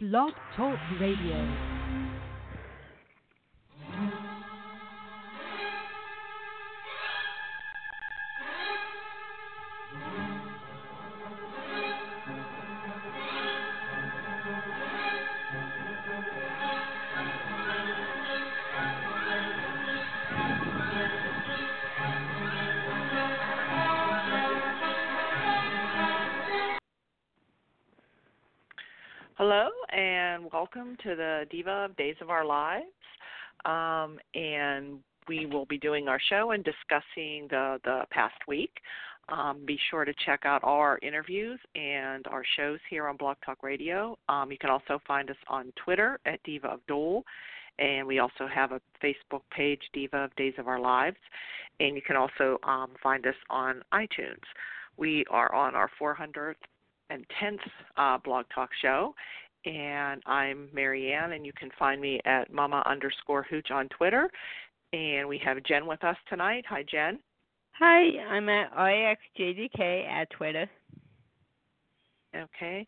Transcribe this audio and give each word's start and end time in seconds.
Blog 0.00 0.30
Talk 0.54 0.78
Radio. 1.00 1.77
Welcome 30.74 30.98
to 31.02 31.16
the 31.16 31.46
Diva 31.50 31.86
of 31.86 31.96
Days 31.96 32.16
of 32.20 32.28
Our 32.28 32.44
Lives. 32.44 32.84
Um, 33.64 34.18
and 34.34 34.98
we 35.26 35.46
will 35.46 35.64
be 35.64 35.78
doing 35.78 36.08
our 36.08 36.20
show 36.28 36.50
and 36.50 36.62
discussing 36.62 37.46
the, 37.48 37.78
the 37.84 38.02
past 38.10 38.36
week. 38.46 38.72
Um, 39.30 39.64
be 39.64 39.78
sure 39.90 40.04
to 40.04 40.12
check 40.26 40.40
out 40.44 40.62
all 40.62 40.78
our 40.78 40.98
interviews 41.00 41.58
and 41.74 42.26
our 42.26 42.42
shows 42.58 42.80
here 42.90 43.08
on 43.08 43.16
Blog 43.16 43.38
Talk 43.46 43.62
Radio. 43.62 44.18
Um, 44.28 44.52
you 44.52 44.58
can 44.58 44.68
also 44.68 45.00
find 45.06 45.30
us 45.30 45.36
on 45.48 45.72
Twitter 45.82 46.20
at 46.26 46.42
Diva 46.42 46.68
of 46.68 46.80
DOOL, 46.86 47.24
and 47.78 48.06
we 48.06 48.18
also 48.18 48.46
have 48.46 48.72
a 48.72 48.80
Facebook 49.02 49.42
page, 49.50 49.80
Diva 49.94 50.24
of 50.24 50.36
Days 50.36 50.54
of 50.58 50.68
Our 50.68 50.80
Lives, 50.80 51.16
and 51.80 51.96
you 51.96 52.02
can 52.02 52.16
also 52.16 52.58
um, 52.64 52.90
find 53.02 53.26
us 53.26 53.36
on 53.48 53.82
iTunes. 53.94 54.44
We 54.98 55.24
are 55.30 55.54
on 55.54 55.74
our 55.74 55.90
400th 55.98 56.56
and 57.10 57.24
10th 57.42 57.58
uh, 57.96 58.18
Blog 58.22 58.44
Talk 58.54 58.70
show. 58.82 59.14
And 59.68 60.22
I'm 60.24 60.70
Marianne, 60.72 61.32
and 61.32 61.44
you 61.44 61.52
can 61.52 61.68
find 61.78 62.00
me 62.00 62.20
at 62.24 62.50
mama 62.50 62.82
underscore 62.86 63.42
hooch 63.42 63.70
on 63.70 63.86
Twitter. 63.90 64.30
And 64.94 65.28
we 65.28 65.38
have 65.44 65.62
Jen 65.64 65.86
with 65.86 66.02
us 66.04 66.16
tonight. 66.30 66.64
Hi, 66.70 66.82
Jen. 66.90 67.18
Hi, 67.78 68.18
I'm 68.30 68.48
at 68.48 68.74
IXJDK 68.74 70.08
at 70.08 70.30
Twitter. 70.30 70.70
Okay. 72.34 72.86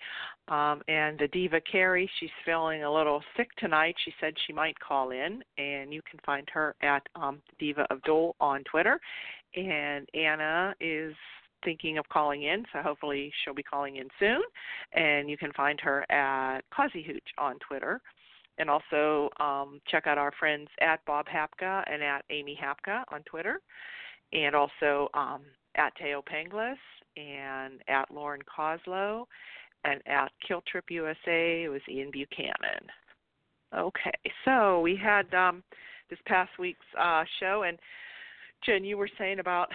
Um, 0.48 0.80
and 0.88 1.18
the 1.18 1.28
Diva 1.30 1.60
Carrie, 1.70 2.10
she's 2.18 2.30
feeling 2.46 2.82
a 2.82 2.92
little 2.92 3.22
sick 3.36 3.50
tonight. 3.58 3.94
She 4.06 4.14
said 4.18 4.32
she 4.46 4.54
might 4.54 4.78
call 4.80 5.10
in, 5.10 5.42
and 5.58 5.92
you 5.92 6.00
can 6.10 6.18
find 6.24 6.48
her 6.50 6.74
at 6.80 7.02
um, 7.14 7.42
Diva 7.58 7.86
of 7.90 8.02
DOOL 8.04 8.36
on 8.40 8.64
Twitter. 8.64 8.98
And 9.54 10.08
Anna 10.14 10.74
is 10.80 11.14
thinking 11.64 11.98
of 11.98 12.08
calling 12.08 12.44
in, 12.44 12.64
so 12.72 12.80
hopefully 12.82 13.32
she'll 13.42 13.54
be 13.54 13.62
calling 13.62 13.96
in 13.96 14.08
soon. 14.18 14.40
And 14.92 15.28
you 15.28 15.36
can 15.36 15.52
find 15.52 15.80
her 15.80 16.10
at 16.10 16.62
Causey 16.74 17.02
Hooch 17.02 17.28
on 17.38 17.56
Twitter. 17.66 18.00
And 18.58 18.68
also 18.68 19.30
um, 19.40 19.80
check 19.90 20.06
out 20.06 20.18
our 20.18 20.32
friends 20.38 20.68
at 20.80 21.04
Bob 21.06 21.26
Hapka 21.26 21.82
and 21.90 22.02
at 22.02 22.24
Amy 22.30 22.58
Hapka 22.62 23.04
on 23.12 23.22
Twitter. 23.22 23.60
And 24.32 24.54
also 24.54 25.08
um, 25.14 25.42
at 25.76 25.92
Thaao 25.98 26.22
Penghlis 26.24 26.76
and 27.16 27.80
at 27.88 28.10
Lauren 28.10 28.40
Koslow 28.42 29.24
and 29.84 30.00
at 30.06 30.30
Kill 30.46 30.62
Trip 30.70 30.84
USA 30.90 31.64
it 31.64 31.68
was 31.68 31.80
Ian 31.88 32.10
Buchanan. 32.10 32.86
Okay, 33.76 34.18
so 34.44 34.80
we 34.80 34.96
had 34.96 35.32
um, 35.32 35.62
this 36.10 36.18
past 36.26 36.50
week's 36.58 36.84
uh, 37.00 37.22
show, 37.38 37.62
and 37.66 37.78
Jen, 38.64 38.84
you 38.84 38.96
were 38.96 39.08
saying 39.16 39.38
about 39.38 39.70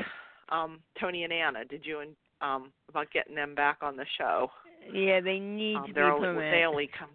um, 0.49 0.79
Tony 0.99 1.23
and 1.23 1.33
Anna. 1.33 1.65
Did 1.65 1.85
you 1.85 2.01
um, 2.41 2.71
about 2.89 3.11
getting 3.11 3.35
them 3.35 3.55
back 3.55 3.77
on 3.81 3.95
the 3.95 4.05
show? 4.17 4.49
Yeah, 4.93 5.19
they 5.21 5.39
need 5.39 5.77
Um, 5.77 5.88
to 5.88 5.93
be 5.93 5.99
only, 6.01 6.19
permanent. 6.19 6.51
they 6.51 6.63
only 6.65 6.89
come 6.97 7.09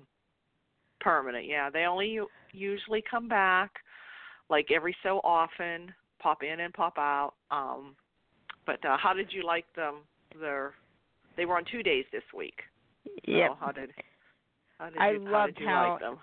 permanent. 1.00 1.46
Yeah, 1.46 1.70
they 1.70 1.84
only 1.84 2.08
u- 2.08 2.30
usually 2.52 3.02
come 3.08 3.28
back 3.28 3.70
like 4.48 4.70
every 4.74 4.96
so 5.02 5.20
often, 5.22 5.94
pop 6.20 6.42
in 6.42 6.60
and 6.60 6.74
pop 6.74 6.98
out. 6.98 7.34
Um, 7.50 7.94
but 8.66 8.84
uh, 8.84 8.96
how 8.96 9.12
did 9.12 9.32
you 9.32 9.44
like 9.44 9.66
them? 9.76 9.96
Their 10.40 10.74
they 11.36 11.44
were 11.44 11.56
on 11.56 11.64
two 11.70 11.82
days 11.82 12.04
this 12.12 12.22
week. 12.36 12.58
So 13.06 13.12
Yep. 13.32 13.56
how 13.60 13.72
did 13.72 13.90
how 14.78 14.90
did 14.90 14.98
I 15.00 15.12
you, 15.12 15.24
how 15.26 15.30
loved 15.32 15.54
did 15.54 15.62
you 15.62 15.68
how- 15.68 15.90
like 15.92 16.00
them? 16.00 16.18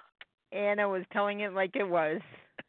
Anna 0.51 0.88
was 0.88 1.03
telling 1.12 1.41
it 1.41 1.51
like 1.53 1.75
it 1.75 1.84
was. 1.88 2.22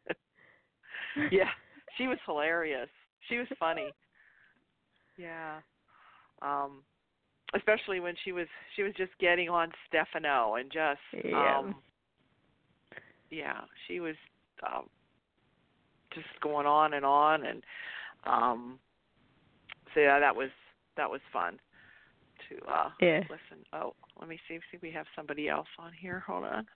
yeah, 1.31 1.51
she 1.97 2.07
was 2.09 2.19
hilarious. 2.27 2.89
She 3.29 3.39
was 3.39 3.47
funny. 3.59 3.91
Yeah. 5.19 5.61
Um 6.41 6.83
especially 7.55 8.01
when 8.01 8.15
she 8.25 8.33
was 8.33 8.47
she 8.77 8.83
was 8.83 8.93
just 8.97 9.13
getting 9.21 9.49
on 9.49 9.71
Stefano 9.89 10.55
and 10.55 10.71
just 10.71 11.01
Yeah. 11.25 11.59
um 11.59 11.75
yeah, 13.31 13.61
she 13.87 14.01
was 14.01 14.17
um 14.67 14.89
just 16.15 16.29
going 16.41 16.67
on 16.67 16.95
and 16.95 17.05
on 17.05 17.45
and 17.45 17.63
um 18.25 18.79
so 19.95 20.01
yeah, 20.01 20.19
that 20.19 20.35
was 20.35 20.51
that 20.97 21.11
was 21.11 21.21
fun 21.33 21.59
to 22.49 22.71
uh 22.71 22.91
Yeah. 23.01 23.21
listen. 23.23 23.65
Oh, 23.73 23.95
let 24.19 24.29
me 24.29 24.39
see 24.49 24.57
see 24.57 24.77
if 24.77 24.83
we 24.83 24.91
have 24.93 25.07
somebody 25.15 25.49
else 25.49 25.69
on 25.79 25.93
here. 25.93 26.23
Hold 26.27 26.45
on. 26.45 26.67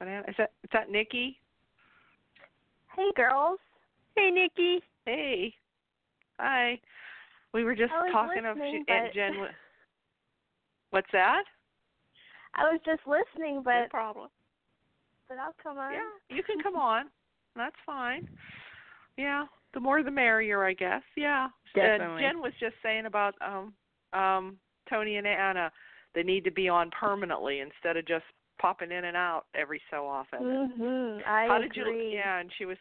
Is 0.00 0.34
that 0.38 0.52
is 0.62 0.70
that 0.72 0.90
Nikki? 0.90 1.38
Hey 2.94 3.10
girls. 3.16 3.58
Hey, 4.16 4.30
Nikki. 4.30 4.80
Hey. 5.04 5.54
Hi. 6.38 6.78
We 7.54 7.62
were 7.62 7.76
just 7.76 7.92
talking 8.10 8.44
of 8.44 8.56
listening, 8.56 8.84
and 8.88 9.14
Jen. 9.14 9.32
What's 10.90 11.06
that? 11.12 11.44
I 12.56 12.64
was 12.64 12.80
just 12.84 13.00
listening, 13.06 13.62
but 13.64 13.72
no 13.72 13.82
but 13.82 13.90
problem. 13.90 14.28
but 15.28 15.38
I'll 15.38 15.54
come 15.62 15.78
on. 15.78 15.92
Yeah, 15.92 16.36
you 16.36 16.42
can 16.42 16.60
come 16.60 16.74
on. 16.90 17.06
That's 17.56 17.76
fine. 17.86 18.28
Yeah, 19.16 19.44
the 19.72 19.80
more 19.80 20.02
the 20.02 20.10
merrier, 20.10 20.64
I 20.64 20.72
guess. 20.72 21.02
Yeah. 21.16 21.48
Definitely. 21.74 22.24
And 22.24 22.34
Jen 22.34 22.42
was 22.42 22.52
just 22.58 22.74
saying 22.82 23.06
about 23.06 23.34
um 23.40 23.72
um 24.12 24.56
Tony 24.90 25.16
and 25.16 25.26
Anna. 25.26 25.70
They 26.14 26.22
need 26.22 26.44
to 26.44 26.52
be 26.52 26.68
on 26.68 26.90
permanently 26.90 27.60
instead 27.60 27.96
of 27.96 28.06
just 28.06 28.24
popping 28.60 28.92
in 28.92 29.04
and 29.04 29.16
out 29.16 29.46
every 29.54 29.80
so 29.90 30.06
often. 30.06 30.40
Mm-hmm. 30.40 31.28
I 31.28 31.46
How 31.48 31.56
agree. 31.56 31.68
did 31.68 31.76
you? 31.76 32.10
Yeah, 32.14 32.38
and 32.38 32.50
she 32.56 32.66
was, 32.66 32.76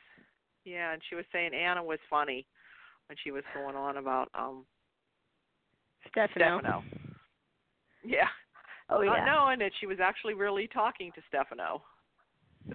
yeah, 0.66 0.94
and 0.94 1.01
she 1.09 1.16
was 1.16 1.25
saying 1.31 1.51
Anna 1.55 1.84
was 1.84 1.97
funny 2.11 2.45
when 3.13 3.18
she 3.24 3.29
was 3.31 3.44
going 3.53 3.75
on 3.75 3.97
about 3.97 4.28
um 4.34 4.66
Stefano. 6.09 6.57
Stefano. 6.59 6.84
Yeah. 8.03 8.25
Oh 8.90 9.01
yeah. 9.01 9.12
Not 9.12 9.25
knowing 9.25 9.59
that 9.59 9.72
she 9.79 9.85
was 9.85 10.00
actually 10.01 10.34
really 10.34 10.68
talking 10.68 11.12
to 11.13 11.22
Stefano. 11.29 11.84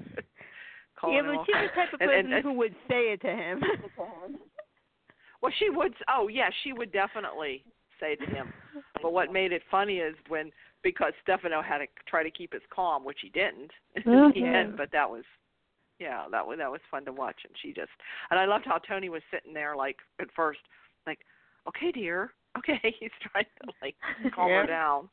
Yeah, 1.06 1.22
but 1.22 1.46
she's 1.46 1.54
the 1.54 1.80
type 1.80 1.92
of 1.92 2.00
person 2.00 2.12
and- 2.26 2.32
and- 2.34 2.42
who 2.42 2.52
would 2.54 2.74
say 2.88 3.12
it 3.12 3.20
to 3.22 3.28
him. 3.28 3.62
Well, 5.40 5.52
she 5.60 5.70
would. 5.70 5.94
Oh, 6.08 6.26
yeah, 6.26 6.48
she 6.64 6.72
would 6.72 6.90
definitely 6.90 7.62
say 8.00 8.14
it 8.14 8.18
to 8.18 8.26
him. 8.26 8.52
But 9.00 9.12
what 9.12 9.32
made 9.32 9.52
it 9.52 9.62
funny 9.70 9.98
is 9.98 10.16
when 10.26 10.50
because 10.82 11.12
Stefano 11.22 11.62
had 11.62 11.78
to 11.78 11.86
try 12.08 12.24
to 12.24 12.30
keep 12.32 12.52
his 12.52 12.62
calm, 12.74 13.04
which 13.04 13.18
he 13.22 13.28
didn't 13.28 13.70
the 13.94 14.00
Mhm. 14.02 14.42
end. 14.42 14.76
But 14.76 14.90
that 14.90 15.08
was, 15.08 15.22
yeah, 15.98 16.24
that 16.30 16.46
was 16.46 16.58
that 16.58 16.70
was 16.70 16.80
fun 16.90 17.04
to 17.06 17.12
watch. 17.12 17.40
And 17.44 17.54
she 17.60 17.72
just, 17.72 17.90
and 18.30 18.38
I 18.38 18.44
loved 18.44 18.64
how 18.66 18.78
Tony 18.78 19.08
was 19.08 19.22
sitting 19.32 19.52
there 19.52 19.76
like 19.76 19.96
at 20.20 20.28
first, 20.34 20.60
like, 21.06 21.20
okay, 21.68 21.92
dear, 21.92 22.32
okay, 22.56 22.80
he's 23.00 23.10
trying 23.32 23.46
to 23.62 23.72
like 23.82 23.96
calm 24.34 24.48
Yeah. 24.48 24.62
her 24.62 24.66
down. 24.66 25.08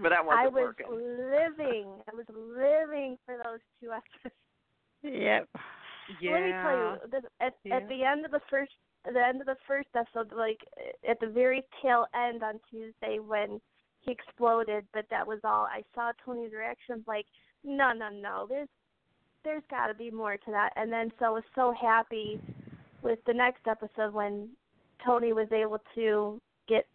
But 0.00 0.10
that 0.10 0.24
wasn't 0.24 0.40
I 0.40 0.48
was 0.48 0.62
working. 0.62 0.86
living. 0.90 1.86
I 2.10 2.14
was 2.14 2.26
living 2.28 3.18
for 3.26 3.36
those 3.42 3.58
two 3.80 3.90
episodes. 3.90 4.34
yep. 5.02 5.48
Yeah. 6.20 6.32
Let 6.32 6.42
me 6.44 6.52
tell 6.62 6.76
you, 6.76 7.20
at 7.40 7.54
Yeah. 7.64 7.76
at 7.76 7.88
the 7.88 8.04
end 8.04 8.24
of 8.24 8.30
the 8.30 8.40
first, 8.48 8.72
the 9.04 9.24
end 9.24 9.40
of 9.40 9.46
the 9.46 9.56
first 9.66 9.88
episode, 9.96 10.32
like 10.32 10.60
at 11.08 11.18
the 11.20 11.26
very 11.26 11.62
tail 11.82 12.06
end 12.14 12.42
on 12.42 12.60
Tuesday 12.70 13.18
when 13.18 13.60
he 14.00 14.12
exploded, 14.12 14.86
but 14.94 15.06
that 15.10 15.26
was 15.26 15.40
all. 15.44 15.64
I 15.66 15.82
saw 15.94 16.12
Tony's 16.24 16.52
reaction, 16.52 17.04
like, 17.06 17.26
no, 17.64 17.92
no, 17.92 18.08
no, 18.08 18.46
there's, 18.48 18.68
there's 19.44 19.62
got 19.70 19.86
to 19.88 19.94
be 19.94 20.10
more 20.10 20.36
to 20.36 20.50
that. 20.50 20.70
And 20.76 20.92
then 20.92 21.10
so 21.18 21.26
I 21.26 21.30
was 21.30 21.44
so 21.54 21.74
happy 21.80 22.40
with 23.02 23.18
the 23.26 23.34
next 23.34 23.66
episode 23.66 24.12
when 24.12 24.48
Tony 25.04 25.32
was 25.32 25.48
able 25.52 25.78
to 25.94 26.40
get 26.68 26.86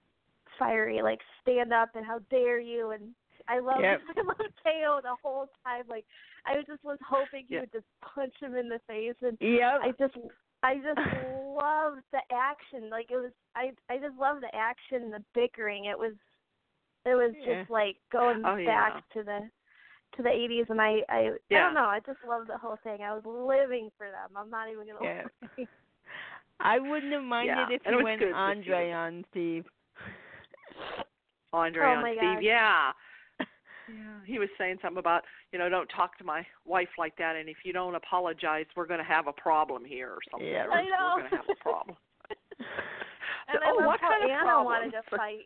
fiery, 0.59 1.01
like 1.01 1.19
stand 1.41 1.73
up 1.73 1.89
and 1.95 2.05
how 2.05 2.19
dare 2.29 2.59
you 2.59 2.91
and 2.91 3.03
I 3.47 3.59
love 3.59 3.79
Yep. 3.81 4.01
I 4.17 4.21
love 4.21 4.37
Thaao 4.65 5.01
the 5.01 5.15
whole 5.21 5.47
time. 5.63 5.83
Like 5.89 6.05
I 6.45 6.55
just 6.67 6.83
was 6.83 6.97
hoping 7.07 7.45
he 7.47 7.55
Yeah. 7.55 7.61
would 7.61 7.71
just 7.71 7.85
punch 8.01 8.33
him 8.41 8.55
in 8.55 8.69
the 8.69 8.79
face 8.87 9.15
and 9.21 9.37
Yep. 9.39 9.81
I 9.81 9.91
just 9.99 10.15
I 10.63 10.75
just 10.75 10.97
loved 11.23 12.01
the 12.11 12.21
action. 12.31 12.89
Like 12.89 13.11
it 13.11 13.17
was 13.17 13.31
I 13.55 13.71
I 13.89 13.97
just 13.97 14.17
loved 14.19 14.43
the 14.43 14.55
action 14.55 15.03
and 15.03 15.13
the 15.13 15.23
bickering. 15.33 15.85
It 15.85 15.97
was 15.97 16.13
it 17.05 17.13
was 17.13 17.33
Yeah. 17.39 17.59
just 17.59 17.69
like 17.71 17.97
going 18.11 18.43
Oh, 18.45 18.55
yeah. 18.55 18.65
back 18.65 19.03
to 19.13 19.23
the 19.23 19.39
to 20.17 20.23
the 20.23 20.29
eighties 20.29 20.65
and 20.69 20.81
I 20.81 20.99
I 21.09 21.31
I 21.51 21.53
don't 21.53 21.73
know, 21.73 21.85
I 21.85 21.99
just 22.05 22.19
loved 22.27 22.49
the 22.49 22.57
whole 22.57 22.77
thing. 22.83 23.01
I 23.01 23.13
was 23.13 23.23
living 23.25 23.89
for 23.97 24.07
them. 24.07 24.35
I'm 24.35 24.49
not 24.49 24.69
even 24.69 24.87
gonna 24.87 24.99
Yeah. 25.03 25.23
lie. 25.57 25.67
I 26.59 26.79
wouldn't 26.79 27.11
have 27.11 27.23
minded 27.23 27.69
Yeah, 27.69 27.75
if 27.75 27.81
it 27.85 27.89
you 27.89 27.95
was 27.97 28.03
went 28.03 28.19
good 28.19 28.25
to 28.27 28.31
see 28.31 28.35
Andre 28.35 28.89
it. 28.89 28.93
on 28.93 29.25
Steve. 29.31 29.65
Andre 31.53 31.85
Oh 31.85 31.91
on 31.95 32.03
Steve. 32.03 32.19
gosh. 32.21 32.43
Yeah. 32.43 32.91
Yeah, 33.87 34.17
he 34.25 34.39
was 34.39 34.49
saying 34.57 34.77
something 34.81 34.97
about 34.97 35.21
you 35.51 35.59
know 35.59 35.69
don't 35.69 35.87
talk 35.89 36.17
to 36.17 36.23
my 36.23 36.43
wife 36.65 36.89
like 36.97 37.15
that, 37.17 37.35
and 37.35 37.47
if 37.47 37.57
you 37.63 37.71
don't 37.71 37.93
apologize, 37.93 38.65
we're 38.75 38.87
going 38.87 38.97
to 38.97 39.05
have 39.05 39.27
a 39.27 39.31
problem 39.33 39.85
here 39.85 40.09
or 40.09 40.17
something. 40.31 40.47
Yeah. 40.49 40.65
or 40.65 40.71
I 40.71 40.81
know. 40.85 41.13
We're 41.13 41.19
going 41.21 41.29
to 41.29 41.37
have 41.37 41.45
a 41.51 41.55
problem. 41.61 41.95
And 43.47 43.59
I 43.63 43.69
oh, 43.69 43.75
loved 43.75 43.85
what 43.85 43.99
how 44.01 44.09
kind 44.09 44.23
of 44.23 44.29
Anna 44.31 44.41
problem? 44.41 44.65
wanted 44.65 44.91
to 44.93 45.01
fight, 45.15 45.45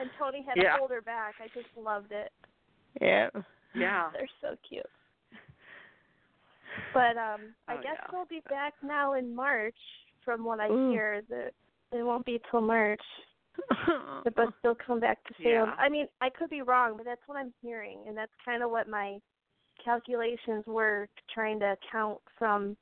and 0.00 0.08
Tony 0.18 0.42
had 0.48 0.56
Yeah. 0.56 0.72
to 0.72 0.78
hold 0.78 0.90
her 0.90 1.02
back. 1.02 1.34
I 1.38 1.48
just 1.48 1.68
loved 1.76 2.12
it. 2.12 2.32
Yeah. 3.00 3.28
yeah. 3.74 4.10
They're 4.12 4.28
so 4.40 4.56
cute. 4.68 4.84
But 6.94 7.16
um 7.16 7.54
I 7.66 7.74
Oh, 7.74 7.82
guess 7.82 7.96
yeah. 7.98 8.06
they'll 8.10 8.26
be 8.26 8.42
back 8.48 8.74
now 8.82 9.14
in 9.14 9.34
March 9.34 9.76
from 10.24 10.44
what 10.44 10.60
I 10.60 10.68
Ooh. 10.68 10.90
hear 10.90 11.22
that 11.28 11.52
it 11.92 12.02
won't 12.02 12.24
be 12.24 12.40
till 12.50 12.60
March. 12.60 13.00
But 14.24 14.52
they'll 14.62 14.74
come 14.74 15.00
back 15.00 15.18
to 15.24 15.34
Salem. 15.42 15.70
Yeah. 15.70 15.74
I 15.78 15.88
mean, 15.88 16.06
I 16.20 16.28
could 16.30 16.50
be 16.50 16.62
wrong, 16.62 16.94
but 16.96 17.04
that's 17.04 17.20
what 17.26 17.36
I'm 17.36 17.52
hearing 17.62 17.98
and 18.06 18.16
that's 18.16 18.32
kind 18.44 18.62
of 18.62 18.70
what 18.70 18.88
my 18.88 19.18
calculations 19.84 20.64
were 20.66 21.08
trying 21.32 21.58
to 21.60 21.74
account 21.76 22.18
from 22.38 22.76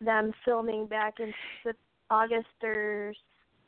them 0.00 0.32
filming 0.44 0.86
back 0.86 1.14
in 1.20 1.32
Sep- 1.64 1.76
August 2.10 2.46
or 2.62 3.12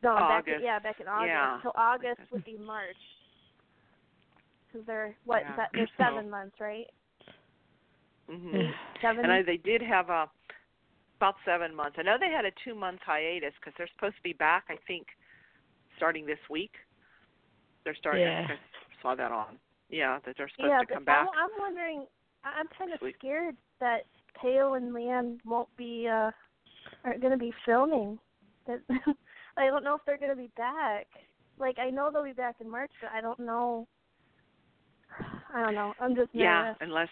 no, 0.03 0.15
back 0.17 0.49
in, 0.49 0.63
yeah, 0.63 0.79
back 0.79 1.01
in 1.01 1.09
August. 1.09 1.29
Yeah. 1.29 1.61
So 1.63 1.73
August 1.77 2.21
would 2.31 2.45
be 2.45 2.57
March. 2.57 2.97
Because 4.71 4.87
they're 4.87 5.15
what? 5.25 5.43
Yeah. 5.43 5.57
se- 5.57 5.71
They're 5.75 5.87
So- 5.99 6.05
seven 6.05 6.31
months, 6.31 6.57
right? 6.61 6.87
hmm 8.31 8.71
Seven. 9.03 9.25
And 9.25 9.33
I, 9.33 9.43
they 9.43 9.57
did 9.57 9.83
have 9.83 10.09
a 10.11 10.31
about 11.17 11.35
seven 11.45 11.75
months. 11.75 11.97
I 11.99 12.03
know 12.03 12.17
they 12.19 12.31
had 12.31 12.45
a 12.47 12.51
two 12.65 12.75
month 12.75 13.01
hiatus 13.05 13.53
because 13.61 13.75
they're 13.77 13.91
supposed 13.95 14.17
to 14.17 14.23
be 14.23 14.33
back. 14.33 14.65
I 14.71 14.77
think 14.87 15.07
starting 15.97 16.25
this 16.25 16.39
week. 16.49 16.73
They're 17.85 17.97
starting. 17.99 18.23
Yeah. 18.23 18.47
I 18.49 19.03
saw 19.03 19.15
that 19.15 19.33
on. 19.33 19.59
Yeah, 19.91 20.19
that 20.25 20.37
they're 20.39 20.49
supposed 20.57 20.71
yeah, 20.71 20.81
to 20.81 20.87
come 20.95 21.05
back. 21.05 21.27
I'm, 21.33 21.45
I'm 21.45 21.51
wondering. 21.59 22.07
I- 22.45 22.61
I'm 22.61 22.69
kind 22.79 22.93
of 22.93 23.01
scared 23.19 23.57
that 23.81 24.05
Thaao 24.43 24.77
and 24.77 24.95
Leann 24.95 25.39
won't 25.45 25.75
be 25.77 26.09
uh 26.09 26.31
aren't 27.05 27.21
going 27.21 27.33
to 27.33 27.39
be 27.39 27.53
filming. 27.67 28.19
That 28.67 28.81
I 29.57 29.67
don't 29.67 29.85
know 29.85 29.97
if 29.97 30.01
they're 30.07 30.19
going 30.19 30.31
to 30.31 30.37
be 30.37 30.51
back. 30.57 31.07
Like 31.59 31.79
I 31.79 31.91
know 31.91 32.11
they'll 32.13 32.25
be 32.25 32.33
back 32.33 32.57
in 32.61 32.71
March, 32.71 32.93
but 33.03 33.11
I 33.15 33.21
don't 33.21 33.41
know. 33.41 33.87
I 35.55 35.63
don't 35.65 35.75
know. 35.75 35.95
I'm 36.01 36.15
just 36.15 36.31
Yeah, 36.33 36.63
nervous. 36.63 36.79
unless. 36.81 37.09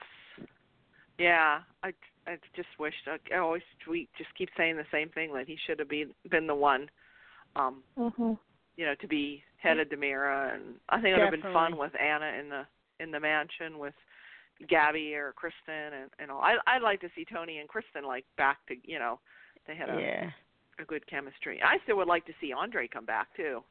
Yeah, 1.18 1.62
I 1.82 1.92
I 2.26 2.36
just 2.54 2.68
wish 2.78 2.94
I 3.06 3.36
always 3.38 3.62
we 3.88 4.08
just 4.16 4.32
keep 4.36 4.50
saying 4.56 4.76
the 4.76 4.86
same 4.92 5.08
thing 5.10 5.32
that 5.34 5.46
he 5.48 5.56
should 5.66 5.78
have 5.78 5.88
been 5.88 6.14
been 6.30 6.46
the 6.46 6.54
one, 6.54 6.88
um, 7.56 7.82
Mhm. 7.96 8.38
you 8.76 8.86
know, 8.86 8.94
to 8.96 9.08
be 9.08 9.42
head 9.56 9.78
of 9.78 9.88
DiMera, 9.88 10.54
and 10.54 10.78
I 10.88 11.00
think 11.00 11.16
it 11.16 11.20
would 11.20 11.32
have 11.32 11.42
been 11.42 11.52
fun 11.52 11.76
with 11.76 11.92
Anna 12.00 12.26
in 12.38 12.48
the 12.48 12.66
in 13.00 13.10
the 13.10 13.18
mansion 13.20 13.78
with 13.78 13.94
Gabi 14.62 15.14
or 15.14 15.32
Kristen 15.32 15.92
and 15.94 16.10
and 16.20 16.30
all. 16.30 16.40
I 16.40 16.58
I'd 16.66 16.82
like 16.82 17.00
to 17.00 17.10
see 17.16 17.24
Tony 17.24 17.58
and 17.58 17.68
Kristen 17.68 18.04
like 18.04 18.24
back 18.36 18.64
to 18.66 18.76
you 18.84 18.98
know, 19.00 19.18
they 19.66 19.74
had 19.74 19.88
a 19.90 20.00
yeah. 20.00 20.30
a 20.78 20.84
good 20.84 21.04
chemistry. 21.08 21.60
I 21.62 21.78
still 21.82 21.96
would 21.96 22.06
like 22.08 22.24
to 22.26 22.34
see 22.40 22.52
Andre 22.52 22.86
come 22.86 23.04
back 23.06 23.34
too. 23.34 23.64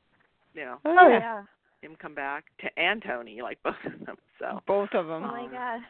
You 0.54 0.66
know, 0.66 0.80
Oh, 0.84 0.98
Oh 1.00 1.08
yeah. 1.08 1.44
Yeah. 1.82 1.90
him 1.90 1.96
come 2.02 2.16
back 2.16 2.46
to 2.62 2.80
and 2.80 3.02
Tony, 3.06 3.42
like 3.42 3.58
both 3.64 3.76
of 3.86 4.06
them. 4.06 4.16
So 4.40 4.60
Both 4.68 4.90
of 4.94 5.08
them. 5.08 5.24
Oh 5.24 5.28
my 5.28 5.48
god. 5.52 5.82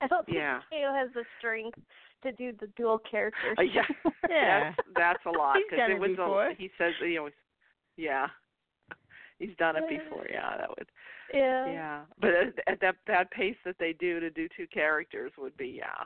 I 0.00 0.06
don't 0.08 0.26
think 0.26 0.36
yeah. 0.36 0.60
Thaao 0.72 0.94
has 0.94 1.08
the 1.14 1.24
strength 1.38 1.78
to 2.22 2.32
do 2.32 2.52
the 2.60 2.66
dual 2.76 2.98
characters. 3.10 3.56
Uh, 3.58 3.62
yeah, 3.62 3.82
Yeah. 4.28 4.72
that's 4.76 4.88
that's 4.94 5.26
a 5.26 5.30
lot 5.38 5.56
because 5.70 5.88
it 5.90 5.92
it 5.94 5.98
was 6.00 6.10
before. 6.10 6.48
a. 6.48 6.54
He 6.54 6.70
says 6.76 6.92
he 7.02 7.16
always, 7.16 7.32
yeah, 7.96 8.26
he's 9.38 9.56
done 9.58 9.76
it 9.76 9.84
before. 9.88 10.26
Yeah, 10.30 10.56
that 10.58 10.68
would. 10.68 10.86
yeah. 11.32 11.66
Yeah, 11.72 12.00
but 12.20 12.30
at, 12.30 12.54
at 12.66 12.80
that 12.80 12.96
that 13.06 13.30
pace 13.30 13.56
that 13.64 13.76
they 13.78 13.94
do 13.94 14.20
to 14.20 14.28
do 14.30 14.48
two 14.54 14.66
characters 14.66 15.32
would 15.38 15.56
be 15.56 15.68
yeah, 15.78 16.04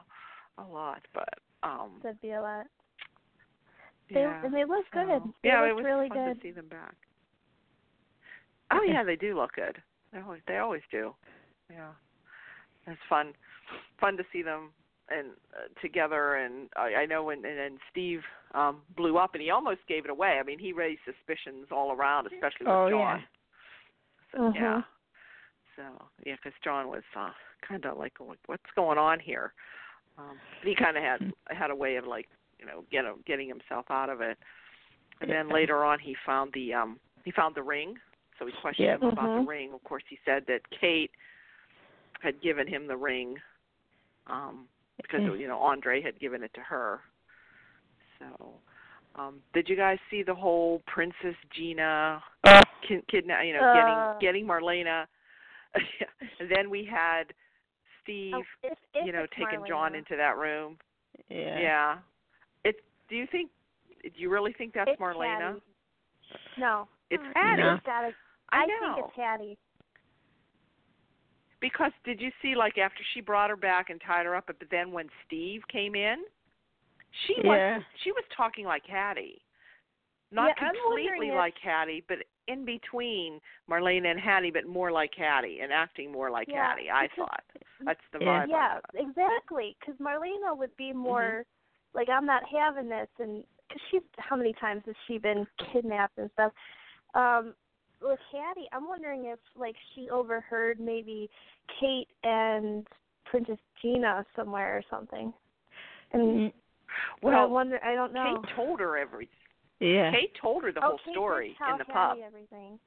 a 0.59 0.62
lot. 0.62 1.03
But 1.12 1.35
um, 1.65 1.99
That'd 2.03 2.21
be 2.21 2.31
a 2.33 2.41
lot. 2.43 2.67
They 4.12 4.21
yeah. 4.21 4.44
and 4.44 4.55
they 4.55 4.65
look 4.65 4.85
so- 4.94 5.05
good. 5.05 5.23
They 5.43 5.49
yeah, 5.49 5.62
look 5.62 5.71
it 5.71 5.75
was 5.75 5.85
really 5.85 6.09
fun 6.09 6.29
good. 6.29 6.35
to 6.37 6.43
see 6.43 6.53
them 6.53 6.69
back. 6.69 6.94
Oh 8.72 8.82
yeah, 8.82 9.05
they 9.05 9.17
do 9.17 9.37
look 9.37 9.52
good. 9.52 9.82
They 10.12 10.20
always 10.20 10.40
they 10.46 10.58
always 10.58 10.82
do. 10.90 11.14
Yeah, 11.70 11.90
it's 12.87 13.00
fun, 13.08 13.32
fun 14.00 14.17
to 14.17 14.25
see 14.32 14.43
them 14.43 14.70
and 15.08 15.28
uh, 15.55 15.69
together. 15.81 16.37
And 16.37 16.69
I, 16.76 17.02
I 17.02 17.06
know 17.06 17.25
when 17.25 17.44
and, 17.44 17.58
and 17.58 17.78
Steve 17.90 18.20
um 18.55 18.82
blew 18.96 19.19
up, 19.19 19.34
and 19.34 19.43
he 19.43 19.50
almost 19.50 19.81
gave 19.88 20.05
it 20.05 20.11
away. 20.11 20.38
I 20.40 20.43
mean, 20.43 20.58
he 20.58 20.72
raised 20.72 21.00
suspicions 21.05 21.69
all 21.70 21.93
around, 21.93 22.26
especially 22.26 22.67
with 22.67 22.69
Oh, 22.69 22.90
John. 22.90 22.99
yeah. 22.99 23.20
So, 24.32 24.38
Mhm. 24.38 24.55
Yeah. 24.55 24.82
So 25.76 25.82
yeah, 26.25 26.37
because 26.37 26.58
John 26.62 26.88
was 26.88 27.02
uh, 27.16 27.31
kind 27.66 27.84
of 27.87 27.96
like, 27.99 28.14
what's 28.46 28.62
going 28.76 28.99
on 28.99 29.19
here? 29.20 29.52
Um, 30.19 30.38
he 30.62 30.75
kind 30.75 30.96
of 30.96 31.02
had 31.02 31.32
had 31.56 31.70
a 31.70 31.76
way 31.76 31.96
of 31.96 32.06
like, 32.06 32.28
you 32.58 32.66
know, 32.66 32.84
get 32.90 33.05
getting 33.26 33.49
himself 33.49 33.87
out 33.90 34.11
of 34.11 34.20
it. 34.20 34.38
And 35.20 35.31
then 35.31 35.49
later 35.49 35.84
on, 35.84 35.99
he 35.99 36.16
found 36.26 36.52
the 36.52 36.75
um 36.75 36.99
he 37.25 37.31
found 37.31 37.55
the 37.55 37.62
ring. 37.62 37.96
So 38.40 38.46
we 38.46 38.52
questioned 38.52 38.87
Yeah. 38.88 38.94
him 38.96 39.02
about 39.04 39.28
Mhm. 39.28 39.42
the 39.44 39.48
ring. 39.48 39.72
Of 39.75 39.84
course, 39.84 40.02
he 40.08 40.16
said 40.25 40.46
that 40.46 40.69
Kate 40.70 41.12
had 42.20 42.40
given 42.40 42.66
him 42.66 42.87
the 42.87 42.96
ring 42.96 43.40
um 44.26 44.69
because 44.96 45.20
Mm. 45.22 45.38
you 45.38 45.46
know 45.48 45.58
Andre 45.60 46.00
had 46.00 46.19
given 46.19 46.42
it 46.42 46.52
to 46.54 46.62
her. 46.62 47.02
So, 48.19 48.60
um 49.16 49.42
did 49.52 49.69
you 49.69 49.76
guys 49.76 49.98
see 50.10 50.22
the 50.22 50.34
whole 50.34 50.81
Princess 50.87 51.37
Gina 51.50 52.22
Oh, 52.44 52.60
kid, 52.82 53.06
kidna- 53.08 53.46
you 53.46 53.52
know, 53.54 53.60
Uh. 53.60 53.75
getting 54.19 54.20
getting 54.20 54.46
Marlena. 54.46 55.06
and 55.75 55.87
then 56.50 56.70
we 56.70 56.84
had 56.84 57.32
Steve, 58.02 58.34
Oh, 58.34 58.44
if, 58.62 58.78
if 58.94 59.06
you 59.06 59.12
know, 59.12 59.26
taking 59.26 59.60
Marlena. 59.60 59.69
John 59.69 59.94
into 59.94 60.16
that 60.16 60.37
room. 60.38 60.78
yeah. 61.28 61.58
Yeah. 61.58 61.98
It. 62.64 62.82
Do 63.08 63.16
you 63.16 63.26
think? 63.26 63.50
Do 64.02 64.10
you 64.14 64.31
really 64.31 64.52
think 64.54 64.72
that's 64.72 64.90
It's 64.92 65.00
Marlena? 65.00 65.38
Hattie. 65.38 65.62
No. 66.56 66.88
It's 67.10 67.22
No. 67.22 67.32
Hattie. 67.34 67.62
No. 67.62 67.81
It's 68.52 68.56
I, 68.56 68.62
I 68.62 68.67
know. 68.67 68.94
think 68.94 69.06
it's 69.08 69.17
Hattie. 69.17 69.58
because 71.61 71.93
did 72.05 72.20
you 72.20 72.31
see 72.43 72.55
like 72.55 72.79
after 72.79 73.00
she 73.14 73.20
brought 73.20 73.50
her 73.50 73.56
back 73.56 73.91
and 73.91 74.00
tied 74.06 74.26
her 74.26 74.35
up, 74.35 74.44
but 74.47 74.56
then 74.70 74.93
when 74.93 75.08
Steve 75.26 75.62
came 75.69 75.94
in, 75.94 76.25
she 77.26 77.37
Yeah. 77.43 77.76
was 77.76 77.82
she 78.02 78.12
was 78.12 78.25
talking 78.37 78.64
like 78.64 78.85
Hattie. 78.87 79.43
Not 80.32 80.49
Yeah, 80.56 80.64
I'm 80.69 80.75
wondering 80.85 81.06
completely 81.06 81.29
if- 81.31 81.35
like 81.35 81.58
Hattie, 81.58 82.05
but 82.08 82.19
in 82.47 82.64
between 82.64 83.41
Marlena 83.69 84.11
and 84.11 84.19
Hattie, 84.20 84.50
but 84.50 84.67
more 84.67 84.91
like 84.91 85.14
Hattie 85.14 85.61
and 85.61 85.73
acting 85.73 86.11
more 86.11 86.31
like 86.31 86.49
Yeah, 86.49 86.69
Hattie. 86.70 86.91
I 86.91 87.06
because- 87.06 87.17
thought 87.17 87.44
that's 87.80 88.00
the 88.12 88.21
Yeah. 88.21 88.47
vibe. 88.47 88.49
Yeah, 88.49 88.80
exactly. 88.95 89.76
Because 89.78 89.97
Marlena 89.99 90.57
would 90.57 90.75
be 90.76 90.90
Mm-hmm. 90.90 90.99
more 90.99 91.47
like, 91.92 92.09
I'm 92.09 92.25
not 92.26 92.45
having 92.49 92.88
this, 92.88 93.09
and 93.19 93.45
cause 93.69 93.80
she's 93.90 94.02
how 94.19 94.37
many 94.37 94.52
times 94.54 94.85
has 94.87 94.97
she 95.07 95.19
been 95.19 95.47
kidnapped 95.73 96.19
and 96.19 96.30
stuff? 96.33 96.52
Um, 97.14 97.54
with 98.02 98.19
Hattie, 98.33 98.69
I'm 98.73 98.88
wondering 98.88 99.26
if 99.26 99.38
like 99.57 99.76
she 99.95 100.09
overheard 100.11 100.80
maybe 100.80 101.28
Kate 101.80 102.09
and 102.25 102.87
Princess 103.25 103.59
Gina 103.83 104.25
somewhere 104.35 104.76
or 104.76 104.83
something. 104.90 105.33
And 106.12 106.23
Mm, 106.23 106.52
I 106.52 107.02
Well, 107.23 107.49
wonder. 107.50 107.78
I 107.85 107.95
don't 107.95 108.12
know. 108.12 108.42
Kate 108.45 108.57
told 108.57 108.80
her 108.80 108.97
everything. 108.99 109.35
Yeah. 109.78 110.11
Kate 110.11 110.35
told 110.40 110.64
her 110.64 110.73
the 110.73 110.80
oh, 110.85 110.88
whole 110.88 110.99
Kate 111.04 111.12
story 111.14 111.49
did 111.49 111.57
tell 111.59 111.73
in 111.73 111.78
the 111.78 111.85
Hattie 111.92 112.21
pub. 112.21 112.26
Everything. 112.26 112.78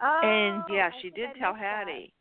Oh, 0.00 0.20
And- 0.22 0.62
Yeah, 0.74 0.90
she 1.00 1.10
did 1.10 1.30
I 1.30 1.38
tell 1.38 1.52
missed 1.52 1.62
that. 1.62 1.78
Hattie. 1.88 2.12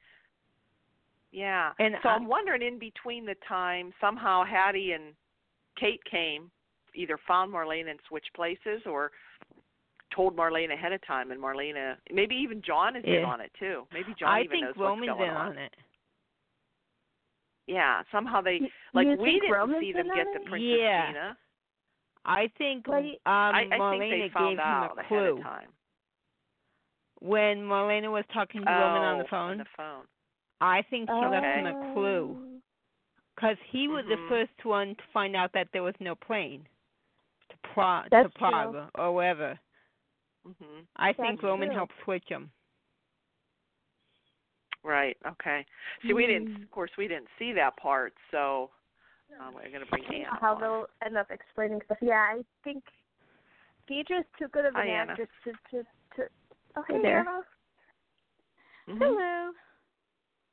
Yeah. 1.32 1.74
And 1.80 1.96
so 2.02 2.10
I- 2.10 2.14
I'm 2.16 2.26
wondering 2.26 2.62
in 2.62 2.80
between 2.80 3.26
the 3.26 3.36
time 3.48 3.94
somehow 4.02 4.44
Hattie 4.44 4.94
and 4.94 5.14
Kate 5.76 6.04
came, 6.06 6.50
either 6.96 7.18
found 7.28 7.54
Marlena 7.54 7.92
and 7.92 8.00
switched 8.08 8.34
places 8.34 8.82
or 8.86 9.12
told 10.16 10.36
Marlene 10.36 10.74
ahead 10.74 10.92
of 10.92 11.06
time 11.06 11.32
and 11.32 11.42
Marlena 11.42 11.96
maybe 12.12 12.36
even 12.36 12.62
John 12.62 12.96
is 12.96 13.04
in 13.06 13.24
on 13.24 13.42
it 13.42 13.52
too. 13.60 13.88
Maybe 13.94 14.14
John 14.20 14.30
I 14.30 14.40
even 14.42 14.52
think 14.52 14.64
knows 14.66 14.74
Roman's 14.78 15.10
what's 15.10 15.20
going 15.20 15.30
in 15.32 15.36
on. 15.38 15.48
on 15.52 15.58
it. 15.58 15.76
Yeah, 17.68 18.02
somehow 18.12 18.42
they 18.42 18.60
like 18.94 19.06
you 19.08 19.18
we 19.18 19.26
think 19.32 19.42
didn't 19.44 19.54
Roman's 19.56 19.82
see 19.82 19.94
them 19.94 20.08
get 20.16 20.28
on 20.28 20.34
the? 20.34 20.50
Princess 20.50 20.78
Yeah. 20.80 21.08
Gina. 21.08 21.38
I 22.26 22.50
think 22.58 22.90
um 22.90 23.06
you- 23.06 23.16
I, 23.26 23.50
I 23.50 23.60
think 23.70 23.74
Marlena 23.74 24.10
they 24.10 24.20
gave 24.22 24.32
found 24.34 24.54
him 24.54 24.60
out 24.60 24.92
a 24.98 25.00
ahead 25.02 25.08
clue. 25.08 25.38
of 25.38 25.44
time. 25.44 25.68
when 27.22 27.58
Marlena 27.60 28.10
was 28.12 28.24
talking 28.34 28.62
to 28.64 28.72
Roman 28.72 29.02
on 29.04 29.18
the 29.20 29.26
Oh, 29.26 29.28
phone. 29.30 29.52
On 29.52 29.58
the 29.58 29.66
phone. 29.76 30.04
I 30.62 30.82
think 30.90 31.10
she 31.10 31.14
left 31.16 31.46
him 31.46 31.66
a 31.68 31.90
Oh. 31.90 31.94
clue 31.94 32.62
because 33.36 33.58
he 33.68 33.88
was 33.90 34.06
the 34.08 34.16
Mhm. 34.16 34.30
first 34.30 34.66
one 34.66 34.96
to 34.96 35.04
find 35.14 35.36
out 35.36 35.52
that 35.54 35.70
there 35.72 35.84
was 35.84 35.96
no 36.00 36.16
plane 36.16 36.66
to 37.50 37.58
Prague, 37.58 38.06
to 38.06 38.10
That's 38.10 38.34
true. 38.36 38.50
Prague 38.50 38.90
or 38.96 39.14
wherever. 39.14 39.60
Mhm. 40.48 40.88
I 40.96 41.14
think 41.14 41.38
That's 41.40 41.44
Roman 41.44 41.70
true. 41.70 41.76
helped 41.78 41.94
switch 42.04 42.28
him. 42.28 42.52
Right. 44.84 45.18
Okay. 45.28 45.66
See, 46.02 46.14
we 46.14 46.26
didn't. 46.26 46.50
Mm. 46.60 46.64
Of 46.64 46.72
course, 46.72 46.92
we 46.98 47.08
didn't 47.08 47.28
see 47.38 47.52
that 47.54 47.76
part. 47.78 48.14
So 48.32 48.72
um, 49.40 49.54
we're 49.54 49.70
going 49.70 49.84
to 49.84 49.90
bring 49.90 50.06
I 50.10 50.16
Anna 50.16 50.38
how 50.40 50.56
on. 50.56 50.62
they'll 50.62 50.86
end 51.06 51.18
up 51.18 51.30
explaining 51.32 51.82
stuff. 51.86 51.98
Yeah, 52.02 52.16
I 52.16 52.44
think 52.64 52.84
Deidre's 53.88 54.26
too 54.38 54.48
good 54.48 54.66
of 54.66 54.76
an 54.76 54.82
Hi, 54.82 54.88
Anna. 54.88 55.12
actress 55.12 55.30
to 55.44 55.52
to 55.72 55.84
to. 56.16 56.30
Oh, 56.78 56.84
Hey 56.88 56.96
hey 56.96 57.02
there. 57.02 57.20
Anna. 57.20 57.42
Mhm. 58.88 58.98
Hello. 59.00 59.52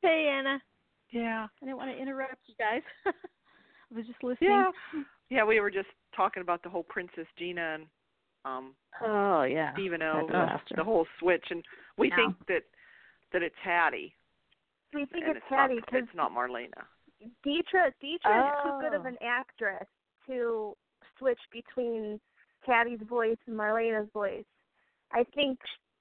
Hey, 0.03 0.29
Anna. 0.29 0.61
Yeah. 1.11 1.47
I 1.63 1.65
didn't 1.65 1.77
want 1.79 1.91
to 1.91 1.97
interrupt 1.97 2.43
you 2.47 2.55
guys. 2.59 2.83
I 3.07 3.13
was 3.95 4.07
just 4.07 4.23
listening. 4.25 4.51
Yeah. 4.51 4.71
Yeah, 5.31 5.45
we 5.45 5.61
were 5.61 5.71
just 5.71 5.89
talking 6.15 6.41
about 6.41 6.63
the 6.63 6.69
whole 6.69 6.83
Princess 6.83 7.27
Gina 7.39 7.75
and 7.75 7.87
um 8.47 8.75
Oh 9.03 9.43
yeah. 9.43 9.73
Stephen 9.75 10.01
That 10.01 10.15
O. 10.15 10.27
disaster. 10.27 10.75
The 10.77 10.85
whole 10.85 11.07
switch, 11.19 11.45
and 11.51 11.63
we 11.99 12.09
Yeah. 12.09 12.17
think 12.17 12.47
that 12.49 12.63
that 13.33 13.43
it's 13.43 13.57
Hattie, 13.63 14.15
We 14.95 15.05
think 15.07 15.25
it's 15.27 15.37
it's 15.37 15.47
Hattie 15.49 15.77
because 15.77 16.05
It's 16.05 16.15
not 16.15 16.31
Marlena. 16.33 16.87
Deidre 17.45 17.93
Deidre 18.03 18.47
is 18.49 18.55
too 18.63 18.79
good 18.81 18.95
of 18.95 19.03
Oh. 19.05 19.09
an 19.09 19.19
actress 19.21 19.87
to 20.27 20.77
switch 21.19 21.41
between 21.51 22.21
Hattie's 22.67 23.01
voice 23.03 23.37
and 23.47 23.57
Marlena's 23.57 24.11
voice. 24.13 24.45
I 25.13 25.25
think 25.35 25.59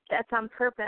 that's 0.10 0.32
on 0.32 0.50
purpose. 0.50 0.88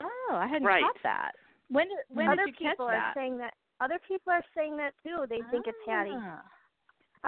Oh, 0.00 0.28
I 0.32 0.46
hadn't 0.46 0.66
Right. 0.66 0.82
caught 0.82 1.02
that. 1.02 1.32
When 1.68 1.88
did 1.88 1.98
when 2.08 2.28
other 2.28 2.46
did 2.46 2.60
you 2.60 2.66
catch 2.66 2.72
people 2.72 2.86
that? 2.86 3.10
are 3.10 3.14
saying 3.14 3.38
that. 3.38 3.54
Other 3.80 3.98
people 4.00 4.32
are 4.32 4.44
saying 4.54 4.76
that 4.78 4.94
too. 5.02 5.26
They 5.28 5.42
think 5.50 5.66
it's 5.66 5.78
Hattie 5.86 6.16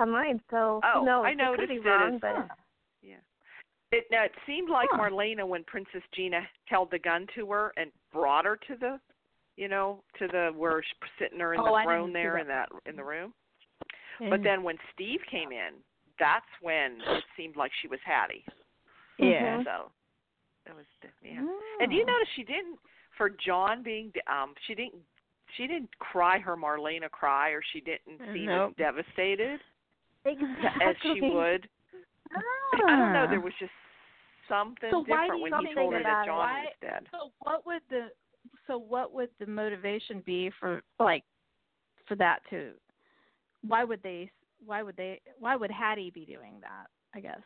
Ah. 0.00 0.04
online. 0.04 0.40
So 0.50 0.80
Oh, 0.82 1.00
who 1.00 1.06
knows? 1.06 1.24
I 1.26 1.30
It 1.30 1.36
noticed 1.36 1.60
could 1.60 1.68
be 1.68 1.76
it 1.76 1.84
wrong, 1.90 2.14
as- 2.14 2.20
but 2.20 2.48
It 3.92 4.06
now 4.08 4.22
it 4.22 4.32
seemed 4.46 4.70
like 4.70 4.88
Huh. 4.92 4.98
Marlena 4.98 5.44
when 5.44 5.64
Princess 5.64 6.02
Gina 6.12 6.48
held 6.66 6.92
the 6.92 6.98
gun 7.00 7.26
to 7.34 7.50
her 7.50 7.72
and 7.76 7.90
brought 8.12 8.44
her 8.44 8.56
to 8.56 8.76
the, 8.76 9.00
you 9.56 9.66
know, 9.66 10.04
to 10.16 10.28
the 10.28 10.52
where 10.56 10.80
she's 10.80 11.10
sitting 11.18 11.40
her 11.40 11.54
in 11.54 11.60
Oh, 11.60 11.64
the 11.76 11.82
throne 11.82 12.12
there 12.12 12.34
that. 12.34 12.40
in 12.42 12.46
that 12.46 12.68
in 12.86 12.94
the 12.94 13.02
room. 13.02 13.34
Yeah. 14.20 14.30
But 14.30 14.44
then 14.44 14.62
when 14.62 14.78
Steve 14.92 15.20
came 15.28 15.50
in, 15.50 15.82
that's 16.20 16.46
when 16.60 17.00
it 17.00 17.24
seemed 17.36 17.56
like 17.56 17.72
she 17.82 17.88
was 17.88 17.98
Hattie. 18.04 18.44
yeah. 19.18 19.56
Mhm. 19.58 19.64
So 19.64 19.90
it 20.66 20.74
was 20.76 20.86
yeah. 21.22 21.44
And 21.80 21.90
do 21.90 21.96
you 21.96 22.04
notice 22.06 22.28
she 22.36 22.44
didn't 22.44 22.78
for 23.16 23.28
John 23.28 23.82
being 23.82 24.12
um 24.28 24.54
she 24.68 24.76
didn't 24.76 25.02
she 25.56 25.66
didn't 25.66 25.98
cry 25.98 26.38
her 26.38 26.56
Marlena 26.56 27.10
cry 27.10 27.50
or 27.50 27.60
she 27.72 27.80
didn't 27.80 28.18
seem 28.32 28.44
Nope. 28.46 28.70
as 28.70 28.76
devastated 28.76 29.60
exactly. 30.24 30.86
as 30.86 30.96
she 31.02 31.20
would. 31.22 31.68
I 32.32 32.76
don't 32.78 33.12
know, 33.12 33.24
ah. 33.26 33.30
there 33.30 33.40
was 33.40 33.52
just 33.58 33.72
something 34.48 34.90
So 34.90 35.04
different 35.04 35.32
do 35.32 35.36
you 35.38 35.42
when 35.42 35.66
he 35.66 35.74
told 35.74 35.92
her 35.94 36.02
that? 36.02 36.26
John 36.26 36.38
Why- 36.38 36.64
was 36.64 36.74
dead. 36.80 37.06
So 37.10 37.30
what 37.40 37.66
would 37.66 37.82
the 37.90 38.08
so 38.66 38.78
what 38.78 39.12
would 39.12 39.30
the 39.38 39.46
motivation 39.46 40.22
be 40.24 40.50
for 40.60 40.82
like 40.98 41.24
for 42.06 42.14
that 42.16 42.40
to 42.50 42.72
why 43.66 43.84
would 43.84 44.02
they 44.02 44.30
why 44.64 44.82
would 44.82 44.96
they 44.96 45.20
why 45.38 45.56
would 45.56 45.70
Hattie 45.70 46.10
be 46.10 46.24
doing 46.24 46.60
that, 46.60 46.86
I 47.14 47.20
guess. 47.20 47.40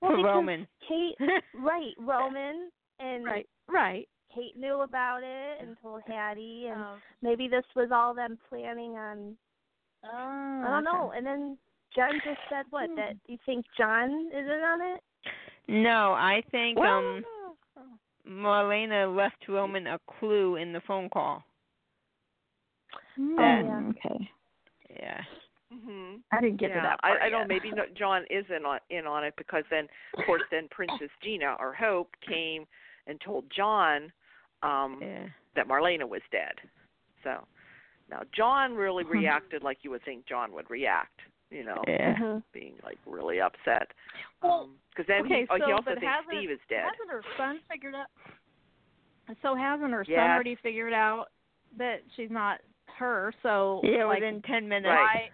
Well, 0.00 0.12
for 0.12 0.16
because 0.18 0.34
Roman. 0.34 0.66
Kate, 0.88 1.16
right? 1.54 1.94
Roman 1.98 2.70
and 2.98 3.24
right. 3.24 3.48
Right. 3.68 4.08
Kate 4.34 4.56
knew 4.56 4.80
about 4.80 5.20
it 5.22 5.58
and 5.60 5.76
told 5.82 6.02
oh. 6.08 6.12
Hattie, 6.12 6.66
and 6.70 6.80
Oh, 6.80 6.94
maybe 7.20 7.48
this 7.48 7.64
was 7.76 7.90
all 7.92 8.14
them 8.14 8.38
planning 8.48 8.92
on. 8.92 9.36
Oh, 10.04 10.62
I 10.66 10.70
don't 10.70 10.86
oh, 10.88 10.92
know. 10.92 11.12
And 11.14 11.26
then 11.26 11.58
Jen 11.94 12.20
just 12.24 12.40
said 12.48 12.64
what? 12.70 12.88
Hmm. 12.90 12.96
That 12.96 13.16
you 13.26 13.38
think 13.46 13.64
John 13.76 14.10
is 14.32 14.44
in 14.46 14.62
on 14.64 14.80
it? 14.96 15.00
No, 15.68 16.12
I 16.12 16.42
think 16.50 16.78
Well, 16.78 16.98
um 16.98 17.24
Marlena 18.28 19.14
left 19.14 19.48
Roman 19.48 19.86
a 19.88 19.98
clue 20.18 20.56
in 20.56 20.72
the 20.72 20.80
phone 20.86 21.08
call. 21.08 21.42
Oh, 23.18 23.36
That- 23.36 23.64
yeah. 23.64 23.90
Okay. 23.90 24.30
Yeah. 25.00 25.20
hmm 25.72 26.16
I 26.30 26.40
didn't 26.40 26.58
get 26.58 26.70
yeah, 26.70 26.76
to 26.76 26.82
that 26.82 27.00
part 27.02 27.20
I, 27.22 27.26
I 27.26 27.30
don't. 27.30 27.48
Maybe 27.48 27.70
no, 27.70 27.84
John 27.96 28.24
is 28.30 28.44
in 28.54 28.64
on 28.64 28.78
in 28.90 29.06
on 29.06 29.24
it 29.24 29.34
because 29.36 29.64
then, 29.70 29.88
of 30.18 30.24
course, 30.26 30.42
then 30.50 30.68
Princess 30.70 31.10
Gina 31.22 31.56
or 31.58 31.72
Hope 31.74 32.10
came 32.26 32.66
and 33.06 33.20
told 33.20 33.44
John 33.54 34.12
um 34.62 34.98
Yeah. 35.00 35.26
that 35.56 35.66
Marlena 35.68 36.08
was 36.08 36.22
dead. 36.30 36.54
So 37.24 37.46
now 38.10 38.22
John 38.36 38.74
really 38.74 39.04
Hmm. 39.04 39.10
reacted 39.18 39.62
like 39.62 39.78
you 39.82 39.90
would 39.90 40.04
think 40.04 40.26
John 40.26 40.52
would 40.52 40.68
react. 40.70 41.20
You 41.52 41.64
know, 41.64 41.82
Yeah. 41.86 42.14
Mhm. 42.16 42.42
being 42.52 42.74
like 42.82 42.98
really 43.04 43.40
upset. 43.40 43.92
Well, 44.42 44.70
because 44.90 45.06
then 45.06 45.26
okay, 45.26 45.42
he, 45.42 45.46
oh, 45.50 45.56
he 45.56 45.60
so, 45.62 45.72
also 45.72 45.82
but 45.84 46.00
thinks 46.00 46.06
hasn't- 46.06 46.28
Steve 46.38 46.50
is 46.50 46.60
dead. 46.68 46.84
Hasn't 46.84 47.10
her 47.10 47.22
son 47.36 47.60
figured 47.70 47.94
out? 47.94 48.06
So 49.42 49.54
hasn't 49.54 49.92
her 49.92 50.04
son 50.04 50.14
already 50.14 50.54
figured 50.56 50.92
out 50.92 51.26
that 51.76 52.00
she's 52.16 52.30
not 52.30 52.60
her? 52.98 53.32
So 53.42 53.80
Yeah, 53.84 54.04
like, 54.06 54.20
within 54.20 54.40
ten 54.42 54.66
minutes. 54.68 54.90
Right. 54.90 55.30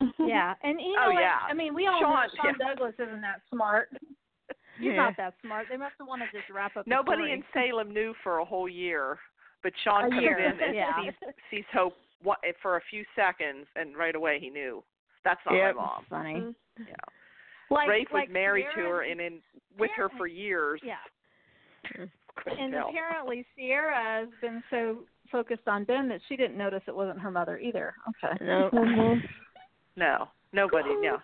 yeah, 0.18 0.54
and 0.62 0.80
you 0.80 0.94
Oh, 0.98 1.08
know, 1.08 1.14
what? 1.14 1.20
yeah. 1.20 1.38
I 1.42 1.52
mean, 1.54 1.74
we 1.74 1.86
all 1.88 1.98
Shawn- 2.00 2.12
know 2.28 2.34
Shawn 2.42 2.56
yeah. 2.60 2.66
Douglas 2.68 2.94
isn't 3.00 3.20
that 3.20 3.40
smart. 3.50 3.90
He's 4.78 4.92
Yeah. 4.92 4.96
not 4.96 5.16
that 5.16 5.34
smart. 5.42 5.66
They 5.68 5.76
must 5.76 5.94
have 5.98 6.06
wanted 6.06 6.30
to 6.30 6.38
just 6.38 6.48
wrap 6.50 6.76
up. 6.76 6.84
the 6.84 6.90
Nobody 6.90 7.22
story. 7.22 7.32
in 7.32 7.44
Salem 7.52 7.92
knew 7.92 8.14
for 8.22 8.38
a 8.38 8.44
whole 8.44 8.68
year, 8.68 9.18
but 9.64 9.72
Shawn 9.82 10.04
A 10.04 10.10
comes 10.10 10.22
year, 10.22 10.38
in 10.38 10.60
and 10.60 10.74
yeah. 10.76 11.02
sees 11.02 11.14
sees 11.50 11.64
Hope 11.72 11.94
what, 12.22 12.38
for 12.62 12.76
a 12.76 12.80
few 12.82 13.04
seconds, 13.16 13.66
and 13.76 13.96
right 13.96 14.14
away 14.14 14.38
he 14.40 14.50
knew 14.50 14.82
that's 15.24 15.40
not 15.46 15.54
Yep. 15.54 15.74
my 15.76 15.82
mom. 15.82 16.04
Funny. 16.08 16.34
Mhm. 16.34 16.54
Yeah. 16.86 16.94
Like, 17.70 17.88
Rafe 17.88 18.08
was 18.10 18.20
like 18.20 18.30
married 18.30 18.66
to 18.74 18.80
her 18.80 19.02
and 19.02 19.20
in 19.20 19.42
with 19.76 19.90
her 19.96 20.08
for 20.16 20.26
years. 20.26 20.80
Yeah, 20.82 20.96
and 22.46 22.72
tell. 22.72 22.88
apparently 22.88 23.44
Ciera 23.58 23.94
has 23.94 24.28
been 24.40 24.62
so 24.70 25.04
focused 25.30 25.68
on 25.68 25.84
Ben 25.84 26.08
that 26.08 26.20
she 26.28 26.36
didn't 26.36 26.56
notice 26.56 26.82
it 26.88 26.94
wasn't 26.96 27.18
her 27.20 27.30
mother 27.30 27.58
either. 27.58 27.94
Okay. 28.24 28.44
No. 28.44 28.70
Mhm. 28.70 29.20
No, 29.96 30.28
nobody. 30.52 30.94
No, 31.00 31.18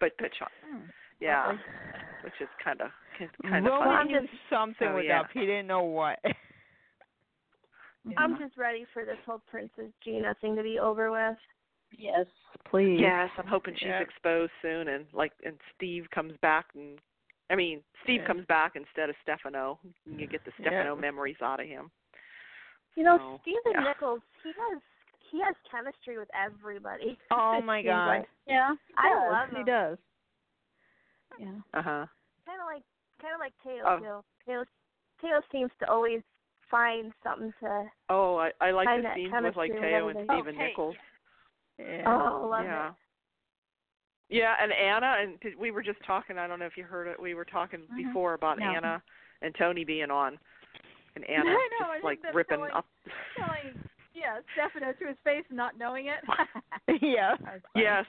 but 0.00 0.12
but 0.18 0.30
Shawn. 0.38 0.48
Hmm. 0.64 0.78
Yeah, 1.20 1.46
Lovely. 1.48 1.60
which 2.22 2.40
is 2.40 2.48
kind 2.64 2.80
of 2.80 2.90
kind 3.42 3.66
of 3.66 3.72
Roman 3.72 3.88
funny. 4.06 4.12
knew 4.14 4.28
something 4.48 4.88
Oh, 4.88 4.94
was 4.94 5.04
yeah. 5.06 5.20
up. 5.20 5.26
He 5.34 5.40
didn't 5.40 5.66
know 5.66 5.82
what. 5.82 6.18
I'm 8.16 8.38
just 8.38 8.56
ready 8.56 8.86
for 8.94 9.04
this 9.04 9.18
whole 9.26 9.42
Princess 9.50 9.92
Gina 10.02 10.34
thing 10.40 10.56
to 10.56 10.62
be 10.62 10.78
over 10.78 11.10
with. 11.10 11.36
Yes, 11.92 12.26
please. 12.70 12.98
Yes, 13.00 13.30
I'm 13.38 13.46
hoping 13.46 13.74
she's 13.74 13.86
Yeah. 13.88 14.00
exposed 14.00 14.52
soon, 14.62 14.88
and 14.88 15.06
like, 15.12 15.32
and 15.44 15.58
Steve 15.74 16.06
comes 16.10 16.36
back, 16.38 16.66
and 16.74 17.00
I 17.48 17.54
mean, 17.54 17.82
Steve 18.02 18.20
Yeah. 18.22 18.26
comes 18.26 18.44
back 18.46 18.74
instead 18.76 19.08
of 19.08 19.16
Stefano. 19.22 19.78
and 20.04 20.20
You 20.20 20.26
get 20.26 20.44
the 20.44 20.52
Yeah. 20.58 20.66
Stefano 20.68 20.96
memories 20.96 21.40
out 21.42 21.60
of 21.60 21.66
him. 21.66 21.90
You 22.96 23.04
know, 23.04 23.18
So, 23.18 23.38
Stephen 23.42 23.72
yeah. 23.72 23.80
Nichols, 23.84 24.22
he 24.42 24.52
has 24.52 24.82
he 25.30 25.40
has 25.40 25.56
chemistry 25.68 26.18
with 26.18 26.30
everybody. 26.34 27.18
Oh 27.30 27.60
my 27.60 27.82
God. 27.82 28.06
Like. 28.20 28.28
Yeah, 28.46 28.74
he 28.86 28.94
I 28.96 29.08
does. 29.08 29.32
love 29.32 29.50
He 29.50 29.64
does. 29.64 29.98
Yeah. 31.38 31.60
Uh 31.74 31.82
huh. 31.82 32.06
Kind 32.46 32.60
of 32.60 32.66
like 32.66 32.82
kind 33.20 33.34
of 33.34 33.40
like 33.40 33.52
Thaao 33.64 33.82
Oh. 33.84 33.98
too. 33.98 34.24
Thaao 34.50 34.64
Thaao 35.22 35.42
seems 35.50 35.70
to 35.80 35.90
always 35.90 36.22
find 36.70 37.12
something 37.22 37.52
to. 37.60 37.90
Oh, 38.08 38.36
I 38.38 38.52
I 38.60 38.70
like 38.70 38.88
the 38.88 39.02
that 39.02 39.14
scenes 39.16 39.32
with 39.32 39.56
like 39.56 39.70
chemistry 39.72 39.90
Thaao 39.92 40.08
and 40.10 40.10
everything. 40.10 40.26
Stephen 40.26 40.54
Oh, 40.54 40.58
Kate, 40.58 40.68
Nichols. 40.68 40.96
Yeah. 41.78 42.02
Oh, 42.06 42.48
love 42.50 42.64
yeah. 42.64 42.88
it. 42.88 42.94
Yeah, 44.28 44.54
and 44.60 44.72
Anna, 44.72 45.16
and 45.20 45.38
we 45.58 45.70
were 45.70 45.82
just 45.82 45.98
talking. 46.04 46.36
I 46.38 46.46
don't 46.48 46.58
know 46.58 46.66
if 46.66 46.76
you 46.76 46.82
heard 46.84 47.06
it. 47.06 47.20
We 47.20 47.34
were 47.34 47.44
talking 47.44 47.80
Mhm. 47.92 47.96
before 48.08 48.34
about 48.34 48.58
No. 48.58 48.66
Anna 48.66 49.02
and 49.42 49.54
Tony 49.54 49.84
being 49.84 50.10
on, 50.10 50.38
and 51.14 51.24
Anna 51.30 51.50
I 51.50 51.68
know, 51.80 51.92
just 51.94 52.04
like 52.04 52.18
ripping 52.34 52.56
telling- 52.58 52.72
up. 52.72 52.86
Telling, 53.36 53.88
yeah, 54.14 54.40
Stefano 54.54 54.92
to 54.94 55.06
his 55.06 55.16
face, 55.22 55.44
and 55.48 55.56
not 55.56 55.76
knowing 55.78 56.06
it. 56.06 56.24
yeah. 57.02 57.36
Yes, 57.76 58.04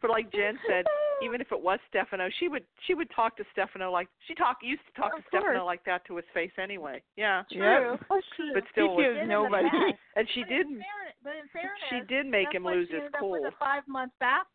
but 0.00 0.10
like 0.10 0.32
Jen 0.32 0.58
said, 0.66 0.84
even 1.22 1.40
if 1.40 1.52
it 1.52 1.60
was 1.60 1.78
Stefano, 1.88 2.28
she 2.40 2.48
would 2.48 2.64
she 2.86 2.94
would 2.94 3.10
talk 3.14 3.36
to 3.36 3.44
Stefano 3.52 3.90
like 3.92 4.08
she 4.26 4.34
talk 4.34 4.58
used 4.62 4.82
to 4.86 4.92
talk 5.00 5.12
Of 5.12 5.22
to 5.22 5.28
Stefano 5.28 5.64
like 5.66 5.84
that 5.84 6.04
to 6.06 6.16
his 6.16 6.24
face 6.32 6.50
anyway. 6.58 7.02
Yeah, 7.16 7.42
True. 7.52 7.90
Yep. 7.92 8.00
Oh, 8.10 8.20
she. 8.36 8.50
but 8.54 8.64
still, 8.72 8.88
He 8.96 8.96
was, 8.96 9.04
gives 9.04 9.18
in 9.22 9.28
the 9.28 9.34
nobody. 9.34 9.68
and 10.16 10.26
she 10.34 10.40
but 10.42 10.48
did 10.48 10.66
In 10.66 10.72
fairness, 10.72 10.82
but 11.22 11.32
in 11.32 11.48
fairness, 11.52 11.82
she 11.90 12.00
did 12.12 12.26
make 12.26 12.52
him 12.52 12.64
lose 12.64 12.88
his 12.90 13.02
cool. 13.18 13.32
With 13.32 13.44
a 13.44 13.56
five 13.58 13.82
month 13.88 14.12
bath. 14.20 14.46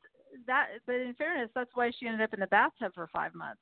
That, 0.46 0.68
but 0.86 0.96
in 0.96 1.14
fairness, 1.16 1.50
that's 1.56 1.70
why 1.74 1.92
she 1.98 2.06
ended 2.08 2.22
up 2.22 2.34
in 2.34 2.40
the 2.40 2.48
bathtub 2.48 2.94
for 2.94 3.08
five 3.14 3.34
months. 3.34 3.62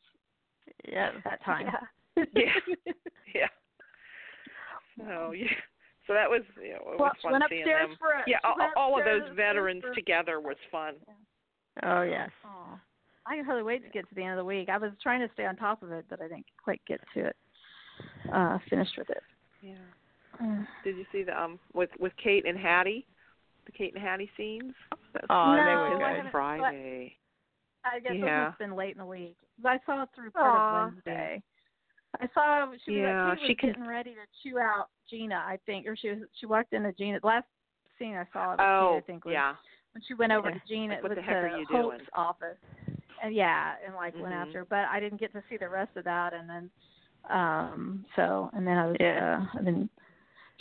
Yeah. 0.87 1.11
That 1.23 1.43
time. 1.45 1.67
Yeah. 2.15 2.23
Yeah. 2.33 2.73
yeah. 3.35 3.47
So 4.97 5.31
yeah. 5.31 5.47
So 6.07 6.13
that 6.13 6.29
was 6.29 6.41
you 6.61 6.69
know, 6.73 6.93
it 6.93 6.99
Well, 6.99 7.09
was 7.09 7.15
fun 7.21 7.31
went 7.33 7.43
seeing 7.49 7.61
upstairs 7.63 7.89
them. 7.89 7.97
for 7.99 8.11
a, 8.11 8.23
Yeah, 8.27 8.37
all, 8.43 8.55
all 8.77 8.99
of 8.99 9.05
those 9.05 9.35
veterans 9.35 9.81
for, 9.81 9.93
together 9.93 10.39
was 10.39 10.57
fun. 10.71 10.95
Oh 11.83 12.03
yes. 12.03 12.29
Aw. 12.45 12.79
I 13.27 13.35
can 13.35 13.45
hardly 13.45 13.63
wait 13.63 13.83
to 13.83 13.89
get 13.89 14.07
to 14.07 14.15
the 14.15 14.21
end 14.21 14.33
of 14.33 14.37
the 14.37 14.45
week. 14.45 14.69
I 14.69 14.77
was 14.77 14.91
trying 15.01 15.21
to 15.21 15.33
stay 15.33 15.45
on 15.45 15.55
top 15.55 15.81
of 15.81 15.91
it, 15.91 16.05
but 16.09 16.21
I 16.21 16.27
didn't 16.27 16.45
quite 16.63 16.81
get 16.87 17.01
to 17.15 17.25
it. 17.25 17.35
Uh, 18.31 18.59
finished 18.69 18.93
with 18.97 19.09
it. 19.09 19.23
Yeah. 19.61 19.73
Mm. 20.41 20.67
Did 20.83 20.97
you 20.97 21.05
see 21.11 21.23
the 21.23 21.39
um 21.39 21.59
with 21.73 21.89
with 21.99 22.13
Kate 22.21 22.45
and 22.45 22.57
Hattie, 22.57 23.05
the 23.65 23.71
Kate 23.71 23.93
and 23.93 24.03
Hattie 24.03 24.29
scenes? 24.37 24.73
That's 25.13 25.25
Oh, 25.29 25.55
No, 25.55 25.63
they 25.63 25.71
I 25.71 25.75
were 25.75 25.99
haven't- 26.07 26.23
good. 26.23 26.31
Friday. 26.31 27.17
I 27.83 27.99
guess 27.99 28.13
it 28.13 28.17
Yeah. 28.17 28.45
must 28.45 28.51
have 28.51 28.57
been 28.57 28.75
late 28.75 28.93
in 28.93 28.97
the 28.97 29.05
week. 29.05 29.37
I 29.63 29.79
saw 29.85 30.03
it 30.03 30.09
through 30.15 30.31
part 30.31 30.45
Aw. 30.45 30.77
of 30.87 30.93
Wednesday. 30.93 31.43
I 32.19 32.27
saw 32.33 32.65
she 32.83 32.91
was, 32.91 32.97
Yeah, 32.99 33.35
she 33.35 33.41
was 33.41 33.47
she 33.47 33.55
can- 33.55 33.69
getting 33.69 33.87
ready 33.87 34.15
to 34.15 34.25
chew 34.41 34.57
out 34.57 34.89
Gina, 35.09 35.35
I 35.35 35.57
think, 35.65 35.85
or 35.87 35.95
she 35.95 36.09
was 36.09 36.19
she 36.33 36.45
walked 36.45 36.73
into 36.73 36.91
Gina. 36.93 37.19
The 37.19 37.27
last 37.27 37.45
scene 37.99 38.15
I 38.15 38.25
saw 38.33 38.53
of 38.53 38.59
Gina, 38.59 38.69
Oh, 38.69 38.97
I 38.97 39.01
think, 39.01 39.25
was 39.25 39.33
yeah. 39.33 39.55
when 39.93 40.01
she 40.03 40.13
went 40.15 40.31
over 40.31 40.49
Yeah. 40.49 40.55
to 40.55 40.61
Gina 40.67 40.93
Like, 40.95 41.03
what 41.03 41.09
with 41.09 41.17
the 41.19 41.21
heck 41.23 41.35
are 41.43 41.57
you 41.57 41.65
Hope's 41.67 41.97
doing? 41.97 42.07
office. 42.13 42.57
And 43.21 43.33
yeah, 43.35 43.75
and 43.85 43.95
like 43.95 44.13
went 44.15 44.33
Mhm. 44.33 44.45
after 44.47 44.59
her, 44.59 44.65
but 44.65 44.85
I 44.89 44.99
didn't 44.99 45.19
get 45.19 45.31
to 45.33 45.43
see 45.49 45.57
the 45.57 45.69
rest 45.69 45.95
of 45.95 46.03
that. 46.05 46.33
And 46.33 46.49
then 46.49 46.71
Um, 47.29 48.05
so 48.15 48.51
and 48.53 48.67
then 48.67 48.77
I 48.77 48.85
was 48.87 48.97
Yeah. 48.99 49.45
uh 49.53 49.57
I've 49.57 49.65
been 49.65 49.89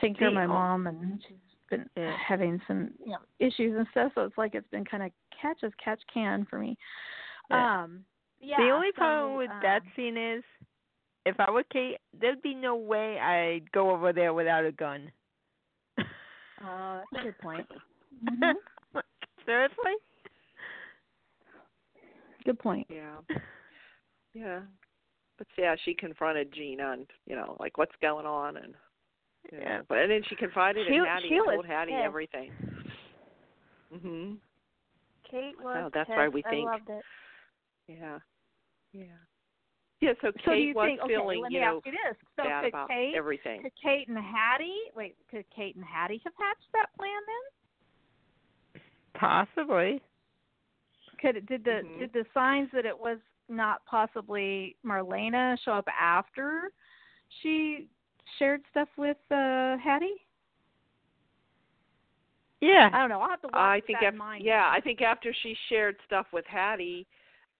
taking 0.00 0.16
care 0.16 0.28
of 0.28 0.34
my 0.34 0.46
mom 0.46 0.86
and 0.86 1.22
she's 1.26 1.36
been 1.70 1.88
Yeah. 1.96 2.16
having 2.16 2.60
some 2.66 2.92
you 3.04 3.12
know 3.12 3.18
issues 3.38 3.76
and 3.76 3.86
stuff. 3.90 4.12
So 4.14 4.22
it's 4.22 4.38
like 4.38 4.54
it's 4.54 4.68
been 4.68 4.84
kind 4.84 5.02
of 5.02 5.10
catch 5.40 5.62
as 5.62 5.72
catch 5.82 6.00
can 6.12 6.44
for 6.46 6.58
me. 6.58 6.76
Yeah. 7.50 7.82
Um, 7.84 8.04
yeah. 8.40 8.56
the 8.58 8.70
only 8.70 8.88
so, 8.94 8.98
problem 8.98 9.36
with 9.36 9.50
that 9.62 9.82
um, 9.82 9.92
scene 9.96 10.16
is, 10.16 10.42
if 11.26 11.38
I 11.38 11.50
were 11.50 11.64
Kate, 11.64 11.98
there'd 12.18 12.42
be 12.42 12.54
no 12.54 12.76
way 12.76 13.18
I'd 13.18 13.70
go 13.72 13.90
over 13.90 14.12
there 14.12 14.34
without 14.34 14.64
a 14.64 14.72
gun. 14.72 15.10
Uh, 15.98 17.00
that's 17.12 17.22
a 17.22 17.24
good 17.24 17.38
point. 17.38 17.66
Mhm. 18.24 18.54
Seriously? 19.44 19.92
Good 22.44 22.58
point. 22.58 22.86
Yeah. 22.88 23.16
Yeah. 24.34 24.60
But 25.36 25.46
yeah, 25.58 25.74
she 25.84 25.94
confronted 25.94 26.52
Gina 26.54 26.92
and 26.92 27.06
you 27.26 27.34
know, 27.36 27.56
like 27.58 27.76
what's 27.76 27.94
going 28.00 28.24
on 28.24 28.56
and 28.56 28.66
you 28.68 28.72
know, 28.72 28.76
Yeah. 29.52 29.82
but 29.88 29.98
and 29.98 30.10
then 30.10 30.22
she 30.28 30.36
confided 30.36 30.86
She- 30.86 30.94
in 30.96 31.04
Hattie 31.04 31.28
she 31.28 31.36
and 31.36 31.44
told 31.46 31.66
Hattie 31.66 31.92
pissed. 31.92 32.02
everything. 32.04 32.52
Mhm. 33.92 34.38
Kate 35.24 35.58
was. 35.60 35.84
So 35.84 35.90
that's 35.92 36.08
pissed. 36.08 36.16
why 36.16 36.28
we 36.28 36.42
think- 36.42 36.68
I 36.68 36.72
loved 36.72 36.90
it. 36.90 37.04
Yeah. 37.86 38.18
Yeah. 38.92 39.04
Yeah, 40.00 40.12
so 40.20 40.32
Kate 40.32 40.44
So 40.44 40.50
do 40.52 40.56
you 40.60 40.74
was 40.74 40.86
think? 40.86 41.00
Okay, 41.00 41.14
feeling, 41.14 41.40
let 41.40 41.52
you 41.52 41.60
know, 41.60 41.76
ask 41.78 41.86
you 41.86 41.92
this. 41.92 42.16
So 42.36 42.44
bad 42.44 42.62
could 42.64 42.68
about 42.68 42.88
Kate, 42.88 43.14
everything. 43.14 43.62
could 43.62 43.74
Kate 43.76 44.08
and 44.08 44.18
Hattie 44.18 44.90
wait? 44.94 45.16
Could 45.28 45.48
Kate 45.50 45.76
and 45.76 45.84
Hattie 45.84 46.20
have 46.24 46.34
hatched 46.36 46.72
that 46.72 46.92
plan 46.96 47.22
then? 47.26 48.82
Possibly. 49.14 50.02
Could 51.20 51.36
it, 51.36 51.46
did 51.46 51.64
the 51.64 51.82
Mhm. 51.84 51.98
did 52.00 52.12
the 52.12 52.24
signs 52.34 52.70
that 52.72 52.84
it 52.84 52.98
was 52.98 53.18
not 53.48 53.84
possibly 53.86 54.76
Marlena 54.84 55.58
show 55.60 55.72
up 55.72 55.88
after 55.88 56.72
she 57.28 57.88
shared 58.38 58.62
stuff 58.70 58.88
with 58.96 59.16
uh 59.30 59.76
Hattie? 59.78 60.20
Yeah. 62.60 62.88
I 62.92 62.98
don't 63.00 63.10
know. 63.10 63.20
I'll 63.20 63.28
have 63.30 63.40
to 63.42 63.48
watch 63.48 63.56
I 63.56 63.80
think 63.86 63.98
that 64.00 64.08
af- 64.08 64.14
in 64.14 64.18
mind. 64.18 64.44
yeah, 64.44 64.70
I 64.74 64.80
think 64.80 65.02
after 65.02 65.34
she 65.42 65.54
shared 65.68 65.96
stuff 66.06 66.26
with 66.32 66.46
Hattie, 66.46 67.06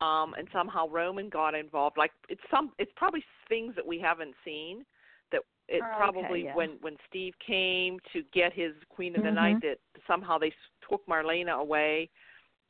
um, 0.01 0.35
and 0.39 0.49
somehow 0.53 0.89
Roman 0.89 1.29
got 1.29 1.55
involved. 1.55 1.97
Like 1.99 2.13
it's 2.29 2.41
some, 2.51 2.73
it's 2.79 2.91
probably 2.97 3.23
things 3.49 3.75
that 3.77 3.87
we 3.87 3.99
haven't 4.01 4.35
seen. 4.45 4.85
That 5.31 5.43
it 5.69 5.83
Oh, 5.83 5.87
okay, 5.87 5.97
probably 5.97 6.45
yeah. 6.45 6.55
when 6.55 6.71
when 6.81 6.97
Steve 7.09 7.35
came 7.45 7.99
to 8.13 8.23
get 8.33 8.53
his 8.53 8.73
Queen 8.89 9.15
of 9.17 9.23
the 9.23 9.29
Mhm. 9.29 9.35
Night, 9.35 9.61
that 9.63 9.79
somehow 10.07 10.39
they 10.39 10.53
took 10.89 11.05
Marlena 11.07 11.59
away, 11.59 12.09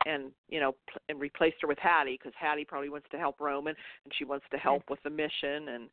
and 0.07 0.33
you 0.49 0.61
know, 0.61 0.73
pl- 0.89 1.01
and 1.09 1.21
replaced 1.21 1.57
her 1.63 1.69
with 1.69 1.79
Hattie 1.79 2.15
because 2.19 2.35
Hattie 2.37 2.65
probably 2.65 2.89
wants 2.91 3.09
to 3.11 3.19
help 3.19 3.41
Roman, 3.41 3.77
and 4.05 4.15
she 4.15 4.25
wants 4.25 4.47
to 4.51 4.59
help 4.59 4.91
with 4.91 5.03
the 5.03 5.11
mission, 5.11 5.69
and 5.69 5.89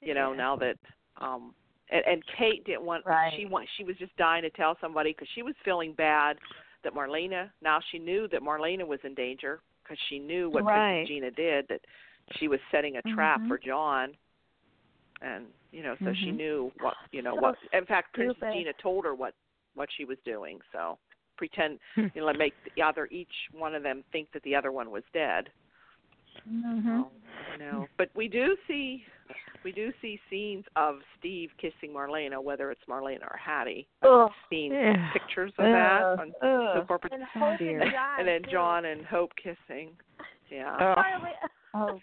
you 0.00 0.14
know 0.14 0.32
Yeah. 0.32 0.38
now 0.38 0.56
that 0.56 0.78
um 1.18 1.54
and, 1.90 2.04
and 2.04 2.22
Kate 2.36 2.64
didn't 2.64 2.84
want 2.84 3.04
Right. 3.06 3.32
she 3.36 3.46
want 3.46 3.68
she 3.76 3.84
was 3.84 3.96
just 3.96 4.16
dying 4.16 4.42
to 4.42 4.50
tell 4.50 4.76
somebody 4.80 5.12
because 5.12 5.28
she 5.34 5.42
was 5.42 5.54
feeling 5.64 5.92
bad 5.92 6.38
that 6.84 6.94
Marlena 6.94 7.50
now 7.62 7.80
she 7.90 7.98
knew 7.98 8.28
that 8.28 8.42
Marlena 8.42 8.86
was 8.86 9.00
in 9.04 9.14
danger 9.14 9.60
because 9.82 9.98
she 10.08 10.18
knew 10.18 10.50
what 10.50 10.64
Right. 10.64 11.06
Princess 11.06 11.08
Gina 11.08 11.30
did 11.30 11.66
that 11.68 11.80
she 12.38 12.48
was 12.48 12.58
setting 12.72 12.96
a 12.96 13.02
trap 13.14 13.40
Mhm. 13.40 13.48
for 13.48 13.58
John 13.58 14.16
and 15.22 15.46
you 15.72 15.82
know 15.82 15.96
so 16.04 16.12
she 16.14 16.30
Mhm. 16.32 16.36
knew 16.36 16.72
what 16.80 16.96
you 17.12 17.22
know 17.22 17.34
what 17.34 17.56
in 17.72 17.86
fact 17.86 18.14
Princess. 18.14 18.52
Gina 18.52 18.72
told 18.74 19.04
her 19.04 19.14
what 19.14 19.34
what 19.74 19.90
she 19.92 20.04
was 20.04 20.18
doing 20.24 20.60
so 20.72 20.98
pretend 21.36 21.78
Hmm. 21.94 22.06
you 22.14 22.20
know 22.24 22.32
make 22.32 22.54
the 22.74 22.82
other 22.82 23.06
each 23.10 23.48
one 23.52 23.74
of 23.74 23.82
them 23.82 24.02
think 24.12 24.30
that 24.32 24.42
the 24.42 24.54
other 24.54 24.72
one 24.72 24.90
was 24.90 25.04
dead 25.12 25.50
Mhm. 26.48 27.04
so, 27.58 27.64
you 27.80 27.88
but 27.96 28.08
we 28.14 28.28
do 28.28 28.56
see 28.66 29.04
we 29.64 29.72
do 29.72 29.92
see 30.00 30.20
scenes 30.30 30.64
of 30.76 31.00
Steve 31.18 31.50
kissing 31.58 31.92
Marlena 31.92 32.42
whether 32.42 32.70
it's 32.70 32.84
Marlena 32.88 33.24
or 33.30 33.36
Hattie 33.36 33.88
Ugh. 34.02 34.30
seen 34.50 34.72
Yeah. 34.72 35.10
pictures 35.12 35.52
of 35.58 35.64
that 35.64 36.02
Ugh. 36.02 36.18
on 36.20 36.34
Ugh. 36.42 36.74
soap 36.76 36.90
opera 36.90 37.10
And 37.12 37.22
Oh, 37.22 37.26
Hope 37.38 37.60
and 37.60 37.90
John. 37.90 38.18
and 38.20 38.28
then. 38.28 38.42
John 38.50 38.84
and 38.84 39.04
Hope 39.06 39.32
kissing 39.36 39.96
yeah 40.50 40.76
Oh. 40.78 40.94
By 40.94 41.18
the 41.18 41.50
Oh. 41.78 42.00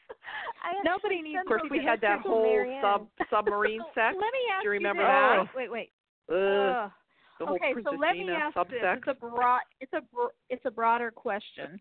Nobody 0.83 1.21
needs 1.21 1.39
of 1.41 1.47
course 1.47 1.63
we 1.71 1.83
had 1.83 1.99
that 2.01 2.19
whole 2.21 2.43
Marianne. 2.43 2.81
sub 2.81 3.07
submarine 3.29 3.79
So 3.81 3.85
sex 3.95 4.15
Let 4.19 4.33
me 4.33 4.39
ask 4.51 4.61
do 4.61 4.65
you 4.67 4.71
remember 4.71 5.03
this. 5.03 5.09
that 5.09 5.55
Wait, 5.55 5.71
wait, 5.71 5.91
Ugh, 6.29 6.35
wait. 6.35 6.37
Ugh. 6.37 6.91
the 7.39 7.45
whole 7.45 7.55
okay, 7.55 7.73
Princess 7.73 7.93
so 7.93 7.97
let 7.99 8.13
me 8.13 8.19
Gina 8.19 8.33
ask 8.33 8.55
this. 8.69 8.81
It's 8.83 9.07
a 9.07 9.13
broad. 9.13 9.61
It's 9.79 9.93
a 9.93 10.01
bro- 10.01 10.29
it's 10.49 10.65
a 10.65 10.71
broader 10.71 11.09
question. 11.11 11.79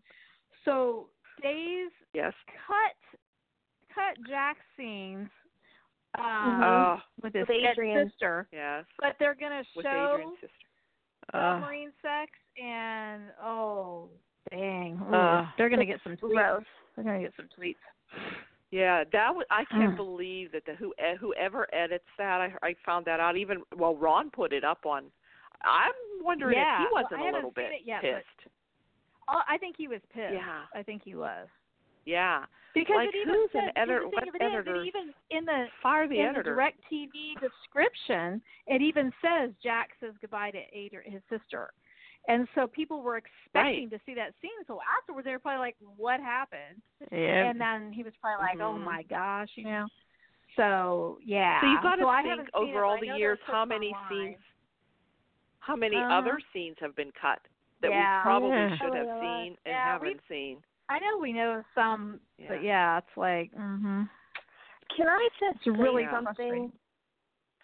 So 0.65 1.09
Days 1.43 1.91
yes 2.13 2.33
cut 2.65 2.95
cut 3.93 4.15
Jack 4.27 4.57
scenes 4.77 5.29
um, 6.17 6.61
oh 6.63 6.97
with 7.21 7.33
his 7.33 7.45
With 7.47 7.57
Adrian. 7.71 8.09
sister, 8.09 8.47
yes 8.51 8.85
but 8.99 9.15
they're 9.19 9.35
gonna 9.35 9.63
with 9.75 9.85
show 9.85 10.11
Adrian's 10.13 10.37
sister 10.39 10.55
Uh, 11.33 11.55
submarine 11.59 11.91
sex 12.01 12.31
and 12.63 13.23
oh 13.43 14.09
dang, 14.51 14.99
Ooh, 15.09 15.13
Uh. 15.15 15.47
they're 15.57 15.69
gonna 15.69 15.85
get 15.85 15.99
some 16.03 16.15
tweets. 16.17 16.33
Gross. 16.33 16.63
They're 16.95 17.03
gonna 17.05 17.21
get 17.21 17.33
some 17.35 17.49
tweets. 17.57 17.75
Yeah, 18.71 19.03
that 19.11 19.33
was. 19.35 19.45
I 19.51 19.65
can't 19.65 19.93
Mm. 19.93 19.97
believe 19.97 20.51
that 20.51 20.65
the 20.65 20.73
who 20.75 20.93
whoever 21.19 21.67
edits 21.73 22.07
that. 22.17 22.41
I 22.41 22.53
I 22.61 22.73
found 22.85 23.05
that 23.05 23.19
out. 23.19 23.37
Even 23.37 23.61
well, 23.75 23.95
Ron 23.95 24.29
put 24.31 24.51
it 24.53 24.63
up 24.63 24.85
on. 24.85 25.11
I'm 25.63 25.93
wondering 26.21 26.57
Yeah, 26.57 26.81
if 26.83 26.87
he 26.89 26.93
wasn't 26.93 27.13
I 27.13 27.15
a 27.15 27.25
haven't 27.25 27.33
little 27.35 27.51
bit 27.51 27.71
it 27.71 27.81
yet, 27.85 28.01
pissed. 28.01 28.25
Oh, 28.47 28.51
I 29.27 29.57
think 29.57 29.75
he 29.77 29.87
was 29.87 30.01
pissed. 30.13 30.33
Yeah. 30.33 30.63
I 30.75 30.83
think 30.83 31.01
he 31.03 31.15
was. 31.15 31.47
Yeah, 32.05 32.45
Because 32.73 32.95
Like, 32.97 33.09
it 33.09 33.15
even 33.15 33.33
who's 33.33 33.51
says, 33.53 33.61
an 33.63 33.71
editor- 33.77 34.07
what 34.09 34.27
is, 34.27 34.33
editor- 34.41 34.75
it 34.75 34.87
even 34.87 35.13
in 35.29 35.45
the 35.45 35.67
fire 35.81 36.05
the 36.05 36.19
in 36.19 36.25
editor. 36.25 36.43
the 36.43 36.49
direct 36.49 36.79
TV 36.91 37.35
description, 37.39 38.41
it 38.67 38.81
even 38.81 39.13
says 39.21 39.51
Jack 39.63 39.91
says 40.01 40.13
goodbye 40.19 40.51
to 40.51 40.59
Adrian, 40.77 41.09
his 41.13 41.21
sister. 41.29 41.71
And 42.27 42.45
so 42.55 42.67
people 42.67 43.01
were 43.01 43.15
expecting 43.17 43.89
to 43.89 43.99
see 44.05 44.13
that 44.15 44.33
scene. 44.41 44.51
So 44.67 44.81
afterwards, 44.99 45.23
they 45.25 45.31
were 45.31 45.39
probably 45.39 45.59
like, 45.59 45.77
"What 45.95 46.19
happened?" 46.19 46.81
yeah. 47.11 47.45
And 47.49 47.59
then 47.61 47.93
he 47.93 48.03
was 48.03 48.13
probably 48.17 48.47
like, 48.47 48.59
"Oh 48.59 48.73
Mhm. 48.77 48.83
my 48.83 49.03
gosh," 49.03 49.55
you 49.55 49.63
know. 49.63 49.87
So 50.57 51.19
yeah. 51.23 51.61
So 51.61 51.67
you've 51.67 51.81
got 51.81 51.95
to 51.95 52.03
so 52.03 52.21
think 52.23 52.49
over 52.53 52.83
all 52.83 52.99
the 52.99 53.07
years 53.17 53.39
how 53.45 53.63
many 53.65 53.93
online. 53.93 54.09
scenes, 54.09 54.43
how 55.59 55.75
many 55.75 55.95
Uh-huh. 55.95 56.15
other 56.15 56.39
scenes 56.51 56.77
have 56.79 56.95
been 56.95 57.11
cut 57.13 57.39
that 57.83 57.91
Yeah. 57.91 58.19
we 58.19 58.23
probably 58.23 58.49
Yeah. 58.49 58.77
should 58.77 58.95
have 58.95 59.07
seen 59.21 59.57
and 59.65 59.75
Yeah, 59.75 59.83
haven't 59.83 60.21
seen. 60.27 60.63
I 60.89 60.99
know 60.99 61.17
we 61.19 61.31
know 61.33 61.63
some, 61.75 62.19
Yeah. 62.37 62.47
but 62.49 62.63
yeah, 62.63 62.97
it's 62.97 63.17
like, 63.17 63.51
mhm. 63.53 64.09
Can 64.95 65.07
I 65.07 65.29
just 65.39 65.65
It's 65.65 65.79
really 65.79 66.03
say 66.03 66.07
Yeah. 66.11 66.11
something? 66.11 66.79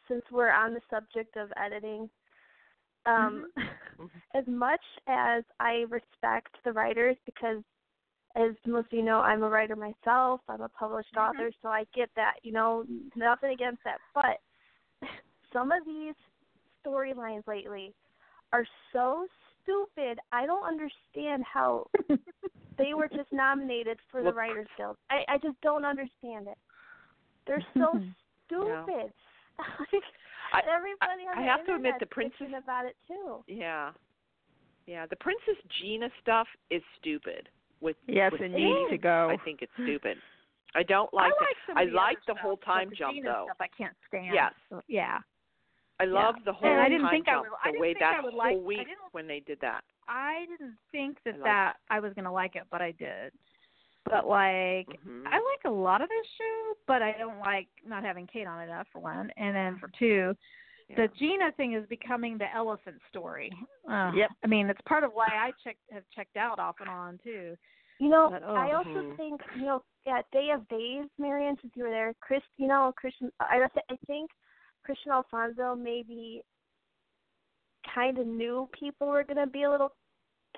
Since 0.07 0.23
we're 0.31 0.51
on 0.51 0.73
the 0.73 0.81
subject 0.89 1.35
of 1.37 1.51
editing, 1.57 2.09
um, 3.05 3.51
Mhm. 3.99 4.09
as 4.33 4.47
much 4.47 4.83
as 5.07 5.43
I 5.59 5.85
respect 5.89 6.57
the 6.63 6.73
writers, 6.73 7.17
because 7.25 7.63
as 8.35 8.55
most 8.65 8.87
of 8.87 8.93
you 8.93 9.03
know, 9.03 9.19
I'm 9.19 9.43
a 9.43 9.49
writer 9.49 9.75
myself. 9.75 10.41
I'm 10.49 10.61
a 10.61 10.69
published 10.69 11.15
Mhm. 11.15 11.29
author, 11.29 11.51
so 11.61 11.69
I 11.69 11.85
get 11.93 12.09
that. 12.15 12.35
You 12.43 12.51
know, 12.51 12.85
nothing 13.15 13.51
against 13.51 13.83
that, 13.83 13.99
but 14.15 14.41
some 15.53 15.71
of 15.71 15.85
these 15.85 16.15
storylines 16.83 17.45
lately 17.47 17.93
are 18.51 18.65
so 18.91 19.27
stupid. 19.63 20.19
I 20.31 20.45
don't 20.45 20.65
understand 20.65 21.43
how 21.51 21.87
they 22.77 22.93
were 22.93 23.07
just 23.07 23.31
nominated 23.31 23.97
for 24.11 24.23
the 24.23 24.33
Writers 24.33 24.67
Guild. 24.77 24.97
I 25.09 25.23
I 25.27 25.37
just 25.37 25.59
don't 25.61 25.85
understand 25.85 26.47
it. 26.47 26.57
They're 27.47 27.63
so 27.73 27.99
stupid. 28.45 29.11
like, 29.79 30.03
I- 30.53 30.61
everybody 30.73 31.23
on 31.29 31.37
I 31.37 31.41
the 31.41 31.47
have 31.47 31.65
to 31.67 31.75
admit 31.75 31.95
the 31.99 32.05
Princess- 32.05 32.53
about 32.63 32.85
it 32.85 32.95
too. 33.07 33.43
Yeah, 33.47 33.91
yeah. 34.87 35.05
The 35.09 35.15
Princess 35.17 35.55
Gina 35.81 36.09
stuff 36.21 36.47
is 36.71 36.81
stupid. 36.99 37.49
With 37.81 37.95
yes, 38.07 38.31
with 38.33 38.41
it 38.41 38.51
Steve, 38.51 38.59
needs 38.65 38.91
to 38.91 38.97
go. 38.97 39.29
I 39.29 39.37
think 39.45 39.61
it's 39.61 39.71
stupid. 39.75 40.17
I 40.75 40.83
don't 40.83 41.11
like. 41.13 41.31
I 41.31 41.45
like 41.45 41.57
some 41.65 41.77
I 41.77 41.81
of 41.83 41.89
the 41.89 41.95
like 41.95 42.17
the 42.27 42.35
whole 42.35 42.57
time 42.57 42.89
the 42.89 42.95
jump 42.95 43.15
Gina 43.15 43.29
though. 43.29 43.45
Stuff 43.47 43.57
I 43.61 43.67
can't 43.75 43.95
stand. 44.07 44.33
Yes. 44.33 44.53
Yeah. 44.87 45.19
I 45.99 46.05
love 46.05 46.35
the 46.45 46.53
whole 46.53 46.69
And 46.69 46.79
I 46.79 46.87
didn't 46.87 47.03
time 47.03 47.11
think 47.11 47.27
I 47.27 47.39
would- 47.39 47.47
I 47.63 47.67
the 47.67 47.71
didn't 47.73 47.81
way 47.81 47.87
think 47.93 47.99
that 47.99 48.15
I 48.15 48.21
would 48.21 48.31
whole 48.31 48.37
like- 48.37 48.55
I 48.55 48.59
week 48.59 48.77
didn't- 48.87 49.13
when 49.13 49.27
they 49.27 49.39
did 49.41 49.59
that. 49.61 49.83
I 50.07 50.45
didn't 50.49 50.77
think 50.91 51.21
that 51.23 51.35
I 51.35 51.37
like 51.37 51.43
that 51.45 51.77
I 51.89 51.99
was 51.99 52.13
gonna 52.13 52.31
like 52.31 52.55
it, 52.55 52.63
but 52.69 52.81
I 52.81 52.91
did. 52.91 53.33
But 54.05 54.25
like, 54.27 54.87
Mhm. 54.87 55.27
I 55.27 55.37
like 55.39 55.65
a 55.65 55.69
lot 55.69 56.01
of 56.01 56.09
this 56.09 56.27
show, 56.27 56.73
but 56.87 57.01
I 57.01 57.11
don't 57.13 57.39
like 57.39 57.67
not 57.83 58.03
having 58.03 58.25
Kate 58.27 58.47
on 58.47 58.61
enough 58.61 58.87
for 58.87 58.99
one, 58.99 59.29
and 59.37 59.55
then 59.55 59.77
for 59.77 59.89
two, 59.89 60.35
Yeah. 60.87 60.95
the 60.95 61.07
Gina 61.09 61.51
thing 61.51 61.73
is 61.73 61.85
becoming 61.87 62.37
the 62.37 62.49
elephant 62.51 63.01
story. 63.09 63.51
Uh, 63.87 64.11
Yep. 64.15 64.31
I 64.43 64.47
mean, 64.47 64.69
it's 64.69 64.81
part 64.81 65.03
of 65.03 65.13
why 65.13 65.27
I 65.27 65.51
checked 65.63 65.81
have 65.91 66.09
checked 66.09 66.37
out 66.37 66.59
off 66.59 66.79
and 66.79 66.89
on 66.89 67.17
too. 67.19 67.55
You 67.99 68.07
know, 68.07 68.29
But, 68.29 68.43
oh. 68.43 68.55
I 68.55 68.71
also 68.71 68.89
Mhm. 69.03 69.17
think 69.17 69.41
you 69.55 69.65
know 69.65 69.83
at 70.07 70.31
Day 70.31 70.51
of 70.51 70.65
Days, 70.69 71.09
Marianne, 71.19 71.57
since 71.59 71.75
you 71.75 71.83
were 71.83 71.89
there, 71.89 72.13
Chris, 72.21 72.41
you 72.57 72.67
know, 72.67 72.93
Kristian, 72.99 73.29
I 73.41 73.61
I 73.89 73.95
think 74.07 74.31
Kristian 74.87 75.11
Alfonso 75.11 75.75
maybe 75.75 76.41
kind 77.93 78.17
of 78.17 78.27
knew 78.27 78.69
people 78.77 79.07
were 79.07 79.23
gonna 79.23 79.47
be 79.47 79.63
a 79.63 79.69
little 79.71 79.93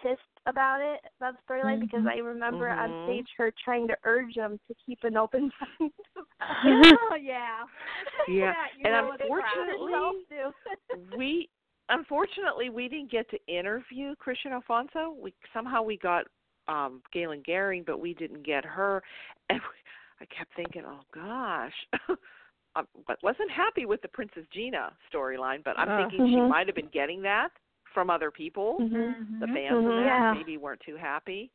pissed 0.01 0.19
about 0.47 0.81
it 0.81 0.99
about 1.19 1.35
the 1.35 1.53
storyline 1.53 1.77
Mhm. 1.77 1.81
because 1.81 2.05
I 2.07 2.17
remember 2.17 2.69
on 2.69 2.89
Mhm. 2.89 3.03
stage 3.05 3.29
her 3.37 3.51
trying 3.63 3.87
to 3.87 3.97
urge 4.03 4.35
him 4.35 4.59
to 4.67 4.73
keep 4.85 5.03
an 5.03 5.15
open 5.17 5.51
mind. 5.79 5.93
oh 7.11 7.15
yeah. 7.15 7.65
Yeah, 8.27 8.53
you 8.77 8.83
and 8.85 8.93
know 8.93 9.05
what 9.09 9.19
the 9.19 9.27
crowd 9.27 9.69
unfortunately- 9.69 11.15
we 11.15 11.49
unfortunately 11.89 12.69
we 12.69 12.87
didn't 12.87 13.11
get 13.11 13.29
to 13.29 13.45
interview 13.47 14.15
Kristian 14.15 14.51
Alfonso. 14.51 15.11
We 15.11 15.33
somehow 15.53 15.81
we 15.83 15.97
got 15.97 16.25
um 16.67 17.01
Galen 17.11 17.41
Gering, 17.43 17.83
but 17.85 17.99
we 17.99 18.13
didn't 18.13 18.43
get 18.43 18.63
her. 18.65 19.03
And 19.49 19.59
we, 19.59 19.75
I 20.21 20.25
kept 20.25 20.53
thinking, 20.55 20.83
oh 20.85 21.01
gosh. 21.13 21.87
I 22.75 22.83
but 23.07 23.17
wasn't 23.21 23.51
happy 23.51 23.85
with 23.85 24.01
the 24.01 24.07
Princess 24.07 24.45
Gina 24.53 24.93
storyline, 25.13 25.63
but 25.63 25.77
I'm 25.77 25.89
Uh, 25.89 25.97
thinking 26.07 26.27
she 26.27 26.35
Mhm. 26.35 26.49
might 26.49 26.67
have 26.67 26.75
been 26.75 26.87
getting 26.89 27.21
that 27.23 27.51
from 27.93 28.09
other 28.09 28.31
people. 28.31 28.77
Mhm. 28.79 29.39
The 29.39 29.45
Mhm. 29.47 29.53
fans 29.53 29.83
Mhm. 29.83 29.87
that 29.99 30.05
Yeah. 30.05 30.33
maybe 30.33 30.57
weren't 30.57 30.79
too 30.81 30.95
happy. 30.95 31.51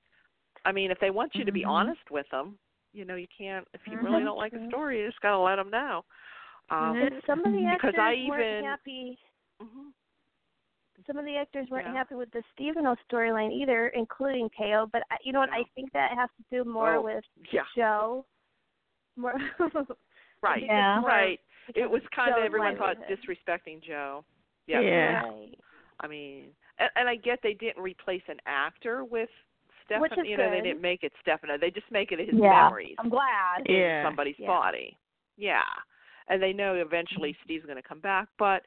I 0.65 0.73
mean, 0.73 0.91
if 0.91 0.99
they 0.99 1.11
want 1.11 1.35
you 1.35 1.45
to 1.45 1.53
be 1.53 1.63
Mhm. 1.63 1.69
honest 1.69 2.11
with 2.11 2.29
them, 2.29 2.59
you 2.93 3.05
know, 3.05 3.15
you 3.15 3.29
can't. 3.29 3.67
If 3.73 3.87
you 3.87 3.97
Mhm. 3.97 4.05
really 4.05 4.25
don't 4.25 4.37
like 4.37 4.53
a 4.53 4.67
story, 4.69 5.01
you 5.01 5.07
just 5.07 5.21
gotta 5.21 5.39
let 5.39 5.57
them 5.57 5.71
know. 5.71 6.05
Um. 6.71 7.21
Some 7.25 7.39
of 7.47 7.53
the 7.53 7.59
Because 7.73 7.95
actors 7.95 7.99
I 7.99 8.27
weren't 8.29 8.43
even- 8.43 8.65
happy. 8.65 9.19
mhm. 9.61 9.93
Some 11.07 11.19
of 11.19 11.25
the 11.25 11.37
actors 11.37 11.71
weren't 11.71 11.87
Yeah. 11.87 11.93
happy 11.93 12.15
with 12.17 12.31
the 12.33 12.43
Stefano 12.53 12.97
storyline 13.09 13.53
either, 13.53 13.89
including 13.89 14.51
KO. 14.51 14.87
But 14.87 15.05
I, 15.11 15.19
you 15.23 15.33
know 15.33 15.41
what? 15.41 15.51
Yeah. 15.51 15.59
I 15.59 15.65
think 15.75 15.93
that 15.93 16.11
has 16.13 16.29
to 16.37 16.43
do 16.51 16.65
more 16.65 16.95
Oh, 16.97 17.03
with 17.03 17.25
Yeah. 17.53 17.65
Joe. 17.75 18.27
More. 19.17 19.35
Right. 20.43 20.63
Yeah. 20.65 21.03
Right. 21.03 21.41
It 21.75 21.91
was 21.91 22.03
kind 22.15 22.31
of 22.31 22.37
Joe's 22.37 22.47
everyone 22.47 22.77
thought 22.77 22.97
disrespecting 23.11 23.83
Joe. 23.83 24.25
Yeah. 24.67 24.81
Yeah. 24.81 25.23
Right. 25.23 25.59
I 26.01 26.07
mean, 26.07 26.45
and, 26.79 26.91
and 26.97 27.09
I 27.09 27.17
get 27.17 27.41
they 27.43 27.55
didn't 27.55 27.83
replace 27.83 28.23
an 28.29 28.39
actor 28.47 29.05
with 29.05 29.29
Stefano. 29.85 30.03
Which 30.03 30.13
is 30.13 30.19
you 30.27 30.37
know, 30.37 30.51
they 30.51 30.61
didn't 30.61 30.83
make 30.83 31.03
it 31.03 31.13
Stefano. 31.23 31.57
They 31.59 31.71
just 31.71 31.91
make 31.91 32.13
it 32.13 32.19
his 32.19 32.29
Yeah. 32.33 32.65
memories 32.65 32.95
I'm 32.99 33.09
glad. 33.09 33.67
Yeah. 33.67 34.05
somebody's 34.05 34.37
Yeah. 34.39 34.49
body. 34.49 34.97
Yeah. 35.37 35.63
And 36.29 36.43
they 36.43 36.53
know 36.53 36.75
eventually 36.75 37.31
Mm-hmm. 37.31 37.45
Steve's 37.45 37.65
going 37.67 37.77
to 37.77 37.89
come 37.89 38.01
back, 38.01 38.29
but 38.39 38.63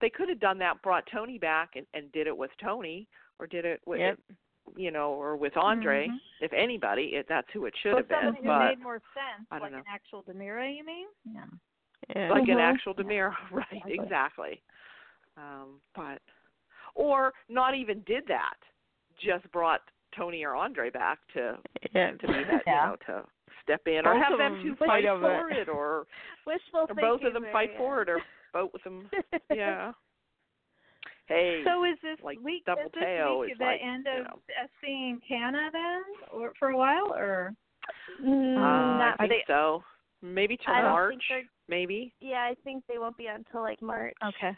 they 0.00 0.10
could 0.10 0.28
have 0.28 0.40
done 0.40 0.58
that, 0.58 0.82
brought 0.82 1.04
Tony 1.12 1.38
back, 1.38 1.70
and, 1.76 1.86
and 1.94 2.10
did 2.12 2.26
it 2.26 2.36
with 2.36 2.50
Tony, 2.62 3.06
or 3.38 3.46
did 3.46 3.64
it 3.64 3.80
with, 3.86 4.00
Yep. 4.00 4.18
You 4.76 4.90
know, 4.90 5.12
or 5.12 5.36
with 5.36 5.56
Andre. 5.56 6.08
Mhm. 6.08 6.16
If 6.40 6.52
anybody, 6.52 7.14
it, 7.14 7.26
that's 7.28 7.48
who 7.52 7.66
it 7.66 7.74
should 7.82 7.92
Well, 7.92 7.98
have 7.98 8.08
been. 8.08 8.18
somebody 8.34 8.42
who 8.42 8.48
But 8.48 8.68
made 8.70 8.80
more 8.82 9.00
sense, 9.14 9.46
I 9.50 9.56
don't 9.58 9.62
like 9.64 9.72
know. 9.72 9.78
an 9.78 9.84
actual 9.88 10.22
DiMera, 10.24 10.74
you 10.76 10.84
mean? 10.84 11.06
Yeah. 11.24 11.44
Yeah. 12.14 12.30
like 12.30 12.48
an 12.48 12.58
Mhm. 12.58 12.60
actual 12.60 12.94
Demir, 12.94 13.34
right? 13.50 13.66
Exactly. 13.86 13.94
Exactly. 13.94 14.62
Um, 15.36 15.80
but 15.94 16.20
or 16.94 17.32
not 17.48 17.74
even 17.74 18.00
did 18.02 18.26
that, 18.26 18.56
just 19.18 19.50
brought 19.52 19.80
Tony 20.12 20.44
or 20.44 20.54
Andre 20.54 20.90
back 20.90 21.18
to 21.34 21.58
yeah. 21.92 22.12
to 22.12 22.26
be 22.26 22.44
that 22.44 22.62
Yeah. 22.66 22.84
you 22.84 22.90
know 22.90 22.96
to 23.06 23.26
step 23.62 23.86
in 23.88 24.06
or 24.06 24.16
have 24.18 24.36
them 24.38 24.54
them 24.54 24.62
two 24.62 24.76
fight 24.76 25.04
fight 25.04 25.20
for 25.20 25.50
it. 25.50 25.56
it 25.58 25.68
or 25.68 26.06
Wishful 26.46 26.86
or 26.88 26.94
both 26.94 27.22
of 27.22 27.32
them 27.32 27.46
fight 27.52 27.70
there, 27.70 27.78
for 27.78 28.02
it 28.02 28.08
or 28.08 28.20
both 28.52 28.74
of 28.74 28.82
them 28.82 29.10
yeah 29.50 29.92
hey 31.26 31.62
So 31.64 31.84
is 31.84 31.98
this 32.02 32.18
like 32.24 32.38
week 32.42 32.64
double 32.66 32.86
is 32.86 32.92
this 32.94 33.02
Thaao 33.04 33.42
week 33.42 33.52
is 33.52 33.58
the 33.58 33.64
like, 33.64 33.80
end 33.82 34.06
you 34.12 34.20
of 34.20 34.26
know. 34.26 34.40
uh, 34.62 34.66
seeing 34.82 35.20
Tana 35.28 35.70
then, 35.72 36.02
or 36.32 36.52
for 36.58 36.68
a 36.70 36.76
while, 36.76 37.12
or 37.14 37.52
Mm, 38.22 38.56
uh, 38.56 38.98
not, 38.98 39.16
I 39.18 39.26
think 39.28 39.44
so 39.46 39.82
maybe 40.22 40.56
till 40.56 40.74
March 40.74 41.14
maybe 41.68 42.12
yeah, 42.20 42.46
I 42.50 42.54
think 42.62 42.84
they 42.88 42.98
won't 42.98 43.16
be 43.16 43.26
until 43.26 43.62
like 43.62 43.80
March. 43.82 44.14
okay, 44.24 44.56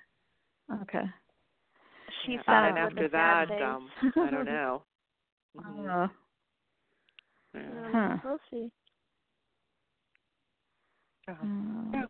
okay. 0.82 1.04
She 2.24 2.32
Yeah. 2.32 2.42
said 2.46 2.64
and 2.64 2.74
with 2.74 2.82
after 2.92 3.08
the 3.08 3.08
that 3.16 3.48
face. 3.48 3.62
um 3.62 3.90
I 4.26 4.30
don't 4.30 4.44
know 4.46 4.82
Mhm. 5.58 6.04
Uh, 6.04 6.08
Yeah. 7.54 7.60
Um, 7.62 7.92
Huh. 7.92 8.16
We'll 8.24 8.38
see. 8.50 8.70
Uh-huh. 11.28 11.44
mm. 11.46 12.04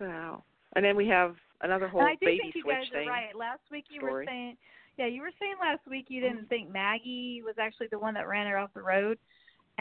Wow. 0.00 0.44
And 0.76 0.84
then 0.84 0.96
we 0.96 1.06
have 1.08 1.36
another 1.62 1.88
whole 1.88 2.00
And 2.00 2.08
I 2.10 2.14
do 2.14 2.26
baby 2.26 2.38
think 2.42 2.54
you 2.56 2.62
switch 2.62 2.74
guys 2.76 2.88
thing. 2.92 3.08
are 3.08 3.12
right. 3.12 3.36
Last 3.36 3.62
week 3.70 3.86
you 3.90 4.00
story. 4.00 4.12
were 4.12 4.24
saying, 4.26 4.56
yeah, 4.98 5.06
you 5.06 5.22
were 5.22 5.30
saying 5.40 5.54
last 5.60 5.80
week 5.88 6.06
you 6.08 6.20
didn't 6.20 6.48
think 6.48 6.68
Maggie 6.70 7.42
was 7.44 7.54
actually 7.58 7.88
the 7.90 7.98
one 7.98 8.14
that 8.14 8.28
ran 8.28 8.46
her 8.46 8.58
off 8.58 8.70
the 8.74 8.82
road, 8.82 9.18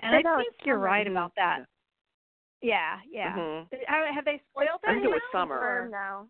and 0.01 0.15
I 0.15 0.19
I 0.19 0.37
think 0.41 0.53
you're 0.63 0.75
Summer. 0.75 0.85
right 0.85 1.07
about 1.07 1.33
that. 1.35 1.65
Yeah, 2.61 2.99
yeah. 3.09 3.35
Mhm. 3.35 3.67
Uh, 3.73 4.13
Have 4.13 4.23
they 4.25 4.39
spoiled 4.51 4.79
that? 4.83 4.91
I 4.91 4.93
think 4.93 5.05
it 5.05 5.09
was 5.09 5.21
Summer. 5.31 5.55
or- 5.55 5.59
Confirmed 5.59 5.91
now. 5.91 6.27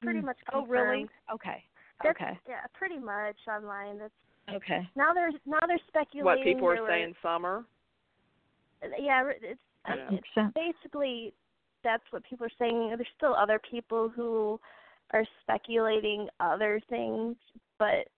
Pretty 0.00 0.20
Mm. 0.20 0.24
much. 0.24 0.38
Oh, 0.52 0.66
really? 0.66 1.08
Okay. 1.32 1.64
That's, 2.02 2.20
Okay. 2.20 2.38
Yeah, 2.48 2.66
pretty 2.74 2.98
much 2.98 3.36
online. 3.46 3.98
That's 3.98 4.12
Okay. 4.50 4.88
now 4.96 5.12
they're 5.12 5.30
now 5.46 5.60
they're 5.66 5.78
speculating. 5.88 6.24
What 6.24 6.42
people 6.42 6.68
there 6.68 6.78
are 6.78 6.82
were- 6.82 6.88
saying 6.88 7.14
summer? 7.22 7.64
Yeah, 8.98 9.28
it's 9.28 9.60
Yeah. 9.88 10.10
Makes 10.10 10.34
sense. 10.34 10.52
basically 10.54 11.34
that's 11.84 12.02
what 12.10 12.24
people 12.24 12.46
are 12.46 12.50
saying. 12.58 12.88
There's 12.96 13.06
still 13.16 13.34
other 13.34 13.60
people 13.70 14.08
who 14.08 14.58
are 15.12 15.24
speculating 15.42 16.28
other 16.40 16.80
things, 16.88 17.36
but 17.78 18.08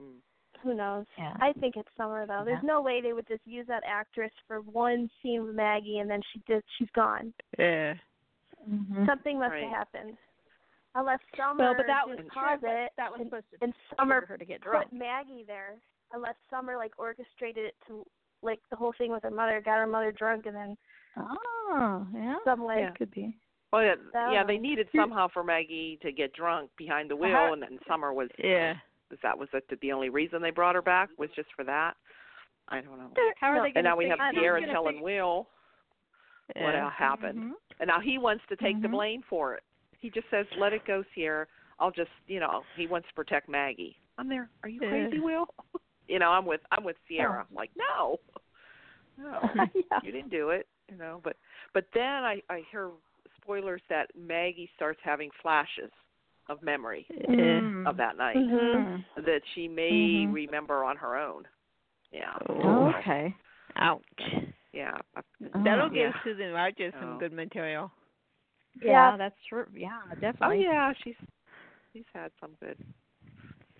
Mm. 0.00 0.18
who 0.62 0.74
knows? 0.74 1.06
Yeah. 1.16 1.36
I 1.40 1.52
think 1.52 1.76
it's 1.76 1.88
summer 1.96 2.26
though. 2.26 2.42
There's 2.44 2.62
no 2.64 2.80
way 2.80 3.00
they 3.00 3.12
would 3.12 3.28
just 3.28 3.46
use 3.46 3.66
that 3.68 3.84
actress 3.86 4.32
for 4.48 4.60
one 4.62 5.08
scene 5.22 5.44
with 5.46 5.54
Maggie 5.54 5.98
and 5.98 6.10
then 6.10 6.20
she 6.32 6.40
did 6.46 6.64
she's 6.78 6.90
gone. 6.90 7.32
Yeah. 7.58 7.94
Mhm. 8.68 9.06
Something 9.06 9.38
must 9.38 9.52
Right. 9.52 9.62
have 9.64 9.70
happened. 9.70 10.16
Unless 10.96 11.20
Summer 11.36 11.64
Well, 11.64 11.74
but 11.74 11.86
that 11.86 12.08
was 12.08 12.18
just 12.18 12.30
true, 12.32 12.42
caused 12.42 12.64
it 12.64 12.92
that 12.96 13.10
was 13.12 13.20
and, 13.20 13.28
supposed 13.30 13.50
to 13.50 13.58
and 13.62 13.74
Summer 13.96 14.24
her 14.26 14.38
to 14.38 14.44
get 14.44 14.60
put 14.62 14.70
drunk. 14.70 14.92
Maggie 14.92 15.44
there. 15.44 15.76
Unless 16.12 16.36
Summer 16.48 16.76
like 16.76 16.98
orchestrated 16.98 17.66
it 17.66 17.76
to 17.86 18.06
like 18.42 18.60
the 18.70 18.76
whole 18.76 18.92
thing 18.92 19.10
with 19.10 19.22
her 19.22 19.30
mother, 19.30 19.60
got 19.60 19.78
her 19.78 19.86
mother 19.86 20.12
drunk 20.12 20.46
and 20.46 20.56
then 20.56 20.76
Oh, 21.16 22.06
yeah. 22.14 22.36
some 22.44 22.62
way 22.64 22.80
Yeah. 22.80 22.90
Could 22.92 23.10
be. 23.10 23.36
Well, 23.72 23.82
yeah, 23.82 23.94
So- 24.12 24.30
yeah, 24.30 24.44
they 24.44 24.58
needed 24.58 24.88
somehow 24.94 25.28
for 25.28 25.42
Maggie 25.42 25.98
to 26.02 26.12
get 26.12 26.32
drunk 26.32 26.70
behind 26.76 27.10
the 27.10 27.16
wheel, 27.16 27.34
Uh-huh. 27.34 27.52
and 27.54 27.62
then 27.62 27.78
Summer 27.88 28.12
was. 28.12 28.30
Yeah. 28.38 28.76
Was 29.10 29.18
that 29.20 29.36
was 29.38 29.48
that 29.52 29.64
the 29.68 29.92
only 29.92 30.08
reason 30.08 30.40
they 30.42 30.50
brought 30.50 30.74
her 30.74 30.82
back 30.82 31.10
was 31.18 31.30
just 31.32 31.52
for 31.54 31.64
that? 31.64 31.96
I 32.68 32.80
don't 32.80 32.98
know. 32.98 33.12
How 33.38 33.48
are 33.50 33.56
No, 33.56 33.62
they 33.64 33.72
And 33.74 33.84
now 33.84 33.96
we 33.96 34.08
have 34.08 34.18
figure- 34.18 34.24
how 34.24 34.30
are 34.30 34.32
Ciera 34.32 34.54
they 34.54 34.60
gonna 34.62 34.72
telling 34.72 34.94
figure- 34.96 35.04
Will 35.04 35.50
what 36.56 36.74
Yeah. 36.74 36.90
happened, 36.90 37.38
Mhm. 37.52 37.54
and 37.80 37.88
now 37.88 38.00
he 38.00 38.18
wants 38.18 38.44
to 38.46 38.56
take 38.56 38.80
the 38.80 38.88
Mhm. 38.88 38.92
blame 38.92 39.22
for 39.22 39.54
it. 39.54 39.62
He 39.98 40.10
just 40.10 40.28
says, 40.30 40.46
"Let 40.56 40.72
it 40.72 40.84
go, 40.84 41.02
Ciera. 41.14 41.46
I'll 41.78 41.90
just, 41.90 42.10
you 42.26 42.40
know." 42.40 42.64
He 42.76 42.86
wants 42.86 43.08
to 43.08 43.14
protect 43.14 43.48
Maggie. 43.48 43.98
I'm 44.18 44.28
there. 44.28 44.48
Are 44.62 44.68
you 44.68 44.80
Yeah. 44.82 44.88
crazy, 44.88 45.18
Will? 45.20 45.48
you 46.08 46.18
know, 46.18 46.30
I'm 46.30 46.46
with 46.46 46.60
I'm 46.70 46.84
with 46.84 46.96
Ciera. 47.08 47.40
I'm 47.48 47.54
like, 47.54 47.70
no, 47.76 48.20
no. 49.18 49.40
yeah. 49.74 50.00
you 50.02 50.12
didn't 50.12 50.30
do 50.30 50.50
it, 50.50 50.66
you 50.90 50.96
know. 50.96 51.20
But 51.22 51.36
but 51.72 51.86
then 51.94 52.02
I 52.24 52.42
I 52.50 52.62
hear 52.70 52.90
spoilers 53.40 53.82
that 53.88 54.08
Maggie 54.16 54.70
starts 54.76 55.00
having 55.02 55.30
flashes 55.42 55.90
of 56.48 56.62
memory 56.62 57.06
Yeah. 57.08 57.60
Mm. 57.60 57.86
of 57.86 57.96
that 57.96 58.16
night 58.16 58.36
Mhm. 58.36 59.04
that 59.16 59.40
she 59.54 59.66
may 59.68 59.90
Mhm. 60.26 60.34
remember 60.34 60.84
on 60.84 60.96
her 60.96 61.16
own. 61.16 61.46
Yeah. 62.10 62.36
Oh, 62.48 62.62
Oh. 62.62 62.88
okay. 62.98 63.34
Ouch. 63.76 64.02
Yeah. 64.72 64.96
That'll 65.40 65.86
Oh. 65.86 65.88
give 65.88 66.12
Yeah. 66.14 66.22
Susan 66.22 66.52
Rogers 66.52 66.92
some 66.94 67.14
Oh. 67.14 67.18
good 67.18 67.32
material. 67.32 67.90
Yeah, 68.82 69.12
Yeah. 69.12 69.16
that's 69.16 69.42
true. 69.46 69.66
Yeah, 69.72 70.00
definitely. 70.20 70.66
Oh 70.66 70.70
yeah, 70.72 70.92
she's 71.02 71.16
she's 71.92 72.06
had 72.12 72.32
some 72.40 72.54
good. 72.60 72.76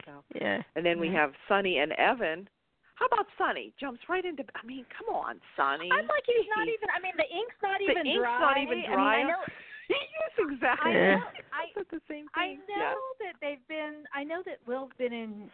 So 0.05 0.25
Yeah. 0.35 0.63
and 0.77 0.85
then 0.87 0.99
we 1.01 1.11
have 1.11 1.35
Sonny 1.49 1.79
and 1.79 1.93
Evan. 1.93 2.49
How 2.95 3.07
about 3.07 3.27
Sonny? 3.37 3.73
Jumps 3.79 4.01
right 4.09 4.25
into. 4.25 4.45
I 4.55 4.65
mean, 4.67 4.87
come 4.97 5.15
on, 5.15 5.41
Sonny. 5.57 5.91
I'm 5.91 6.07
like 6.07 6.23
he's 6.27 6.47
not 6.57 6.69
even. 6.69 6.89
I 6.95 7.01
mean, 7.03 7.15
the 7.19 7.27
ink's 7.27 7.59
not 7.63 7.79
the 7.79 7.91
even 7.91 8.07
ink's 8.07 8.19
dry. 8.23 8.41
not 8.41 8.57
even 8.59 8.79
I 8.79 8.83
mean, 8.83 8.91
dry. 8.91 9.17
I 9.19 9.23
know. 9.25 9.43
yes, 9.91 10.33
exactly. 10.39 10.91
I 10.91 10.95
know. 10.95 11.27
I 11.53 11.83
the 11.91 12.01
same 12.09 12.27
thing. 12.27 12.29
I 12.35 12.55
know 12.71 12.95
Yeah. 12.95 12.95
that 13.27 13.35
they've 13.41 13.67
been. 13.69 14.05
I 14.15 14.23
know 14.25 14.43
that 14.47 14.59
Will's 14.67 14.93
been 14.99 15.13
in 15.13 15.51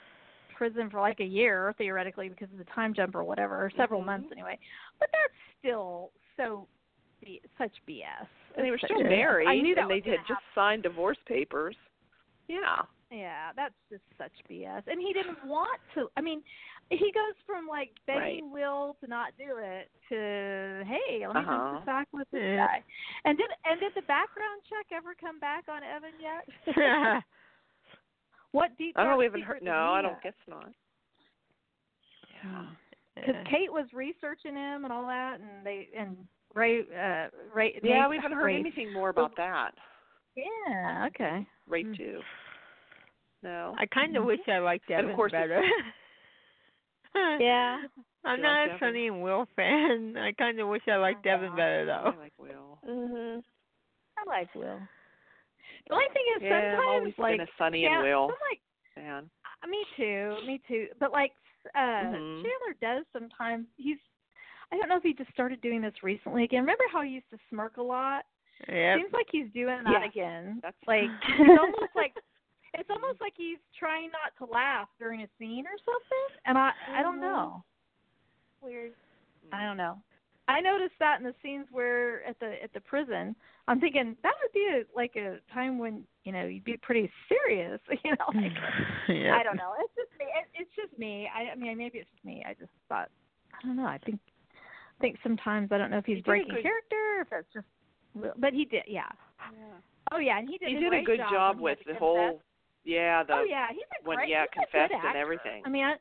prison 0.56 0.90
for 0.90 1.00
like 1.00 1.20
a 1.20 1.24
year 1.24 1.74
theoretically 1.78 2.28
because 2.28 2.48
of 2.52 2.58
the 2.58 2.68
time 2.76 2.92
jump 2.92 3.14
or 3.14 3.24
whatever, 3.24 3.56
or 3.56 3.70
several 3.76 4.02
Mhm. 4.02 4.06
months 4.06 4.28
anyway. 4.32 4.58
But 4.98 5.08
that's 5.12 5.32
still 5.58 6.12
so 6.36 6.68
B- 7.24 7.40
such 7.56 7.72
BS. 7.86 8.28
And 8.56 8.64
they 8.66 8.70
were 8.70 8.78
still 8.78 9.02
married, 9.02 9.48
I 9.48 9.56
knew 9.60 9.74
that 9.74 9.82
and 9.82 9.90
they 9.90 10.00
had 10.10 10.26
just 10.26 10.42
signed 10.54 10.82
divorce 10.82 11.18
papers. 11.26 11.76
Yeah. 12.48 12.82
Yeah, 13.10 13.52
that's 13.56 13.74
just 13.90 14.04
such 14.16 14.32
BS. 14.48 14.86
And 14.86 15.00
he 15.00 15.12
didn't 15.12 15.44
want 15.44 15.80
to. 15.94 16.10
I 16.16 16.20
mean, 16.20 16.42
he 16.90 17.12
goes 17.12 17.34
from 17.46 17.66
like 17.66 17.90
begging 18.06 18.50
Will 18.52 18.96
to 19.00 19.06
not 19.08 19.32
do 19.38 19.56
it 19.58 19.88
to 20.08 20.84
hey, 20.86 21.24
let 21.26 21.34
me 21.34 21.40
Uh-huh. 21.40 21.72
jump 21.72 21.78
this 21.80 21.86
back 21.86 22.08
with 22.12 22.28
this 22.32 22.56
guy. 22.58 22.82
And 23.24 23.38
did 23.38 23.46
and 23.64 23.78
did 23.80 23.92
the 23.94 24.02
background 24.02 24.62
check 24.68 24.86
ever 24.92 25.14
come 25.18 25.38
back 25.38 25.64
on 25.68 25.82
Evan 25.82 26.12
yet? 26.20 26.44
what 28.52 28.76
deep? 28.78 28.94
I 28.96 29.04
don't 29.04 29.10
know. 29.10 29.10
dark 29.12 29.18
We 29.18 29.24
haven't 29.26 29.42
heard. 29.42 29.62
No, 29.62 29.70
he 29.72 29.98
I 29.98 30.02
don't 30.02 30.14
have? 30.14 30.22
guess 30.22 30.32
not. 30.48 30.68
Yeah. 32.44 32.66
Because 33.14 33.34
Yeah. 33.36 33.50
Kate 33.50 33.72
was 33.72 33.86
researching 33.92 34.54
him 34.56 34.84
and 34.84 34.92
all 34.92 35.06
that, 35.06 35.38
and 35.40 35.64
they 35.64 35.88
and 35.96 36.16
Ray, 36.54 36.80
uh, 36.80 37.28
Ray. 37.54 37.78
Yeah, 37.82 38.00
Nate- 38.02 38.10
we 38.10 38.16
haven't 38.16 38.32
heard 38.38 38.44
Ray- 38.46 38.58
anything 38.58 38.92
more 38.92 39.10
about 39.10 39.36
that. 39.36 39.72
Yeah. 40.34 41.06
Okay. 41.08 41.46
Rape 41.68 41.86
Hmm. 41.86 41.92
too. 41.94 42.20
No. 43.42 43.74
I 43.78 43.86
kind 43.86 44.16
of 44.16 44.24
wish 44.24 44.40
I 44.48 44.58
liked 44.58 44.90
And 44.90 45.10
of 45.10 45.16
course 45.16 45.32
it's- 45.32 45.42
better. 45.48 45.62
Yeah. 47.40 47.78
I'm 48.24 48.36
You 48.38 48.42
not 48.42 48.60
like 48.62 48.66
a 48.72 48.78
Devin? 48.78 48.88
Sonny 48.88 49.06
and 49.08 49.22
Will 49.22 49.46
fan. 49.56 50.14
I 50.16 50.32
kind 50.32 50.58
of 50.60 50.68
wish 50.68 50.82
I 50.90 50.96
liked 50.96 51.24
Devin 51.24 51.50
better 51.56 51.86
though. 51.86 52.12
I 52.12 52.16
like 52.16 52.32
Will. 52.38 52.78
Mhm. 52.86 53.42
I 54.18 54.28
like 54.28 54.54
Will. 54.54 54.80
The 55.88 55.94
only 55.94 56.06
thing 56.12 56.24
is 56.36 56.42
Yeah, 56.42 56.56
I've 56.56 56.72
sometimes 56.76 56.88
always 56.96 57.14
like 57.18 57.38
been 57.38 57.46
a 57.46 57.50
Sonny 57.58 57.82
yeah, 57.84 57.92
and 57.94 58.02
Will 58.02 58.24
I'm 58.30 58.42
like 58.50 58.60
fan. 58.94 59.30
uh, 59.64 59.66
me 59.68 59.84
too, 59.96 60.36
me 60.46 60.60
too. 60.68 60.88
But 60.98 61.12
like 61.12 61.32
uh 61.74 62.04
Mhm. 62.04 62.42
Chandler 62.42 62.74
does 62.80 63.04
sometimes 63.12 63.66
he's 63.76 63.98
I 64.72 64.76
don't 64.76 64.88
know 64.88 64.96
if 64.96 65.02
he 65.02 65.14
just 65.14 65.32
started 65.32 65.60
doing 65.60 65.80
this 65.82 65.94
recently 66.02 66.44
again. 66.44 66.60
Remember 66.60 66.84
how 66.92 67.02
he 67.02 67.10
used 67.10 67.30
to 67.30 67.38
smirk 67.48 67.76
a 67.78 67.82
lot? 67.82 68.24
Yep. 68.68 68.98
Seems 68.98 69.12
like 69.12 69.26
he's 69.32 69.50
doing 69.52 69.82
that 69.84 70.02
Yeah. 70.02 70.08
again. 70.08 70.60
That's 70.62 70.76
Like 70.86 71.10
it's 71.38 71.58
almost 71.58 71.92
like 71.96 72.14
it's 72.74 72.88
almost 72.90 73.20
like 73.20 73.32
he's 73.36 73.58
trying 73.78 74.10
not 74.10 74.32
to 74.38 74.50
laugh 74.52 74.88
during 74.98 75.22
a 75.22 75.28
scene 75.38 75.64
or 75.66 75.76
something. 75.84 76.36
And 76.46 76.56
I 76.58 76.70
I 76.94 77.02
don't 77.02 77.18
Mhm. 77.18 77.20
know. 77.22 77.64
Weird. 78.60 78.92
I 79.52 79.62
don't 79.64 79.76
know. 79.76 79.98
I 80.48 80.60
noticed 80.60 80.94
that 80.98 81.18
in 81.20 81.24
the 81.24 81.34
scenes 81.42 81.66
where 81.70 82.24
at 82.24 82.38
the 82.40 82.62
at 82.62 82.72
the 82.72 82.80
prison, 82.80 83.36
I'm 83.68 83.80
thinking 83.80 84.16
that 84.22 84.34
would 84.42 84.52
be 84.52 84.66
a, 84.66 84.84
like 84.96 85.14
a 85.16 85.38
time 85.52 85.78
when 85.78 86.04
you 86.24 86.32
know 86.32 86.44
you'd 86.46 86.64
be 86.64 86.76
pretty 86.76 87.10
serious. 87.28 87.80
You 88.04 88.10
know, 88.12 88.26
like 88.34 88.52
Yep. 89.08 89.34
I 89.34 89.42
don't 89.42 89.56
know. 89.56 89.74
It's 89.78 89.94
just 89.94 90.10
me. 90.18 90.26
It, 90.26 90.46
it's 90.54 90.74
just 90.76 90.98
me. 90.98 91.28
I, 91.34 91.52
I 91.52 91.54
mean, 91.54 91.76
maybe 91.78 91.98
it's 91.98 92.10
just 92.10 92.24
me. 92.24 92.42
I 92.46 92.54
just 92.54 92.72
thought 92.88 93.10
I 93.54 93.66
don't 93.66 93.76
know. 93.76 93.86
I 93.86 93.98
think 93.98 94.18
I 94.52 95.00
think 95.00 95.18
sometimes 95.22 95.70
I 95.72 95.78
don't 95.78 95.90
know 95.90 95.98
if 95.98 96.04
he's 96.04 96.16
He 96.16 96.22
breaking 96.22 96.54
good- 96.54 96.62
character, 96.62 96.96
or 97.18 97.20
if 97.22 97.28
it's 97.32 97.52
just. 97.54 97.66
But 98.40 98.52
he 98.52 98.64
did, 98.64 98.82
yeah. 98.88 99.08
Yeah. 99.52 99.78
Oh 100.12 100.18
yeah, 100.18 100.38
and 100.38 100.48
he 100.48 100.58
did. 100.58 100.68
He 100.70 100.76
a 100.76 100.80
did 100.80 100.92
a 100.92 101.02
good 101.02 101.18
job, 101.18 101.30
job 101.32 101.60
with 101.60 101.78
the 101.86 101.94
whole. 101.94 102.40
Yeah, 102.84 103.22
the 103.22 103.34
oh 103.34 103.44
yeah, 103.44 103.66
he's 103.70 103.84
a 104.00 104.08
when 104.08 104.18
great. 104.18 104.30
yeah, 104.30 104.42
he's 104.42 104.48
a 104.48 104.60
good 104.60 104.70
confessed 104.72 104.94
actor. 104.94 105.08
and 105.08 105.16
everything. 105.16 105.62
I 105.64 105.68
mean, 105.68 105.84
I, 105.84 105.94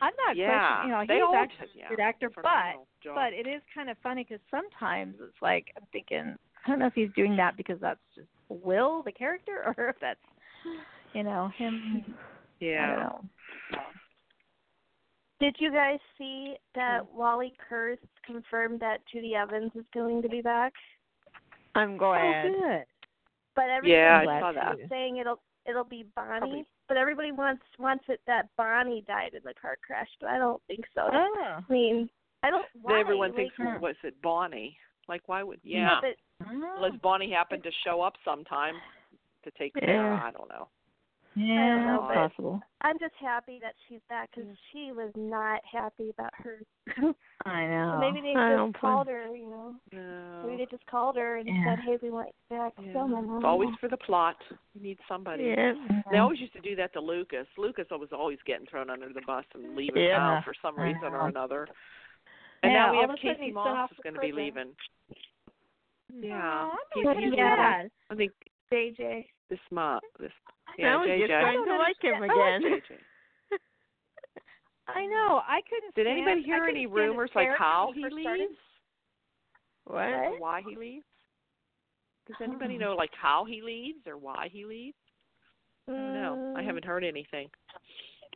I'm 0.00 0.12
not 0.26 0.36
yeah. 0.36 0.46
questioning. 0.46 0.86
You 0.86 0.94
know, 0.94 1.04
they 1.08 1.14
he's 1.14 1.22
all 1.22 1.34
actually 1.36 1.66
did, 1.66 1.78
yeah. 1.78 1.86
a 1.86 1.88
good 1.90 2.00
actor, 2.00 2.30
but 2.34 2.44
job. 3.02 3.14
but 3.14 3.32
it 3.32 3.46
is 3.48 3.62
kind 3.74 3.90
of 3.90 3.96
funny 4.02 4.24
because 4.28 4.42
sometimes 4.50 5.16
it's 5.20 5.42
like 5.42 5.66
I'm 5.76 5.86
thinking 5.92 6.36
I 6.64 6.68
don't 6.68 6.78
know 6.78 6.86
if 6.86 6.94
he's 6.94 7.10
doing 7.16 7.36
that 7.36 7.56
because 7.56 7.78
that's 7.80 8.00
just 8.14 8.28
Will 8.48 9.02
the 9.02 9.12
character 9.12 9.74
or 9.78 9.88
if 9.90 9.96
that's 10.00 10.20
you 11.14 11.22
know 11.22 11.50
him. 11.56 12.04
I 12.08 12.64
yeah. 12.64 12.86
don't 12.86 12.98
know. 13.00 13.24
Did 15.40 15.56
you 15.58 15.72
guys 15.72 15.98
see 16.16 16.54
that 16.76 17.00
hmm. 17.00 17.18
Wally 17.18 17.52
Kurth 17.68 17.98
confirmed 18.24 18.78
that 18.78 18.98
Judy 19.12 19.34
Evans 19.34 19.72
is 19.74 19.84
going 19.92 20.22
to 20.22 20.28
be 20.28 20.40
back? 20.40 20.72
I'm 21.74 21.96
glad. 21.96 22.46
Oh, 22.46 22.52
good. 22.52 22.84
But 23.56 23.64
everybody 23.64 23.92
Yeah, 23.92 24.20
I 24.20 24.24
glad 24.24 24.40
saw 24.40 24.50
too. 24.52 24.58
that. 24.62 24.84
is 24.84 24.88
saying 24.88 25.16
it'll 25.16 25.40
it'll 25.66 25.84
be 25.84 26.06
Bonnie. 26.14 26.38
Probably. 26.38 26.66
But 26.88 26.96
everybody 26.96 27.32
wants 27.32 27.62
wants 27.78 28.04
it 28.08 28.20
that 28.26 28.48
Bonnie 28.56 29.04
died 29.06 29.34
in 29.34 29.40
the 29.44 29.54
car 29.60 29.76
crash, 29.86 30.08
but 30.20 30.28
I 30.28 30.38
don't 30.38 30.62
think 30.66 30.84
so. 30.94 31.08
Oh. 31.12 31.58
I 31.68 31.72
mean, 31.72 32.08
I 32.42 32.50
don't. 32.50 32.66
Why? 32.80 33.00
Everyone 33.00 33.30
like, 33.30 33.36
thinks 33.36 33.54
hmm. 33.56 33.80
was 33.80 33.96
it 34.02 34.14
Bonnie? 34.22 34.76
Like 35.08 35.22
why 35.26 35.42
would 35.42 35.60
yeah. 35.62 36.00
But 36.00 36.48
Unless 36.48 37.00
Bonnie 37.02 37.30
happened 37.30 37.62
to 37.64 37.70
show 37.84 38.00
up 38.02 38.14
sometime 38.24 38.74
to 39.44 39.50
take 39.58 39.74
care. 39.74 40.14
Yeah. 40.14 40.20
I 40.22 40.30
don't 40.30 40.48
know. 40.48 40.68
Yeah, 41.34 41.76
don't 41.76 41.86
know, 41.86 42.10
possible. 42.12 42.60
I'm 42.82 42.98
just 42.98 43.14
happy 43.20 43.58
that 43.62 43.74
she's 43.88 44.00
back 44.08 44.30
because 44.34 44.50
she 44.70 44.92
was 44.92 45.10
not 45.16 45.60
happy 45.70 46.10
about 46.10 46.32
her. 46.34 46.60
I 47.46 47.66
know. 47.66 47.92
So 47.94 48.00
maybe 48.00 48.20
they 48.20 48.38
I 48.38 48.50
just 48.50 48.58
don't 48.58 48.78
called 48.78 49.06
her, 49.08 49.34
you 49.34 49.48
know. 49.48 49.74
No. 49.92 50.42
Maybe 50.46 50.64
they 50.64 50.66
just 50.70 50.86
called 50.86 51.16
her 51.16 51.36
and 51.38 51.46
Yeah. 51.48 51.64
said, 51.64 51.78
"Hey, 51.84 51.98
we 52.02 52.10
want 52.10 52.28
you 52.28 52.56
back." 52.56 52.72
Yeah. 52.82 52.92
filming." 52.92 53.30
I 53.30 53.36
It's 53.36 53.44
always 53.44 53.70
for 53.80 53.88
the 53.88 53.96
plot. 53.96 54.36
You 54.74 54.82
need 54.82 54.98
somebody. 55.08 55.44
Yep. 55.44 55.76
They 56.10 56.18
always 56.18 56.40
used 56.40 56.52
to 56.54 56.60
do 56.60 56.76
that 56.76 56.92
to 56.94 57.00
Lucas. 57.00 57.46
Lucas 57.56 57.86
was 57.90 58.12
always 58.12 58.38
getting 58.44 58.66
thrown 58.66 58.90
under 58.90 59.12
the 59.12 59.22
bus 59.26 59.44
and 59.54 59.74
leaving 59.76 60.02
Yeah. 60.02 60.18
town 60.18 60.42
for 60.42 60.54
some 60.60 60.78
reason 60.78 61.04
or 61.04 61.18
know. 61.18 61.24
another. 61.26 61.68
And 62.62 62.72
Yeah, 62.72 62.86
now 62.86 62.92
we 62.92 62.98
have 62.98 63.10
of 63.10 63.14
a 63.14 63.18
sudden 63.18 63.34
Casey 63.36 63.44
he's 63.46 63.54
sent 63.54 63.54
Moss 63.54 63.90
is 63.90 63.98
going 64.02 64.14
to 64.14 64.20
be 64.20 64.32
leaving. 64.32 64.76
Yeah, 66.14 66.68
Oh, 66.70 66.76
I'm 67.06 67.16
not 67.16 67.16
he's 67.16 67.34
Yeah. 67.34 67.88
I 68.10 68.14
think 68.14 68.32
JJ. 68.70 69.28
this 69.48 69.60
month. 69.70 70.04
This 70.18 70.32
I 70.61 70.61
yeah, 70.78 70.96
was 70.96 71.08
just 71.08 71.30
JJ. 71.30 71.40
trying 71.40 71.64
to 71.64 71.76
like 71.76 71.96
him 72.00 72.14
I 72.14 72.18
like 72.20 72.30
again. 72.30 72.80
I 74.88 75.06
know. 75.06 75.40
I 75.46 75.60
couldn't. 75.68 75.94
Did 75.94 76.06
stand, 76.06 76.18
anybody 76.18 76.42
hear 76.42 76.64
any 76.64 76.86
rumors 76.86 77.30
like 77.34 77.48
how 77.56 77.92
he 77.94 78.04
leaves? 78.10 78.56
What? 79.84 80.10
What? 80.10 80.40
Why 80.40 80.62
he 80.66 80.76
leaves? 80.76 81.04
Does 82.26 82.36
anybody 82.42 82.78
know 82.78 82.94
like 82.96 83.10
how 83.20 83.44
he 83.44 83.62
leaves 83.62 84.06
or 84.06 84.16
why 84.16 84.48
he 84.50 84.64
leaves? 84.64 84.96
I 85.88 85.92
don't. 85.92 86.56
I 86.56 86.62
Mm, 86.62 86.64
haven't 86.64 86.84
heard 86.84 87.04
anything. 87.04 87.48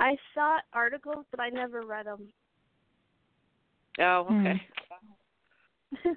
I 0.01 0.17
saw 0.35 0.59
articles, 0.73 1.25
but 1.31 1.41
I 1.41 1.49
never 1.49 1.83
read 1.83 2.07
them. 2.07 2.29
Oh, 4.01 4.25
Hmm. 4.29 4.47
okay. 4.47 4.61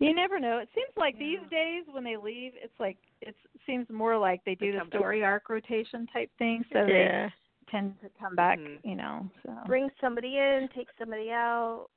You 0.00 0.14
never 0.14 0.38
know. 0.38 0.58
It 0.58 0.68
seems 0.74 0.92
like 0.96 1.14
Yeah. 1.14 1.40
these 1.40 1.50
days 1.50 1.84
when 1.90 2.04
they 2.04 2.16
leave, 2.16 2.52
it's 2.54 2.78
like 2.78 2.98
it 3.20 3.34
seems 3.68 3.88
more 3.90 4.16
like 4.18 4.42
they 4.44 4.54
do 4.56 4.66
They 4.66 4.72
the 4.72 4.78
come 4.78 4.88
back. 4.90 4.98
story 4.98 5.22
arc 5.22 5.48
rotation 5.48 6.06
type 6.12 6.30
thing, 6.38 6.64
so 6.72 6.80
Yeah. 6.86 7.28
they 7.28 7.32
tend 7.70 8.00
to 8.00 8.08
come 8.18 8.34
back. 8.34 8.58
Mhm. 8.58 8.80
You 8.84 8.96
know. 8.96 9.30
So. 9.44 9.52
Bring 9.66 9.90
somebody 10.00 10.38
in, 10.38 10.68
take 10.74 10.88
somebody 10.98 11.30
out. 11.30 11.88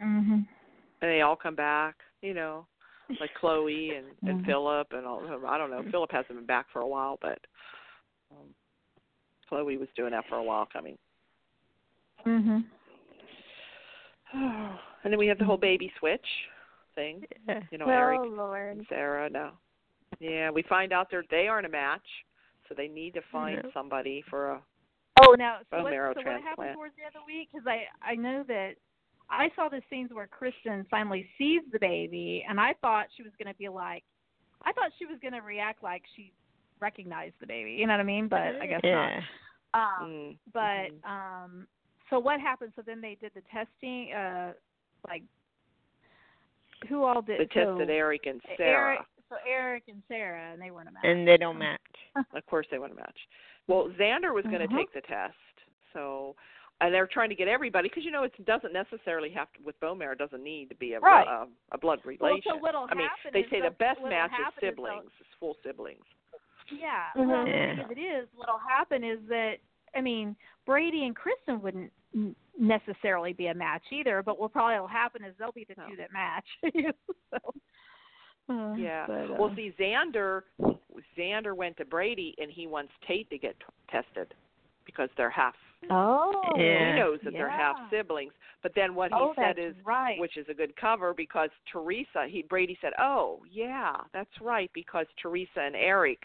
Mhm. 0.00 0.46
And 1.00 1.10
they 1.10 1.22
all 1.22 1.36
come 1.36 1.54
back, 1.54 1.94
you 2.22 2.34
know, 2.34 2.66
like 3.20 3.32
Chloe 3.34 3.94
and 3.96 4.06
and 4.28 4.42
Mhm. 4.42 4.46
Philip 4.46 4.92
and 4.92 5.06
all 5.06 5.24
of. 5.32 5.44
I 5.44 5.56
don't 5.56 5.70
know. 5.70 5.82
Philip 5.90 6.10
hasn't 6.10 6.36
been 6.36 6.44
back 6.46 6.68
for 6.70 6.80
a 6.80 6.86
while, 6.86 7.16
but 7.22 7.38
um 8.32 8.54
Chloe 9.48 9.76
was 9.78 9.88
doing 9.94 10.10
that 10.10 10.26
for 10.26 10.36
a 10.36 10.42
while 10.42 10.66
coming. 10.66 10.98
Mhm. 12.26 12.64
and 14.32 15.12
then 15.12 15.18
we 15.18 15.26
have 15.28 15.38
the 15.38 15.44
whole 15.44 15.56
baby 15.56 15.90
switch 15.98 16.26
thing. 16.94 17.24
Yeah. 17.48 17.62
You 17.70 17.78
know, 17.78 17.86
oh 17.86 17.90
Eric 17.90 18.20
Lord. 18.24 18.76
and 18.78 18.86
Sarah 18.88 19.30
now. 19.30 19.58
Yeah, 20.20 20.50
we 20.50 20.62
find 20.62 20.92
out 20.92 21.08
they're 21.10 21.24
they 21.30 21.48
aren't 21.48 21.66
a 21.66 21.70
match, 21.70 22.06
so 22.68 22.74
they 22.76 22.88
need 22.88 23.14
to 23.14 23.20
find 23.30 23.60
No. 23.62 23.70
somebody 23.72 24.22
for 24.28 24.52
a 24.52 24.62
Oh, 25.20 25.34
now 25.34 25.58
so 25.70 25.76
Bone 25.78 25.82
what, 25.84 25.90
marrow 25.90 26.14
so 26.14 26.20
what 26.20 26.26
happened 26.26 26.44
transplant. 26.44 26.74
towards 26.74 26.94
the 26.96 27.04
other 27.04 27.24
week? 27.26 27.48
Because 27.52 27.66
I 27.66 27.86
I 28.02 28.14
know 28.14 28.44
that 28.46 28.74
I 29.30 29.50
saw 29.56 29.68
the 29.68 29.82
scenes 29.90 30.10
where 30.12 30.26
Kristen 30.26 30.86
finally 30.90 31.28
sees 31.36 31.62
the 31.72 31.78
baby, 31.78 32.44
and 32.48 32.60
I 32.60 32.74
thought 32.80 33.06
she 33.16 33.22
was 33.22 33.32
going 33.42 33.52
to 33.52 33.58
be 33.58 33.68
like, 33.68 34.04
I 34.62 34.72
thought 34.72 34.90
she 34.98 35.06
was 35.06 35.18
going 35.20 35.34
to 35.34 35.40
react 35.40 35.82
like 35.82 36.02
she 36.16 36.32
recognized 36.80 37.34
the 37.40 37.46
baby. 37.46 37.72
You 37.72 37.86
know 37.86 37.94
what 37.94 38.00
I 38.00 38.04
mean? 38.04 38.28
But 38.28 38.56
I 38.60 38.66
guess 38.66 38.80
Yeah. 38.84 39.20
not. 39.74 40.00
Um, 40.02 40.08
mm, 40.08 40.38
but 40.52 40.90
mhm. 40.92 41.04
um, 41.04 41.68
so 42.08 42.18
what 42.18 42.40
happened? 42.40 42.72
So 42.74 42.82
then 42.82 43.00
they 43.00 43.16
did 43.20 43.32
the 43.34 43.42
testing. 43.52 44.12
Uh, 44.12 44.52
like 45.06 45.22
who 46.88 47.02
all 47.02 47.22
did 47.22 47.40
they 47.40 47.48
so, 47.54 47.76
tested 47.76 47.90
Eric 47.90 48.26
and 48.26 48.40
Sarah. 48.56 48.94
Eric, 48.94 49.00
so 49.28 49.36
Eric 49.48 49.84
and 49.88 50.02
Sarah, 50.08 50.52
and 50.52 50.60
they 50.60 50.70
weren't 50.70 50.88
a 50.88 50.92
match. 50.92 51.04
And 51.04 51.26
they 51.26 51.36
don't 51.36 51.58
match. 51.58 51.80
Of 52.34 52.44
course 52.46 52.66
they 52.70 52.78
want 52.78 52.92
to 52.92 52.96
match. 52.96 53.18
Well, 53.68 53.90
Xander 53.98 54.32
was 54.34 54.44
going 54.44 54.60
to 54.60 54.66
Mhm. 54.68 54.76
take 54.76 54.92
the 54.92 55.02
test, 55.02 55.34
so 55.92 56.34
and 56.80 56.94
they're 56.94 57.08
trying 57.08 57.28
to 57.28 57.34
get 57.34 57.48
everybody 57.48 57.88
because 57.88 58.04
you 58.04 58.10
know 58.12 58.22
it 58.22 58.32
doesn't 58.44 58.72
necessarily 58.72 59.30
have 59.30 59.52
to 59.54 59.58
with 59.64 59.78
bone 59.80 59.98
marrow 59.98 60.12
it 60.12 60.18
doesn't 60.18 60.42
need 60.44 60.68
to 60.68 60.76
be 60.76 60.92
a 60.94 61.00
Right. 61.00 61.26
a, 61.26 61.46
a 61.72 61.78
blood 61.78 62.00
Well, 62.04 62.16
relation. 62.30 62.52
so 62.52 62.56
what'll 62.58 62.86
I 62.90 62.94
mean, 62.94 63.08
they 63.32 63.44
say 63.50 63.60
the 63.60 63.70
best 63.70 64.00
match 64.02 64.30
is 64.30 64.36
happen 64.36 64.52
is 64.56 64.60
they'll- 64.60 64.70
siblings, 64.70 65.10
is 65.20 65.26
full 65.40 65.56
siblings. 65.64 66.04
Yeah. 66.70 67.06
Mhm. 67.16 67.26
Well, 67.26 67.44
the 67.44 67.50
Yeah. 67.50 67.76
thing 67.88 67.98
it 67.98 68.00
is, 68.00 68.28
what'll 68.34 68.58
happen 68.58 69.02
is 69.04 69.18
that 69.28 69.58
I 69.94 70.00
mean, 70.02 70.36
Brady 70.66 71.04
and 71.06 71.16
Kristen 71.16 71.60
wouldn't 71.62 71.90
necessarily 72.58 73.32
be 73.32 73.46
a 73.48 73.54
match 73.54 73.82
either, 73.90 74.22
but 74.22 74.38
what 74.38 74.52
probably 74.52 74.78
will 74.78 74.86
happen 74.86 75.24
is 75.24 75.34
they'll 75.38 75.52
be 75.52 75.64
the 75.64 75.74
No. 75.76 75.88
two 75.88 75.96
that 75.96 76.12
match. 76.12 76.46
so, 77.30 77.54
uh, 78.48 78.74
Yeah. 78.76 79.06
But, 79.06 79.30
uh, 79.30 79.36
Well, 79.38 79.54
see, 79.54 79.72
Xander, 79.78 80.42
Xander 81.16 81.54
went 81.54 81.76
to 81.78 81.84
Brady 81.84 82.34
and 82.38 82.50
he 82.50 82.66
wants 82.66 82.92
Tate 83.06 83.28
to 83.30 83.38
get 83.38 83.58
t- 83.60 83.66
tested 83.90 84.34
because 84.84 85.10
they're 85.16 85.30
half. 85.30 85.54
oh, 85.90 86.32
Yeah. 86.56 86.92
He 86.94 86.98
knows 86.98 87.20
that 87.22 87.32
they're 87.32 87.48
half 87.50 87.76
siblings. 87.90 88.32
But 88.62 88.74
then 88.74 88.94
what 88.94 89.12
he 89.12 89.18
oh, 89.18 89.34
said 89.36 89.58
is, 89.58 89.74
right. 89.84 90.18
which 90.18 90.36
is 90.36 90.48
a 90.48 90.54
good 90.54 90.74
cover 90.76 91.14
because 91.14 91.50
Teresa, 91.70 92.26
he 92.28 92.42
Brady 92.42 92.76
said, 92.80 92.92
"Oh, 92.98 93.40
yeah, 93.48 93.94
that's 94.12 94.40
right 94.40 94.68
because 94.74 95.06
Teresa 95.22 95.60
and 95.60 95.76
Eric 95.76 96.18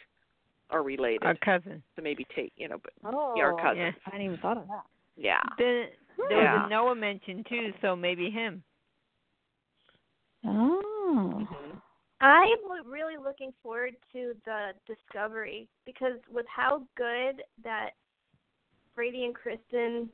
are 0.72 0.82
related." 0.82 1.22
Our 1.24 1.36
cousin. 1.36 1.84
So 1.96 2.02
maybe 2.02 2.26
Tate, 2.36 2.52
you 2.58 2.68
know, 2.70 2.80
but 2.82 2.94
oh, 3.14 3.36
your 3.36 3.56
cousin. 3.58 3.78
Yeah. 3.78 3.92
I 4.08 4.10
hadn't 4.10 4.26
even 4.26 4.38
thought 4.40 4.58
of 4.58 4.68
that. 4.68 4.84
yeah. 5.16 5.44
There, 5.60 5.90
there 6.30 6.38
was 6.40 6.64
a 6.66 6.70
Noah 6.70 6.96
mentioned 6.96 7.46
too, 7.48 7.72
so 7.82 7.96
maybe 7.96 8.32
him. 8.32 8.64
Oh. 10.46 10.82
Mhm. 11.48 11.73
I'm 12.24 12.88
really 12.90 13.18
looking 13.18 13.52
forward 13.62 13.96
to 14.14 14.34
the 14.46 14.72
discovery 14.88 15.68
because 15.86 16.20
with 16.32 16.46
how 16.48 16.84
good 16.96 17.44
that 17.64 17.92
Brady 18.96 19.26
and 19.26 19.36
Kristen, 19.36 20.10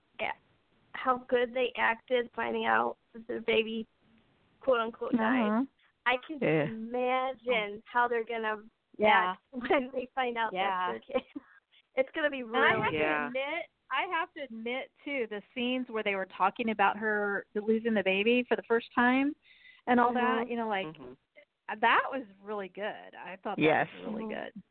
how 0.94 1.18
good 1.30 1.54
they 1.54 1.72
acted 1.78 2.30
finding 2.36 2.66
out 2.66 2.98
that 3.14 3.28
their 3.28 3.42
baby, 3.42 3.86
quote 4.60 4.80
unquote, 4.80 5.14
died. 5.14 5.50
Uh-huh. 5.50 5.64
I 6.06 6.16
can 6.26 6.40
Yeah. 6.42 6.64
imagine 6.66 7.84
how 7.86 8.08
they're 8.08 8.24
gonna 8.24 8.58
Yeah. 8.98 9.36
that's 9.54 9.64
when 9.72 9.92
they 9.94 10.08
find 10.16 10.38
out 10.38 10.52
Yeah. 10.52 10.94
that's 10.94 11.06
their 11.08 11.22
kid. 11.22 11.32
it's 11.96 12.10
gonna 12.16 12.30
be 12.30 12.42
And 12.42 12.56
I 12.58 12.80
have 12.86 12.94
Yeah. 12.94 13.20
to 13.20 13.26
admit, 13.28 13.66
I 13.92 14.04
have 14.12 14.34
to 14.34 14.42
admit 14.42 14.92
too, 15.04 15.28
the 15.30 15.42
scenes 15.54 15.88
where 15.90 16.04
they 16.04 16.16
were 16.16 16.26
talking 16.28 16.70
about 16.72 16.98
her 16.98 17.46
losing 17.56 17.94
the 17.94 18.04
baby 18.04 18.44
for 18.44 18.56
the 18.56 18.64
first 18.64 18.88
time 18.96 19.36
and 19.88 20.00
all 20.00 20.14
that, 20.14 20.46
Mhm. 20.48 20.50
you 20.50 20.56
know, 20.58 20.68
like 20.68 20.88
Mhm. 20.88 21.16
That 21.82 22.04
was 22.12 22.24
really 22.44 22.70
good. 22.70 23.16
I 23.26 23.36
thought 23.44 23.58
that 23.58 23.62
Yes. 23.62 23.88
was 23.98 24.14
really 24.14 24.24
Mhm. 24.26 24.30
good. 24.54 24.64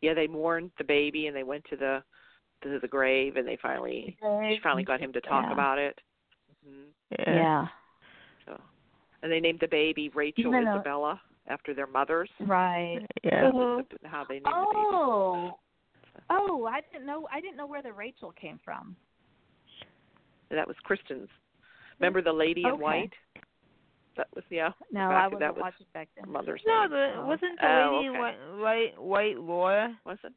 Yeah, 0.00 0.14
they 0.14 0.26
mourned 0.26 0.70
the 0.78 0.84
baby 0.84 1.26
and 1.26 1.36
they 1.36 1.42
went 1.44 1.64
to 1.66 1.76
the 1.76 2.02
to 2.62 2.78
the 2.80 2.88
grave 2.88 3.36
and 3.36 3.46
they 3.46 3.56
finally 3.56 4.16
she 4.48 4.58
finally 4.62 4.82
got 4.84 4.98
him 5.00 5.12
to 5.12 5.20
talk 5.20 5.44
Yeah. 5.46 5.52
about 5.52 5.78
it. 5.78 6.00
hmm 6.64 6.84
Yeah. 7.10 7.34
Yeah. 7.34 7.68
So, 8.46 8.60
and 9.22 9.30
they 9.30 9.40
named 9.40 9.60
the 9.60 9.68
baby 9.68 10.08
Rachel 10.10 10.48
Even 10.48 10.64
though- 10.64 10.76
Isabella 10.76 11.20
after 11.48 11.74
their 11.74 11.86
mothers. 11.86 12.30
Right. 12.40 13.06
Yeah. 13.22 13.50
Mhm. 13.50 14.04
How 14.06 14.24
they 14.24 14.34
named 14.36 14.46
the 14.46 14.50
Oh. 14.50 15.58
Oh, 16.30 16.66
I 16.66 16.80
didn't 16.80 17.06
know 17.06 17.28
I 17.30 17.40
didn't 17.40 17.56
know 17.56 17.66
where 17.66 17.82
the 17.82 17.92
Rachel 17.92 18.32
came 18.32 18.58
from. 18.58 18.96
That 20.48 20.66
was 20.66 20.78
Kristen's. 20.80 21.28
Remember 21.98 22.22
the 22.22 22.32
lady 22.32 22.64
in 22.64 22.78
white? 22.78 23.12
That 24.16 24.28
was 24.34 24.44
yeah. 24.50 24.70
No, 24.90 25.08
back- 25.08 25.12
I 25.12 25.26
wasn't 25.26 25.40
that 25.40 25.54
was 25.54 25.60
watching 25.62 25.86
back 25.92 26.08
then. 26.16 26.30
mother's 26.32 26.62
No, 26.66 26.88
the 26.88 27.14
Oh. 27.18 27.26
wasn't 27.26 27.60
the 27.60 27.66
Oh, 27.66 27.92
lady 27.96 28.06
in 28.06 28.12
okay. 28.12 28.20
white, 28.20 28.58
white, 28.58 29.02
white 29.02 29.38
Laura? 29.38 30.00
Was 30.04 30.18
it? 30.24 30.32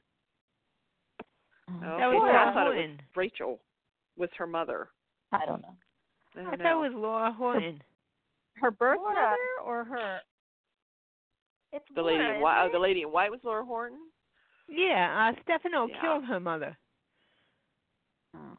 Oh. 1.70 1.74
Oh, 1.76 1.80
That 1.82 1.92
okay. 1.94 2.06
was 2.08 2.16
I 2.16 2.18
Laura 2.18 2.54
thought 2.54 2.68
it 2.76 2.90
was 2.90 2.98
Rachel 3.16 3.60
was 4.18 4.30
her 4.38 4.48
mother. 4.48 4.90
I 5.32 5.46
don't 5.46 5.62
know. 5.62 5.76
I 6.36 6.40
I 6.40 6.44
don't 6.44 6.52
thought 6.58 6.64
know. 6.64 6.84
it 6.84 6.90
was 6.94 6.94
Laura 7.02 7.32
Horton. 7.32 7.82
Her 8.56 8.72
birth 8.72 8.98
Laura. 9.00 9.14
mother 9.16 9.38
or 9.64 9.84
her 9.86 10.22
It's 11.72 11.86
the 11.96 12.02
lady 12.02 12.24
in 12.24 12.42
white. 12.42 12.66
Oh, 12.66 12.70
the 12.72 12.80
lady 12.80 13.04
in 13.04 13.12
white 13.12 13.32
was 13.32 13.40
Laura 13.44 13.64
Horton. 13.64 14.00
Yeah, 14.68 15.32
uh 15.36 15.42
Stefano 15.44 15.88
Yeah. 15.88 16.02
killed 16.02 16.26
her 16.26 16.40
mother. 16.40 16.78
oh. 18.36 18.58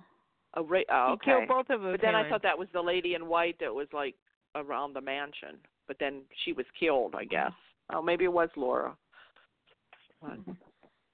Oh, 0.54 0.64
Ra- 0.64 0.80
oh 0.90 1.12
He 1.20 1.24
killed 1.24 1.46
both 1.48 1.70
of 1.70 1.82
them. 1.82 1.92
But 1.92 2.00
then 2.00 2.14
I 2.16 2.28
thought 2.28 2.42
that 2.42 2.58
was 2.58 2.68
the 2.72 2.82
lady 2.82 3.14
in 3.14 3.26
white 3.28 3.56
that 3.60 3.72
was 3.74 3.86
like 3.92 4.16
around 4.54 4.94
the 4.94 5.00
mansion. 5.00 5.56
But 5.86 5.96
then 5.98 6.22
she 6.44 6.52
was 6.52 6.66
killed, 6.78 7.14
I 7.16 7.24
guess. 7.24 7.52
Oh, 7.92 8.02
maybe 8.02 8.24
it 8.24 8.32
was 8.32 8.48
Laura. 8.56 8.96
What? 10.20 10.38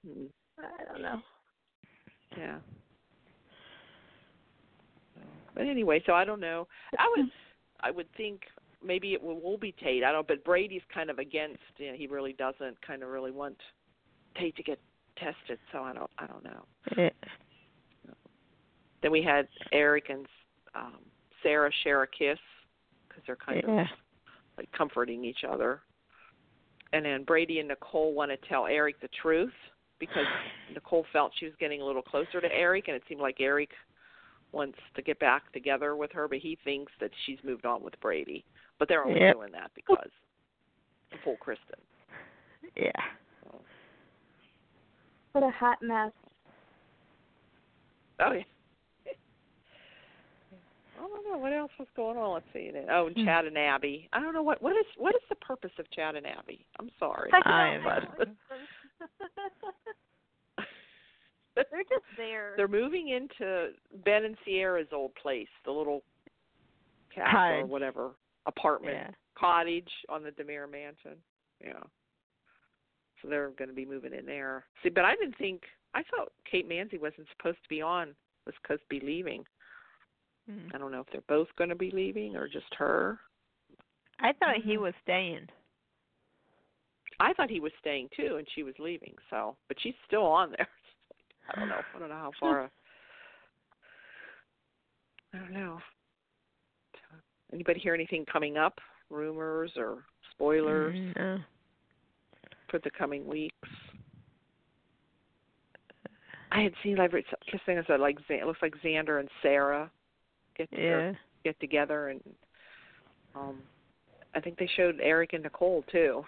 Mm, 0.05 0.27
I 0.59 0.93
don't 0.93 1.01
know. 1.01 1.21
yeah. 2.37 2.57
But 5.55 5.65
anyway, 5.65 6.03
so 6.05 6.13
I 6.13 6.23
don't 6.23 6.39
know. 6.39 6.67
I 6.99 7.11
would, 7.15 7.25
I 7.81 7.89
would 7.89 8.07
think 8.15 8.41
maybe 8.85 9.13
it 9.13 9.23
will, 9.23 9.39
will 9.39 9.57
be 9.57 9.71
Tate. 9.71 10.03
I 10.03 10.11
don't. 10.11 10.27
But 10.27 10.43
Brady's 10.43 10.83
kind 10.93 11.09
of 11.09 11.17
against. 11.17 11.59
You 11.77 11.91
know, 11.91 11.97
he 11.97 12.05
really 12.05 12.33
doesn't 12.33 12.79
kind 12.85 13.01
of 13.01 13.09
really 13.09 13.31
want 13.31 13.57
Tate 14.37 14.55
to 14.57 14.63
get 14.63 14.79
tested. 15.17 15.57
So 15.71 15.79
I 15.79 15.93
don't. 15.93 16.11
I 16.19 16.27
don't 16.27 16.43
know. 16.43 16.65
Yeah. 16.95 17.09
Then 19.01 19.11
we 19.11 19.23
had 19.23 19.47
Eric 19.71 20.05
and 20.09 20.25
um, 20.75 20.99
Sarah 21.43 21.71
share 21.83 22.03
a 22.03 22.07
kiss 22.07 22.39
because 23.17 23.25
they're 23.27 23.35
kind 23.35 23.79
of 23.81 23.87
like 24.57 24.71
comforting 24.71 25.23
each 25.25 25.43
other. 25.49 25.81
And 26.93 27.03
then 27.05 27.23
Brady 27.23 27.59
and 27.59 27.67
Nicole 27.67 28.13
want 28.13 28.31
to 28.31 28.37
tell 28.47 28.65
Eric 28.65 28.99
the 29.01 29.09
truth 29.21 29.53
because 29.99 30.25
Nicole 30.73 31.05
felt 31.11 31.31
she 31.39 31.45
was 31.45 31.53
getting 31.59 31.81
a 31.81 31.85
little 31.85 32.01
closer 32.01 32.39
to 32.39 32.47
Eric, 32.51 32.87
and 32.87 32.95
it 32.95 33.03
seemed 33.09 33.21
like 33.21 33.37
Eric 33.39 33.69
wants 34.51 34.77
to 34.95 35.01
get 35.01 35.19
back 35.19 35.51
together 35.51 35.95
with 35.95 36.11
her, 36.13 36.27
but 36.27 36.37
he 36.37 36.57
thinks 36.63 36.91
that 37.01 37.11
she's 37.25 37.37
moved 37.43 37.65
on 37.65 37.83
with 37.83 37.99
Brady. 37.99 38.45
But 38.79 38.87
they're 38.87 39.03
only 39.03 39.19
Yep. 39.19 39.35
doing 39.35 39.51
that 39.51 39.71
because 39.75 40.09
to 41.11 41.17
fool 41.23 41.37
Kristen. 41.37 41.79
Yeah. 42.75 42.91
What 45.31 45.43
a 45.43 45.51
hot 45.51 45.81
mess. 45.81 46.11
Oh 48.19 48.31
yeah. 48.31 48.43
I 50.97 51.01
don't 51.01 51.29
know 51.31 51.37
what 51.37 51.53
else 51.53 51.71
was 51.77 51.87
going 51.95 52.17
on. 52.17 52.33
Let's 52.33 52.45
see. 52.53 52.71
Then. 52.73 52.85
Oh, 52.91 53.07
hmm. 53.09 53.17
and 53.19 53.25
Chad 53.27 53.45
and 53.45 53.57
Abby. 53.57 54.09
I 54.13 54.19
don't 54.19 54.33
know 54.33 54.43
what 54.43 54.61
what 54.61 54.73
is 54.73 54.85
what 54.97 55.15
is 55.15 55.21
the 55.29 55.35
purpose 55.35 55.71
of 55.79 55.89
Chad 55.91 56.15
and 56.15 56.25
Abby. 56.25 56.65
I'm 56.79 56.89
sorry. 56.99 57.29
I 57.33 57.75
am. 57.75 57.83
But 57.83 58.27
They're 61.55 61.81
just 61.89 62.05
there. 62.17 62.53
they're 62.55 62.67
moving 62.67 63.09
into 63.09 63.69
Ben 64.05 64.25
and 64.25 64.35
Ciera's 64.47 64.89
old 64.93 65.15
place, 65.15 65.47
the 65.65 65.71
little 65.71 66.03
castle 67.13 67.61
or 67.61 67.65
whatever 67.65 68.11
apartment 68.45 68.95
Yeah. 68.95 69.09
cottage 69.35 69.89
on 70.07 70.21
the 70.23 70.29
DiMera 70.29 70.69
Mansion. 70.71 71.17
Yeah. 71.59 71.79
So 73.21 73.27
they're 73.27 73.49
going 73.49 73.69
to 73.69 73.75
be 73.75 73.85
moving 73.85 74.13
in 74.13 74.25
there. 74.27 74.65
See, 74.83 74.89
but 74.89 75.03
I 75.03 75.15
didn't 75.15 75.35
think 75.37 75.63
I 75.95 76.03
thought 76.03 76.31
Kate 76.49 76.69
Mansi 76.69 77.01
wasn't 77.01 77.27
supposed 77.35 77.57
to 77.63 77.69
be 77.69 77.81
on. 77.81 78.13
Was 78.45 78.53
supposed 78.61 78.83
to 78.83 78.99
be 78.99 79.03
leaving. 79.05 79.43
Mm. 80.49 80.73
I 80.73 80.77
don't 80.77 80.91
know 80.91 81.01
if 81.01 81.07
they're 81.11 81.21
both 81.27 81.47
going 81.57 81.69
to 81.69 81.75
be 81.75 81.91
leaving 81.91 82.35
or 82.35 82.47
just 82.47 82.73
her. 82.77 83.19
I 84.19 84.33
thought 84.33 84.55
he 84.63 84.75
Mhm. 84.77 84.81
was 84.81 84.93
staying. 85.03 85.47
I 87.19 87.33
thought 87.33 87.49
he 87.49 87.59
was 87.59 87.71
staying 87.79 88.09
too, 88.15 88.37
and 88.37 88.47
she 88.51 88.63
was 88.63 88.77
leaving. 88.79 89.15
So, 89.29 89.57
but 89.67 89.79
she's 89.81 89.95
still 90.05 90.25
on 90.25 90.51
there. 90.51 90.67
I 91.49 91.59
don't 91.59 91.69
know. 91.69 91.81
I 91.95 91.99
don't 91.99 92.09
know 92.09 92.15
how 92.15 92.31
far. 92.39 92.69
I 95.33 95.37
don't 95.37 95.51
know. 95.51 95.81
Anybody 97.53 97.79
hear 97.79 97.93
anything 97.93 98.25
coming 98.25 98.57
up? 98.57 98.79
Rumors 99.09 99.71
or 99.77 100.03
spoilers 100.31 100.95
Mm, 100.97 101.15
no. 101.15 101.39
for 102.69 102.79
the 102.79 102.89
coming 102.91 103.25
weeks? 103.25 103.69
I 106.51 106.61
had 106.61 106.73
seen 106.83 106.97
like 106.97 107.11
just 107.11 107.65
things 107.65 107.85
that 107.87 107.99
like 108.01 108.17
it 108.29 108.45
looks 108.45 108.61
like 108.61 108.75
Xander 108.83 109.19
and 109.19 109.29
Sarah 109.41 109.89
get 110.57 110.67
Yeah. 110.71 111.13
get 111.43 111.59
together 111.59 112.09
and 112.09 112.21
um 113.35 113.61
I 114.33 114.39
think 114.39 114.57
they 114.57 114.67
showed 114.75 114.99
Eric 115.01 115.33
and 115.33 115.43
Nicole 115.43 115.83
too 115.91 116.25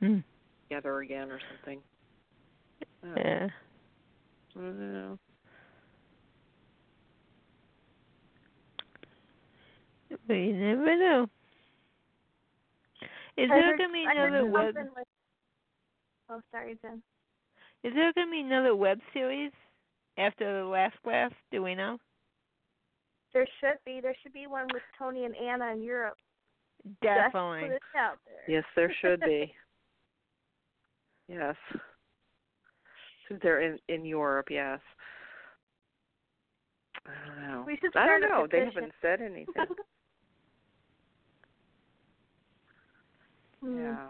Hmm. 0.00 0.18
together 0.68 1.00
again 1.00 1.30
or 1.30 1.40
something. 1.50 1.80
I. 3.02 3.20
Yeah. 3.20 3.48
I 4.54 4.58
don't 4.58 4.92
know. 4.92 5.18
But 10.26 10.34
you 10.34 10.52
never 10.54 10.96
know. 10.98 11.28
Is 13.36 13.48
there 13.50 13.76
gonna 13.76 13.92
be 13.92 14.04
another 14.08 14.46
web? 14.46 14.74
with- 14.76 15.06
Oh, 16.28 16.40
sorry, 16.50 16.76
Jen. 16.82 17.02
Is 17.82 17.94
there 17.94 18.12
gonna 18.12 18.30
be 18.30 18.40
another 18.40 18.74
web 18.74 19.00
series 19.12 19.52
after 20.16 20.60
the 20.60 20.64
last 20.66 21.00
class? 21.02 21.32
Do 21.50 21.62
we 21.62 21.74
know? 21.74 21.98
There 23.36 23.46
should 23.60 23.78
be. 23.84 24.00
There 24.00 24.16
should 24.22 24.32
be 24.32 24.46
one 24.46 24.66
with 24.72 24.82
Tony 24.98 25.26
and 25.26 25.36
Anna 25.36 25.70
in 25.70 25.82
Europe. 25.82 26.16
Definitely. 27.02 27.68
Just 27.68 27.68
put 27.68 27.74
it 27.74 27.82
out 27.98 28.16
there. 28.24 28.56
Yes, 28.56 28.64
there 28.74 28.90
should 29.02 29.20
be. 29.20 29.52
yes. 31.28 31.54
Since 33.28 33.40
they're 33.42 33.60
in 33.60 33.78
in 33.90 34.06
Europe, 34.06 34.46
yes. 34.48 34.80
I 37.04 37.10
don't 37.26 37.46
know. 37.46 37.64
We 37.66 37.76
should 37.76 37.94
I 37.94 38.06
don't 38.06 38.22
start 38.22 38.22
a 38.22 38.28
know. 38.28 38.46
They 38.50 38.64
haven't 38.64 38.92
said 39.02 39.20
anything. 39.20 39.46
Hmm. 43.62 43.78
yeah. 43.78 44.06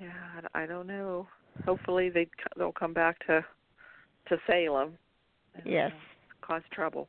Yeah, 0.00 0.40
I 0.54 0.62
I 0.62 0.66
don't 0.66 0.88
know. 0.88 1.26
Hopefully 1.64 2.10
they 2.10 2.28
they'll 2.56 2.72
come 2.72 2.92
back 2.92 3.24
to 3.26 3.44
to 4.28 4.36
Salem. 4.46 4.98
and, 5.54 5.66
Yes. 5.66 5.92
uh, 5.92 6.46
cause 6.46 6.62
trouble. 6.72 7.08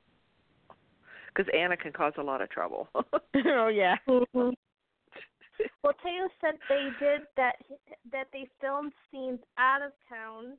Because 1.34 1.52
Anna 1.58 1.78
can 1.78 1.94
cause 1.94 2.14
a 2.18 2.24
lot 2.24 2.42
of 2.42 2.50
trouble. 2.50 2.90
oh 2.96 3.68
yeah. 3.68 3.96
Mhm. 4.08 4.54
Well, 5.84 5.94
Thaao 6.04 6.28
said 6.40 6.58
they 6.70 6.90
did 7.00 7.22
that. 7.38 7.54
That 8.12 8.28
they 8.34 8.48
filmed 8.60 8.94
scenes 9.12 9.40
out 9.60 9.84
of 9.84 9.92
town. 10.10 10.58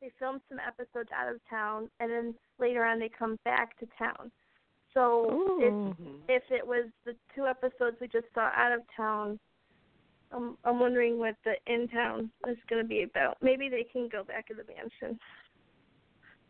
They 0.00 0.10
filmed 0.18 0.40
some 0.48 0.58
episodes 0.58 1.10
out 1.14 1.30
of 1.30 1.40
town, 1.50 1.90
and 2.00 2.10
then 2.10 2.34
later 2.58 2.84
on 2.84 2.98
they 2.98 3.10
come 3.10 3.38
back 3.44 3.78
to 3.80 3.86
town. 3.98 4.30
So 4.94 5.58
if 5.60 5.72
Ooh. 5.72 5.94
If 6.28 6.42
it 6.50 6.66
was 6.66 6.86
the 7.04 7.14
two 7.34 7.46
episodes 7.46 7.98
we 8.00 8.08
just 8.08 8.26
saw 8.34 8.50
out 8.54 8.72
of 8.72 8.80
town, 8.96 9.38
I'm 10.32 10.56
I'm 10.64 10.80
wondering 10.80 11.18
what 11.18 11.36
the 11.44 11.54
in 11.66 11.88
town 11.88 12.30
is 12.48 12.56
going 12.68 12.82
to 12.82 12.88
be 12.88 13.02
about. 13.02 13.36
Maybe 13.42 13.68
they 13.68 13.84
can 13.84 14.08
go 14.10 14.24
back 14.24 14.48
to 14.48 14.54
the 14.54 14.64
mansion. 14.64 15.18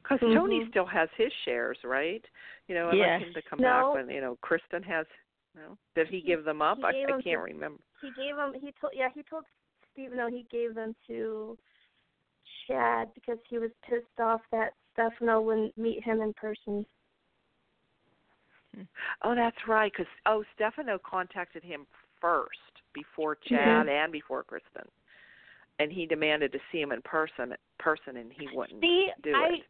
Because 0.02 0.20
Mhm. 0.20 0.34
Tony 0.34 0.66
still 0.70 0.86
has 0.86 1.10
his 1.16 1.32
shares, 1.44 1.78
right? 1.84 2.24
You 2.66 2.74
know, 2.74 2.88
I'd 2.88 2.94
Yes. 2.96 3.20
like 3.20 3.28
him 3.28 3.34
to 3.34 3.42
come 3.42 3.58
No. 3.60 3.68
back 3.68 3.94
when 3.94 4.10
you 4.14 4.20
know 4.20 4.36
Kristen 4.36 4.82
has. 4.84 5.06
No, 5.54 5.76
did 5.94 6.08
he 6.08 6.20
give 6.20 6.44
them 6.44 6.62
up? 6.62 6.82
I, 6.84 6.92
gave 6.92 7.08
I 7.08 7.12
can't 7.12 7.24
to- 7.24 7.36
remember. 7.38 7.82
He 8.00 8.10
gave 8.12 8.36
them. 8.36 8.54
He 8.54 8.72
told. 8.72 8.92
Yeah, 8.94 9.08
he 9.10 9.22
told 9.24 9.44
Steve. 9.92 10.12
No, 10.12 10.28
he 10.28 10.44
gave 10.44 10.74
them 10.74 10.94
to 11.08 11.58
Chad 12.66 13.12
because 13.14 13.38
he 13.48 13.58
was 13.58 13.72
pissed 13.82 14.20
off 14.20 14.42
that 14.50 14.74
Stefano 14.92 15.40
wouldn't 15.40 15.76
meet 15.76 16.02
him 16.04 16.20
in 16.22 16.32
person. 16.34 16.86
Oh, 19.22 19.34
that's 19.34 19.66
right. 19.66 19.90
Because 19.90 20.06
oh, 20.26 20.44
Stefano 20.54 20.98
contacted 20.98 21.64
him 21.64 21.86
first 22.20 22.82
before 22.92 23.34
Chad 23.36 23.88
and 23.88 24.12
before 24.12 24.44
Kristen, 24.44 24.88
and 25.78 25.90
he 25.90 26.06
demanded 26.06 26.52
to 26.52 26.60
see 26.70 26.80
him 26.80 26.92
in 26.92 27.02
person, 27.02 27.56
person, 27.78 28.16
and 28.18 28.32
he 28.32 28.48
wouldn't 28.52 28.80
See, 28.80 29.08
do 29.22 29.34
I 29.34 29.54
it. 29.54 29.66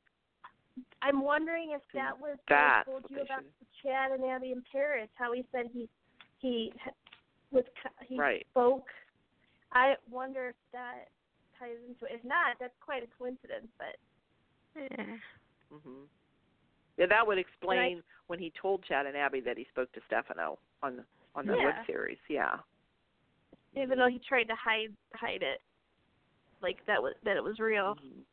I'm 1.03 1.21
wondering 1.23 1.71
if 1.73 1.83
that 1.95 2.19
was 2.19 2.37
what 2.37 2.41
That's 2.49 2.87
told 2.87 3.03
what 3.05 3.11
you 3.11 3.21
about 3.23 3.41
should- 3.43 3.53
the 3.61 3.67
Chad 3.83 4.13
and 4.13 4.25
Abby 4.25 4.53
in 4.53 4.63
Paris. 4.71 5.09
How 5.17 5.33
he 5.33 5.45
said 5.53 5.67
he 5.73 5.89
he 6.41 6.73
was 7.51 7.65
co- 7.83 8.05
he 8.05 8.17
Right. 8.19 8.47
spoke. 8.51 8.89
I 9.73 9.97
wonder 10.09 10.49
if 10.51 10.57
that 10.73 11.09
ties 11.59 11.77
into 11.89 12.05
it. 12.07 12.13
If 12.13 12.25
not, 12.25 12.57
that's 12.61 12.77
quite 12.81 13.03
a 13.03 13.07
coincidence. 13.19 13.69
But 13.79 13.97
Yeah. 14.75 15.17
hmm 15.71 16.05
Yeah, 16.97 17.07
that 17.07 17.27
would 17.27 17.39
explain 17.39 18.03
when 18.27 18.39
he 18.39 18.51
told 18.51 18.83
Chad 18.85 19.07
and 19.07 19.17
Abby 19.17 19.41
that 19.41 19.57
he 19.57 19.65
spoke 19.67 19.91
to 19.93 20.01
Stefano 20.07 20.59
on 20.83 20.97
the 20.97 21.05
on 21.35 21.47
the 21.47 21.57
Yeah. 21.57 21.65
web 21.65 21.87
series. 21.87 22.19
Yeah. 22.29 22.61
even 23.75 23.99
though 23.99 24.09
he 24.09 24.19
tried 24.19 24.49
to 24.49 24.55
hide 24.57 24.97
hide 25.15 25.43
it, 25.43 25.61
like 26.61 26.85
that 26.87 27.01
was 27.03 27.15
that 27.23 27.37
it 27.37 27.43
was 27.45 27.59
real. 27.61 27.95
Mhm. 27.97 28.25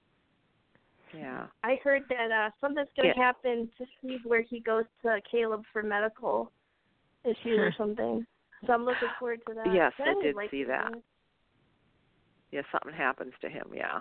Yeah. 1.13 1.47
I 1.63 1.77
heard 1.83 2.03
that 2.09 2.31
uh 2.31 2.49
something's 2.61 2.89
gonna 2.95 3.09
Yeah. 3.15 3.23
happen 3.23 3.69
to 3.77 3.85
Steve 3.99 4.19
where 4.23 4.41
he 4.41 4.59
goes 4.59 4.85
to 5.01 5.19
Kayla 5.33 5.63
for 5.71 5.83
medical 5.83 6.51
issues 7.23 7.59
or 7.59 7.71
something. 7.77 8.25
So 8.65 8.73
I'm 8.73 8.85
looking 8.85 9.09
forward 9.19 9.39
to 9.47 9.53
that. 9.53 9.73
Yes, 9.73 9.91
But 9.97 10.07
I 10.07 10.21
did 10.21 10.35
like 10.35 10.51
see 10.51 10.63
to 10.63 10.69
that. 10.69 10.91
know. 10.91 11.03
Yeah, 12.51 12.61
something 12.71 12.97
happens 12.97 13.33
to 13.41 13.49
him. 13.49 13.67
Yeah. 13.73 13.99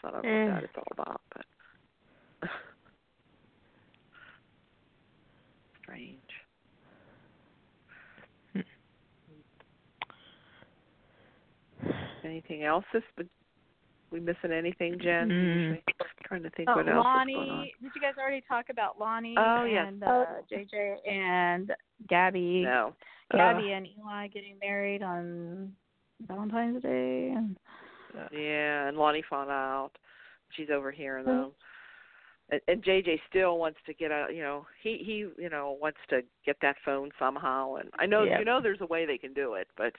So 0.00 0.08
I 0.08 0.10
don't 0.12 0.24
know 0.24 0.30
Eh. 0.30 0.46
what 0.46 0.54
that 0.54 0.64
it's 0.64 0.72
all 0.76 0.84
about, 0.92 1.20
but 1.34 2.50
strange. 5.82 6.18
Anything 12.24 12.62
else? 12.64 12.84
This 12.92 13.02
but 13.16 13.26
we 14.12 14.20
missing 14.20 14.52
anything, 14.52 14.98
Jen? 15.00 15.28
Mm. 15.28 15.54
Usually 15.62 15.82
trying 16.24 16.42
to 16.42 16.50
think 16.50 16.68
Oh, 16.68 16.76
what 16.76 16.88
else 16.88 16.98
is 16.98 17.02
going 17.04 17.06
on. 17.06 17.28
Lani, 17.28 17.74
did 17.82 17.90
you 17.94 18.00
guys 18.00 18.14
already 18.20 18.42
talk 18.48 18.66
about 18.70 19.00
Lani 19.00 19.34
Oh, 19.38 19.64
yes. 19.64 19.86
and 19.88 20.02
uh, 20.02 20.24
JJ 20.50 20.96
and 21.10 21.72
Gabi? 22.10 22.62
No. 22.64 22.94
Gabi 23.32 23.72
and 23.76 23.86
Eli 23.98 24.28
getting 24.28 24.56
married 24.60 25.02
on 25.02 25.72
Valentine's 26.26 26.82
Day. 26.82 27.32
And 27.34 27.56
Yeah, 28.32 28.88
and 28.88 28.96
Lani 28.96 29.22
found 29.28 29.50
out. 29.50 29.92
She's 30.50 30.68
overhearing 30.70 31.24
them. 31.24 31.34
Mm-hmm. 31.34 31.50
And, 32.50 32.60
and 32.68 32.84
JJ 32.84 33.20
still 33.30 33.56
wants 33.58 33.78
to 33.86 33.94
get 33.94 34.12
out. 34.12 34.34
You 34.34 34.42
know, 34.42 34.66
he 34.82 34.98
he 35.02 35.24
you 35.42 35.48
know 35.50 35.78
wants 35.80 35.98
to 36.10 36.20
get 36.44 36.56
that 36.60 36.76
phone 36.84 37.10
somehow. 37.18 37.76
And 37.76 37.88
I 37.98 38.04
know 38.04 38.24
Yep. 38.24 38.38
you 38.40 38.44
know 38.44 38.60
there's 38.62 38.82
a 38.82 38.86
way 38.86 39.06
they 39.06 39.16
can 39.16 39.32
do 39.32 39.54
it, 39.54 39.68
but 39.78 39.94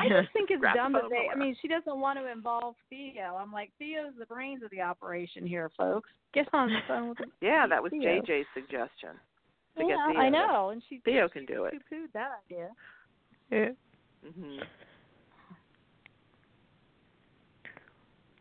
I 0.00 0.08
just 0.22 0.32
think 0.32 0.50
it's 0.50 0.62
dumb 0.74 0.92
that 0.94 1.02
they. 1.10 1.28
I 1.32 1.36
mean, 1.36 1.56
she 1.60 1.68
doesn't 1.68 1.98
want 2.00 2.18
to 2.18 2.30
involve 2.30 2.74
Theo. 2.88 3.36
I'm 3.38 3.52
like, 3.52 3.70
Theo's 3.78 4.12
the 4.18 4.26
brains 4.26 4.62
of 4.62 4.70
the 4.70 4.80
operation 4.80 5.46
here, 5.46 5.70
folks. 5.76 6.08
Get 6.34 6.48
on 6.52 6.68
the 6.68 6.78
phone 6.88 7.08
with 7.10 7.18
him. 7.18 7.32
yeah, 7.40 7.66
that 7.68 7.82
was 7.82 7.90
Theo. 7.90 8.20
JJ's 8.22 8.46
suggestion. 8.54 9.10
To 9.76 9.84
Yeah, 9.84 9.88
get 9.88 10.12
Theo 10.12 10.20
I 10.20 10.24
to- 10.24 10.30
know, 10.30 10.68
and 10.70 10.82
she 10.88 11.00
Theo 11.04 11.28
can 11.28 11.44
do 11.46 11.64
it. 11.64 11.74
poo-pooed 11.88 12.12
that 12.14 12.30
idea. 12.50 12.68
Yeah. 13.50 13.68
Mhm. 14.28 14.60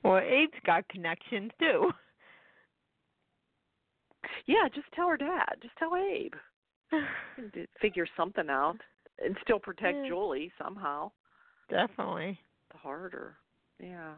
Well, 0.04 0.18
Abe's 0.18 0.60
got 0.66 0.88
connections 0.88 1.52
too. 1.60 1.92
Yeah, 4.46 4.68
just 4.74 4.88
tell 4.94 5.08
her 5.10 5.18
dad. 5.18 5.56
Just 5.62 5.76
tell 5.78 5.96
Abe. 5.96 6.34
Figure 7.82 8.08
something 8.18 8.50
out 8.50 8.78
and 9.24 9.36
still 9.44 9.60
protect 9.60 9.98
Yeah. 10.04 10.08
Julie 10.08 10.52
somehow. 10.64 11.12
Definitely. 11.70 12.40
The 12.72 12.78
harder. 12.78 13.36
Yeah. 13.80 14.14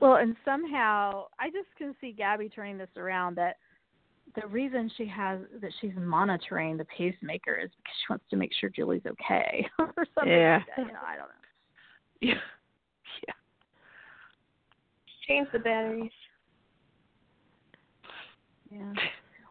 Well, 0.00 0.16
and 0.16 0.36
somehow 0.44 1.26
I 1.40 1.48
just 1.50 1.68
can 1.76 1.94
see 2.00 2.14
Gabi 2.18 2.52
turning 2.54 2.78
this 2.78 2.88
around 2.96 3.36
that 3.36 3.56
the 4.40 4.46
reason 4.46 4.90
she 4.96 5.06
has 5.06 5.40
that 5.60 5.72
she's 5.80 5.92
monitoring 5.96 6.76
the 6.76 6.84
pacemaker 6.84 7.54
is 7.56 7.70
because 7.76 7.96
she 7.98 8.12
wants 8.12 8.24
to 8.30 8.36
make 8.36 8.50
sure 8.60 8.68
Julie's 8.70 9.02
okay 9.06 9.66
or 9.78 9.92
something 10.14 10.32
Yeah. 10.32 10.58
like 10.58 10.66
that. 10.76 10.86
You 10.86 10.92
know, 10.92 11.00
I 11.06 11.16
don't 11.16 11.28
know. 11.28 11.34
Yeah. 12.20 12.34
Yeah. 13.26 13.34
Change 15.26 15.48
the 15.52 15.58
batteries. 15.58 16.10
Yeah. 18.70 18.92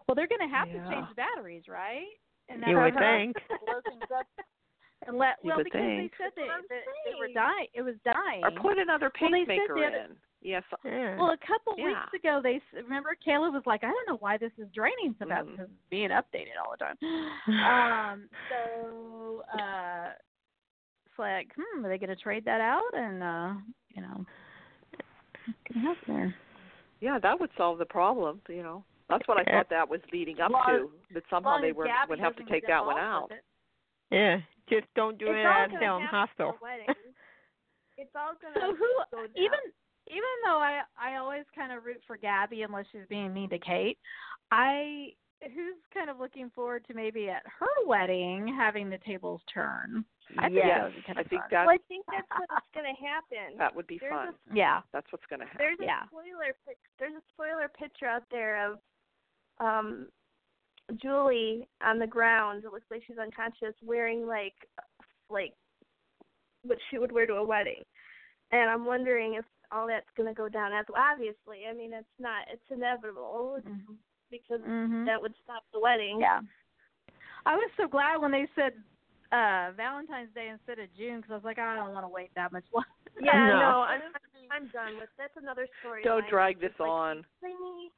Well, 0.08 0.16
they're 0.16 0.28
going 0.28 0.48
to 0.48 0.56
have 0.56 0.68
Yeah. 0.68 0.84
to 0.84 0.90
change 0.90 1.10
the 1.10 1.16
batteries, 1.16 1.64
right? 1.68 2.06
And 2.50 2.64
You 2.66 2.78
would 2.78 2.94
that's 2.94 3.04
how 3.04 3.18
think. 3.18 3.38
blow 3.60 3.82
things 3.84 4.04
up. 4.18 4.26
And 5.06 5.18
let 5.18 5.38
You 5.44 5.50
well 5.54 5.64
because 5.64 5.78
think. 5.80 6.12
they 6.12 6.18
said 6.18 6.32
they, 6.36 6.48
That's 6.48 6.68
that 6.70 6.84
they 7.06 7.14
were 7.20 7.30
dying. 7.34 7.68
It 7.74 7.84
was 7.84 7.96
dying. 8.04 8.42
Or 8.44 8.50
put 8.52 8.80
another 8.80 9.12
Well, 9.22 9.30
they 9.32 9.46
said 9.46 9.48
pacemaker 9.48 9.76
the 9.76 9.86
other- 9.86 9.98
in. 10.10 10.18
Yes. 10.42 10.64
Yeah. 10.86 11.18
Well, 11.18 11.32
a 11.32 11.38
couple 11.46 11.74
Yeah. 11.78 11.86
weeks 11.88 12.14
ago, 12.14 12.40
they 12.42 12.62
remember 12.74 13.16
Kayla 13.26 13.52
was 13.52 13.64
like, 13.66 13.84
"I 13.84 13.88
don't 13.92 14.08
know 14.08 14.18
why 14.18 14.38
this 14.38 14.52
is 14.58 14.70
draining 14.72 15.16
so 15.20 15.26
bad 15.28 15.46
Mhm. 15.46 15.52
because 15.52 15.70
it's 15.70 15.90
being 15.90 16.10
updated 16.10 16.58
all 16.64 16.72
the 16.72 16.78
time." 16.78 16.98
um, 18.22 18.30
so 18.50 19.44
uh, 19.54 20.14
it's 21.06 21.20
like, 21.20 21.52
hmm, 21.56 21.86
are 21.86 21.90
they 21.90 21.98
going 21.98 22.10
to 22.16 22.16
trade 22.16 22.46
that 22.46 22.62
out? 22.62 22.94
And 22.94 23.22
uh, 23.24 23.54
you 23.90 24.02
know, 24.02 24.26
what's 25.46 25.74
going 25.74 25.82
to 25.82 25.88
happen 25.94 26.14
there? 26.16 26.36
Yeah, 27.02 27.20
that 27.20 27.40
would 27.40 27.50
solve 27.58 27.78
the 27.80 27.86
problem. 27.86 28.42
You 28.48 28.64
know, 28.64 28.84
that's 29.10 29.28
what 29.28 29.38
I 29.40 29.44
thought 29.52 29.70
that 29.70 29.88
was 29.90 30.02
leading 30.14 30.40
up 30.40 30.52
Long- 30.52 30.66
to. 30.68 30.92
That 31.14 31.24
somehow 31.30 31.52
long 31.54 31.62
they 31.62 31.72
were 31.72 31.86
Gabi 31.86 32.10
would 32.10 32.20
have 32.20 32.36
to 32.38 32.44
take 32.46 32.66
that 32.68 32.86
one 32.86 32.98
out. 33.00 33.32
it. 33.32 33.44
Yeah. 34.12 34.38
Just 34.70 34.88
don't 34.96 35.18
do 35.18 35.28
it's 35.28 35.36
it 35.38 35.46
all 35.46 35.54
at 35.64 35.68
gonna 35.70 35.80
Down 35.80 36.02
happen 36.02 36.18
Hostel. 36.20 36.50
at 36.50 36.56
the 36.60 36.64
wedding. 36.64 36.88
It's 37.98 38.14
all 38.16 38.34
gonna 38.40 38.54
So 38.62 38.76
who 38.76 38.90
go 39.12 39.26
down. 39.26 39.34
even 39.36 39.60
even 40.08 40.34
though 40.46 40.60
I 40.60 40.82
I 41.02 41.18
always 41.18 41.46
kind 41.56 41.72
of 41.72 41.84
root 41.84 42.00
for 42.06 42.16
Gabi 42.18 42.64
unless 42.64 42.86
she's 42.92 43.08
being 43.10 43.34
mean 43.34 43.50
to 43.50 43.58
Kate, 43.58 43.98
I 44.52 45.14
who's 45.42 45.82
kind 45.94 46.10
of 46.10 46.20
looking 46.20 46.52
forward 46.54 46.86
to 46.88 46.94
maybe 46.94 47.28
at 47.30 47.42
her 47.60 47.88
wedding 47.88 48.48
having 48.56 48.90
the 48.92 49.00
tables 49.00 49.42
turn. 49.52 50.06
I 50.38 50.44
think 50.50 50.56
yes, 50.62 50.68
that 50.78 50.84
would 50.86 50.96
be 50.96 51.02
kind 51.08 51.20
I 51.20 51.24
think 51.24 51.42
fun. 51.42 51.50
that 51.52 51.66
well, 51.66 51.76
I 51.76 51.82
think 51.88 52.06
that's 52.06 52.28
what's 52.50 52.70
gonna 52.76 52.94
happen. 53.02 53.58
that 53.58 53.76
would 53.76 53.88
be 53.88 53.98
There's 54.00 54.14
fun. 54.14 54.34
Yeah. 54.54 54.82
That's 54.94 55.08
what's 55.12 55.26
going 55.30 55.40
to 55.40 55.46
happen. 55.48 55.58
There's 55.60 55.80
a 55.80 55.86
Yeah. 55.86 56.06
spoiler. 56.06 56.54
pic- 56.68 56.78
There's 57.00 57.16
a 57.16 57.24
spoiler 57.34 57.68
picture 57.70 58.06
out 58.06 58.24
there 58.30 58.62
of 58.72 58.78
um 59.60 60.08
Julie 60.96 61.68
on 61.84 62.00
the 62.00 62.08
ground. 62.08 62.64
It 62.64 62.72
looks 62.72 62.86
like 62.90 63.04
she's 63.06 63.18
unconscious, 63.18 63.76
wearing 63.84 64.26
like 64.28 64.54
like 65.30 65.54
what 66.64 66.78
she 66.90 66.98
would 66.98 67.12
wear 67.12 67.26
to 67.28 67.34
a 67.36 67.44
wedding. 67.44 67.84
And 68.52 68.70
I'm 68.70 68.86
wondering 68.86 69.34
if 69.36 69.46
all 69.72 69.88
that's 69.88 70.06
going 70.16 70.30
to 70.30 70.34
go 70.34 70.48
down 70.48 70.72
as 70.72 70.86
well. 70.88 71.04
obviously. 71.12 71.68
I 71.70 71.74
mean, 71.74 71.92
it's 71.94 72.08
not. 72.20 72.44
It's 72.52 72.64
inevitable 72.72 73.60
Mm-hmm. 73.68 73.94
because 74.32 74.62
Mhm. 74.62 75.06
that 75.06 75.22
would 75.22 75.34
stop 75.44 75.64
the 75.74 75.80
wedding. 75.80 76.20
Yeah. 76.22 76.40
I 77.46 77.56
was 77.56 77.70
so 77.78 77.88
glad 77.88 78.18
when 78.22 78.32
they 78.32 78.48
said 78.56 78.74
uh 79.34 79.72
Valentine's 79.76 80.34
Day 80.34 80.48
instead 80.48 80.80
of 80.80 80.88
June 80.98 81.18
because 81.18 81.32
I 81.32 81.36
was 81.36 81.44
like, 81.44 81.60
I 81.60 81.76
don't 81.76 81.94
want 81.94 82.06
to 82.06 82.10
wait 82.10 82.32
that 82.36 82.52
much 82.52 82.66
longer. 82.74 82.88
Yeah, 83.20 83.48
No. 83.50 83.60
no, 83.60 83.82
I'm 83.82 84.02
I'm 84.52 84.68
done 84.70 84.96
with. 85.00 85.10
That's 85.18 85.36
another 85.36 85.68
story. 85.82 86.04
Don't 86.04 86.22
line. 86.22 86.30
drag 86.30 86.60
this 86.62 86.72
like, 86.80 86.88
on. 86.90 87.26
"Really? 87.42 87.92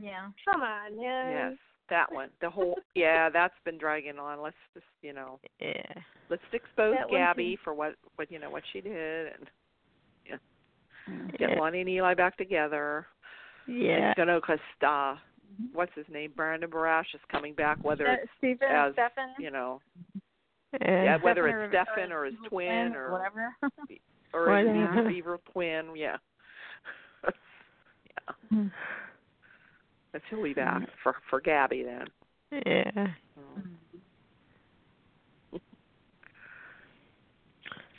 Yeah. 0.00 0.30
Come 0.50 0.62
on, 0.62 0.96
man. 0.96 1.30
Yes, 1.30 1.58
that 1.90 2.10
one. 2.12 2.28
The 2.40 2.50
whole 2.50 2.76
yeah, 2.94 3.28
that's 3.30 3.54
been 3.64 3.78
dragging 3.78 4.18
on. 4.18 4.40
Let's 4.42 4.56
just 4.74 4.86
you 5.02 5.12
know, 5.12 5.38
Yeah. 5.60 5.82
let's 6.30 6.42
expose 6.52 6.96
That 6.98 7.08
Gabi 7.10 7.56
for 7.62 7.74
what 7.74 7.94
what 8.16 8.30
you 8.30 8.38
know 8.38 8.50
what 8.50 8.62
she 8.72 8.80
did 8.80 9.32
and 9.38 10.40
get 11.38 11.50
Yeah. 11.50 11.60
Lani 11.60 11.80
and 11.80 11.88
Eli 11.90 12.14
back 12.14 12.36
together. 12.36 13.06
Yeah. 13.66 14.10
It's 14.10 14.16
gonna 14.16 14.40
cause 14.40 14.58
uh, 14.86 15.16
what's 15.72 15.92
his 15.94 16.06
name? 16.10 16.32
Brandon 16.36 16.70
Barash 16.70 17.14
is 17.14 17.20
coming 17.30 17.54
back. 17.54 17.78
Whether 17.82 18.08
Uh, 18.08 18.14
it's 18.14 18.30
Stephen, 18.38 18.68
as 18.70 18.92
Stephen, 18.94 19.34
you 19.38 19.50
know, 19.50 19.80
Yeah. 20.80 21.02
yeah, 21.04 21.16
whether 21.22 21.42
Stephen 21.48 21.64
it's 21.64 21.74
or- 21.74 21.84
Stefan 21.92 22.12
or 22.12 22.24
his 22.24 22.34
evil 22.34 22.48
twin 22.48 22.94
or 22.96 23.12
whatever. 23.12 23.56
or 24.32 24.56
his 24.58 24.66
Whatever. 24.66 24.98
evil, 25.00 25.10
evil 25.10 25.38
twin. 25.52 25.96
Yeah. 25.96 26.16
yeah. 28.52 28.64
But 30.14 30.22
he'll 30.30 30.44
be 30.44 30.54
back 30.54 30.82
for 31.02 31.16
for 31.28 31.42
Gabi 31.42 31.84
then. 31.84 32.62
Yeah. 32.64 33.08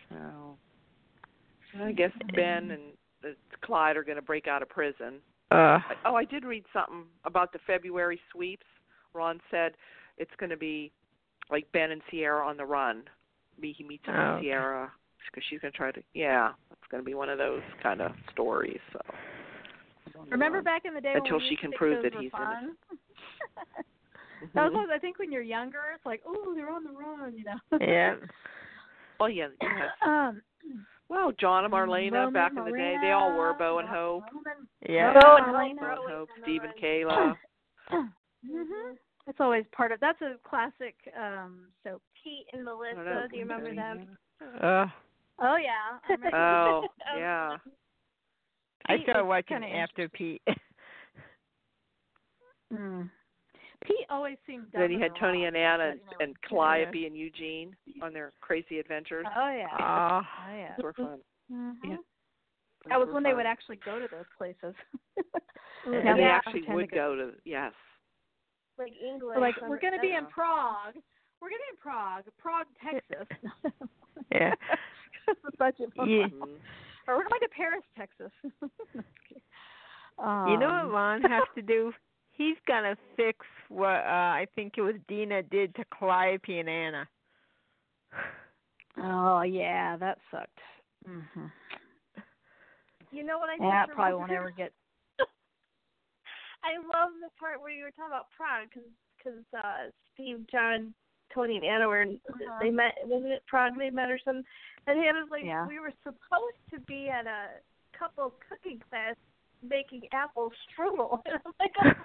So 0.10 1.84
I 1.84 1.92
guess 1.92 2.12
Ben 2.34 2.72
and 2.72 3.36
Clyde 3.62 3.98
are 3.98 4.04
going 4.04 4.16
to 4.16 4.22
break 4.22 4.48
out 4.48 4.62
of 4.62 4.70
prison. 4.70 5.16
Uh. 5.52 5.80
Oh, 6.06 6.16
I 6.16 6.24
did 6.24 6.46
read 6.46 6.64
something 6.72 7.04
about 7.26 7.52
the 7.52 7.60
February 7.68 8.18
sweeps. 8.32 8.64
Ron 9.14 9.42
said 9.52 9.74
it's 10.18 10.32
going 10.40 10.52
to 10.52 10.58
be 10.58 10.94
like 11.52 11.70
Ben 11.74 11.92
and 11.92 12.02
Ciera 12.14 12.46
on 12.46 12.56
the 12.56 12.64
run. 12.64 13.04
He 13.62 13.84
meets 13.86 14.06
Oh, 14.08 14.12
with 14.12 14.20
okay. 14.20 14.48
Ciera 14.48 14.88
because 15.30 15.44
she's 15.50 15.60
going 15.60 15.74
to 15.74 15.78
try 15.78 15.92
to. 15.92 16.02
Yeah, 16.14 16.52
it's 16.72 16.88
going 16.90 17.04
to 17.04 17.06
be 17.06 17.14
one 17.14 17.30
of 17.30 17.38
those 17.40 17.64
kind 17.84 18.00
of 18.02 18.12
stories. 18.32 18.80
So. 18.94 19.00
Remember 20.30 20.62
back 20.62 20.86
in 20.86 20.94
the 20.94 21.02
day 21.02 21.14
Until 21.16 21.38
we 21.38 21.50
she 21.50 21.56
can 21.56 21.72
prove 21.72 22.04
that 22.04 22.14
he's 22.14 22.32
fun? 22.32 22.76
That 24.54 24.66
was 24.66 24.74
always, 24.76 24.90
I 24.94 25.00
think 25.00 25.18
when 25.18 25.32
you're 25.32 25.42
younger, 25.42 25.80
it's 25.96 26.06
like, 26.06 26.22
oh, 26.28 26.54
they're 26.56 26.70
on 26.70 26.84
the 26.84 26.92
run, 26.92 27.34
you 27.38 27.46
know. 27.46 27.80
Yeah. 27.80 28.16
Oh 29.20 29.28
yeah, 29.28 29.48
yes. 29.62 29.72
um. 30.06 30.42
Well, 31.08 31.32
John 31.40 31.64
and 31.64 31.74
Marlena 31.74 32.12
Roman, 32.12 32.34
back 32.34 32.52
in 32.58 32.66
the 32.66 32.72
day, 32.72 32.98
they 33.02 33.12
all 33.12 33.38
were 33.38 33.54
Bo 33.54 33.80
and 33.80 33.88
Marina, 33.88 34.04
Hope. 34.04 34.24
Roman, 34.34 34.68
Yeah. 34.90 35.14
Bo 35.14 35.38
and 35.38 35.46
Marlena. 35.46 35.54
Hope 35.54 35.80
Bo 35.80 35.86
and 35.86 36.00
always 36.00 36.14
Hope, 36.14 36.30
on 36.36 36.42
the 36.42 36.46
Steve 36.46 36.64
and. 36.64 36.74
Kayla. 36.76 37.38
Mhm. 38.46 38.98
It's 39.28 39.40
always 39.40 39.64
part 39.72 39.94
of. 39.94 40.00
That's 40.02 40.22
a 40.22 40.36
classic 40.48 40.96
um 41.18 41.68
soap. 41.84 42.02
Pete 42.22 42.46
and 42.52 42.66
Melissa, 42.66 43.28
do 43.32 43.38
you 43.38 43.44
remember 43.44 43.74
them? 43.74 44.18
Uh, 44.62 44.88
Oh 45.40 45.58
yeah. 45.58 45.98
I 46.10 46.12
remember. 46.12 46.38
Oh, 46.38 46.88
yeah. 47.18 47.58
I 48.88 48.98
Pete 48.98 49.04
started 49.04 49.24
was 49.24 49.44
watching 49.50 49.64
after 49.64 50.10
Pete. 50.10 50.42
Mm. 52.74 53.10
Pete 53.86 54.08
always 54.10 54.38
seemed. 54.48 54.66
Then 54.74 54.90
you 54.92 54.98
dumb 54.98 55.10
had 55.10 55.12
Tony 55.20 55.40
wrong, 55.40 55.48
and 55.50 55.58
Anna 55.58 55.78
but, 55.78 55.92
and, 55.92 56.00
you 56.00 56.06
know, 56.06 56.18
and 56.20 56.42
Calliope 56.50 57.06
and 57.06 57.16
Eugene 57.16 57.76
on 58.02 58.12
their 58.12 58.34
crazy 58.42 58.80
adventures. 58.80 59.26
Oh 59.38 59.50
yeah. 59.56 59.68
Oh. 59.80 60.22
oh 60.22 60.56
yeah. 60.56 60.74
Those 60.78 60.84
were 60.84 60.94
fun. 60.94 61.20
Mhm. 61.52 61.74
Yeah. 61.84 61.96
That 62.90 62.98
was 62.98 63.06
Those 63.06 63.08
were 63.08 63.14
when 63.14 63.24
they 63.24 63.34
would 63.34 63.46
actually 63.46 63.80
go 63.86 64.00
to 64.00 64.08
those 64.10 64.26
places. 64.38 64.76
And 65.86 65.94
Now 66.04 66.10
And 66.12 66.20
they 66.20 66.24
they 66.24 66.28
actually 66.28 66.52
pretend 66.62 66.76
would 66.76 66.90
to 66.90 66.96
go 66.96 67.16
to 67.16 67.32
yes. 67.46 67.74
Like 68.78 68.94
England. 69.02 69.42
Like 69.42 69.56
we're 69.62 69.80
going 69.80 69.94
to 69.94 70.00
be 70.00 70.14
in 70.14 70.26
Prague. 70.26 70.96
We're 71.42 71.50
going 71.50 71.62
to 71.62 71.66
be 71.66 71.74
in 71.74 71.80
Prague, 71.80 72.24
Prague, 72.40 72.68
Texas. 72.82 73.28
Yeah. 74.32 74.56
the 75.28 75.52
budget. 75.60 75.90
Yeah. 76.08 76.28
Or 77.08 77.18
we're 77.18 77.30
going 77.30 77.42
to 77.42 77.50
Paris, 77.56 77.84
Texas. 77.98 78.32
um, 80.18 80.48
You 80.48 80.58
know 80.58 80.68
what 80.68 80.92
Ron 80.92 81.22
has 81.30 81.44
to 81.56 81.62
do? 81.62 81.94
He's 82.32 82.58
gonna 82.68 82.98
fix 83.16 83.40
what 83.70 84.04
uh 84.04 84.34
I 84.36 84.48
think 84.56 84.74
it 84.78 84.82
was 84.82 84.96
Dena 85.08 85.42
did 85.44 85.74
to 85.76 85.86
Calliope 85.98 86.60
and 86.60 86.68
Anna. 86.68 87.08
Oh 88.98 89.42
yeah, 89.42 89.96
that 89.98 90.18
sucked. 90.32 90.60
hmm 91.06 91.46
You 93.12 93.24
know 93.24 93.38
what 93.38 93.50
I 93.50 93.58
That 93.60 93.94
probably 93.94 94.16
won't 94.16 94.32
ever 94.32 94.52
get. 94.52 94.74
I 96.64 96.78
love 96.78 97.12
the 97.22 97.30
part 97.40 97.62
where 97.62 97.72
you 97.72 97.84
were 97.84 97.92
talking 97.92 98.12
about 98.12 98.28
Prague 98.36 98.68
because 98.74 98.90
cause, 99.24 99.60
uh, 99.64 99.92
Steve, 100.14 100.46
John, 100.52 100.94
Tony, 101.36 101.58
and 101.58 101.66
Anna 101.66 101.88
were 101.88 102.02
in, 102.02 102.20
Uh-huh. 102.30 102.58
they 102.62 102.70
met. 102.72 102.94
Wasn't 103.04 103.32
it 103.32 103.44
Prague 103.46 103.74
they 103.78 103.90
met 103.92 104.10
or 104.10 104.18
something? 104.26 104.44
And 104.88 104.98
he 105.00 105.06
was 105.12 105.28
like, 105.30 105.44
Yeah. 105.44 105.68
we 105.68 105.80
were 105.80 105.92
supposed 106.04 106.62
to 106.72 106.80
be 106.88 107.10
at 107.10 107.28
a 107.28 107.48
couple 107.98 108.34
cooking 108.50 108.80
class 108.90 109.16
making 109.62 110.04
apple 110.14 110.52
strudel. 110.66 111.22
And 111.26 111.40
I'm 111.46 111.54
like, 111.60 111.74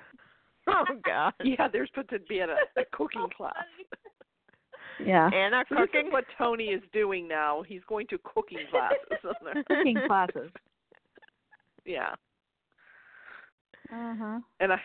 oh, 0.66 0.84
Oh 0.88 0.94
God. 1.04 1.32
Yeah, 1.44 1.68
they're 1.68 1.86
supposed 1.86 2.10
to 2.10 2.18
be 2.20 2.40
at 2.40 2.48
a, 2.48 2.56
a 2.76 2.84
cooking 2.92 3.22
so 3.30 3.36
class. 3.36 3.64
Yeah. 5.04 5.30
Anna 5.32 5.64
So 5.68 5.76
this 5.76 5.88
cooking. 5.92 6.12
what 6.12 6.24
Tony 6.36 6.66
is 6.66 6.82
doing 6.92 7.26
now. 7.28 7.62
He's 7.62 7.80
going 7.88 8.06
to 8.08 8.18
cooking 8.24 8.58
classes. 8.70 8.98
Cooking 9.68 9.96
classes. 10.06 10.50
yeah. 11.86 12.14
Uh-huh. 13.92 14.38
And 14.60 14.72
I 14.72 14.80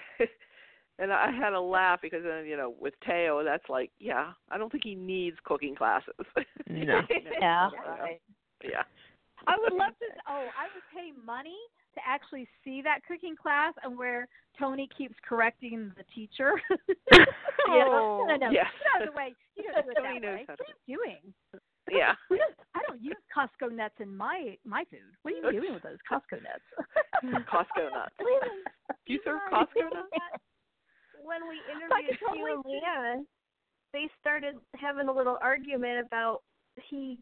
and 1.00 1.12
I 1.12 1.32
had 1.32 1.54
a 1.54 1.60
laugh 1.60 2.00
because 2.02 2.24
then 2.24 2.46
you 2.46 2.58
know 2.58 2.74
with 2.80 2.94
Thaao 3.08 3.44
that's 3.44 3.68
like 3.70 3.92
yeah 4.00 4.32
I 4.50 4.58
don't 4.58 4.72
think 4.72 4.84
he 4.84 4.96
needs 4.96 5.38
cooking 5.44 5.76
classes. 5.76 6.14
No. 6.68 7.02
Yeah. 7.40 7.70
Right. 8.00 8.22
yeah. 8.64 8.84
I 9.48 9.56
would 9.62 9.74
love 9.74 9.92
to. 10.00 10.06
Oh, 10.28 10.48
I 10.58 10.66
would 10.74 10.84
pay 10.94 11.12
money 11.26 11.58
to 11.94 12.02
actually 12.06 12.48
see 12.64 12.82
that 12.82 13.00
cooking 13.08 13.36
class 13.36 13.74
and 13.84 13.98
where 13.98 14.28
Tony 14.60 14.90
keeps 14.98 15.16
correcting 15.28 15.92
the 15.98 16.04
teacher. 16.14 16.54
Oh, 17.68 18.26
no, 18.28 18.36
no, 18.36 18.46
no. 18.46 18.52
yes. 18.52 18.68
Get 18.78 19.02
out 19.02 19.08
of 19.08 19.14
the 19.14 19.18
way. 19.18 19.34
You 19.58 19.64
don't 19.64 19.86
do 19.86 19.90
it 19.90 19.96
Tony 19.98 20.20
that 20.20 20.22
knows 20.22 20.38
way. 20.38 20.46
What 20.46 20.58
to- 20.58 20.64
are 20.64 20.74
you 20.86 20.98
doing? 20.98 21.34
Yeah. 21.90 22.14
I 22.76 22.80
don't 22.88 23.02
use 23.02 23.18
Costco 23.36 23.74
nuts 23.76 23.96
in 24.00 24.16
my 24.16 24.56
my 24.66 24.84
food. 24.92 25.00
What 25.24 25.34
are 25.34 25.52
you 25.52 25.62
doing 25.62 25.74
with 25.74 25.84
those 25.84 25.98
Costco 26.06 26.42
nuts? 26.46 27.46
Costco 27.50 27.92
nuts. 27.92 28.14
Do 29.08 29.14
you 29.14 29.20
serve 29.26 29.40
Costco 29.52 29.94
nuts? 29.94 30.14
When 31.26 31.50
we 31.50 31.58
Like 31.90 32.06
interviewed 32.06 32.20
totally 32.22 32.52
you 32.52 32.56
and 32.56 32.66
Leann, 33.18 33.26
they 33.94 34.08
started 34.22 34.56
having 34.76 35.08
a 35.10 35.14
little 35.14 35.38
argument 35.42 36.06
about 36.06 36.42
he. 36.90 37.18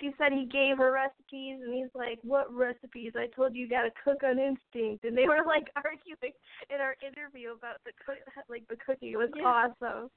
She 0.00 0.10
said 0.18 0.32
he 0.32 0.46
gave 0.46 0.78
her 0.78 0.90
recipes, 0.90 1.60
and 1.62 1.72
he's 1.72 1.92
like, 1.94 2.18
"What 2.22 2.52
recipes? 2.52 3.12
I 3.14 3.28
told 3.36 3.54
you 3.54 3.62
you 3.62 3.68
got 3.68 3.82
to 3.82 3.92
cook 4.02 4.24
on 4.24 4.38
instinct." 4.40 5.04
And 5.04 5.16
they 5.16 5.28
were 5.28 5.44
like 5.46 5.68
arguing 5.84 6.34
in 6.72 6.80
our 6.80 6.96
interview 7.06 7.52
about 7.52 7.78
the 7.84 7.92
cook, 8.04 8.16
like 8.48 8.66
the 8.68 8.76
cooking. 8.76 9.12
It 9.12 9.18
was 9.18 9.30
Yeah. 9.36 9.70
awesome. 9.80 10.10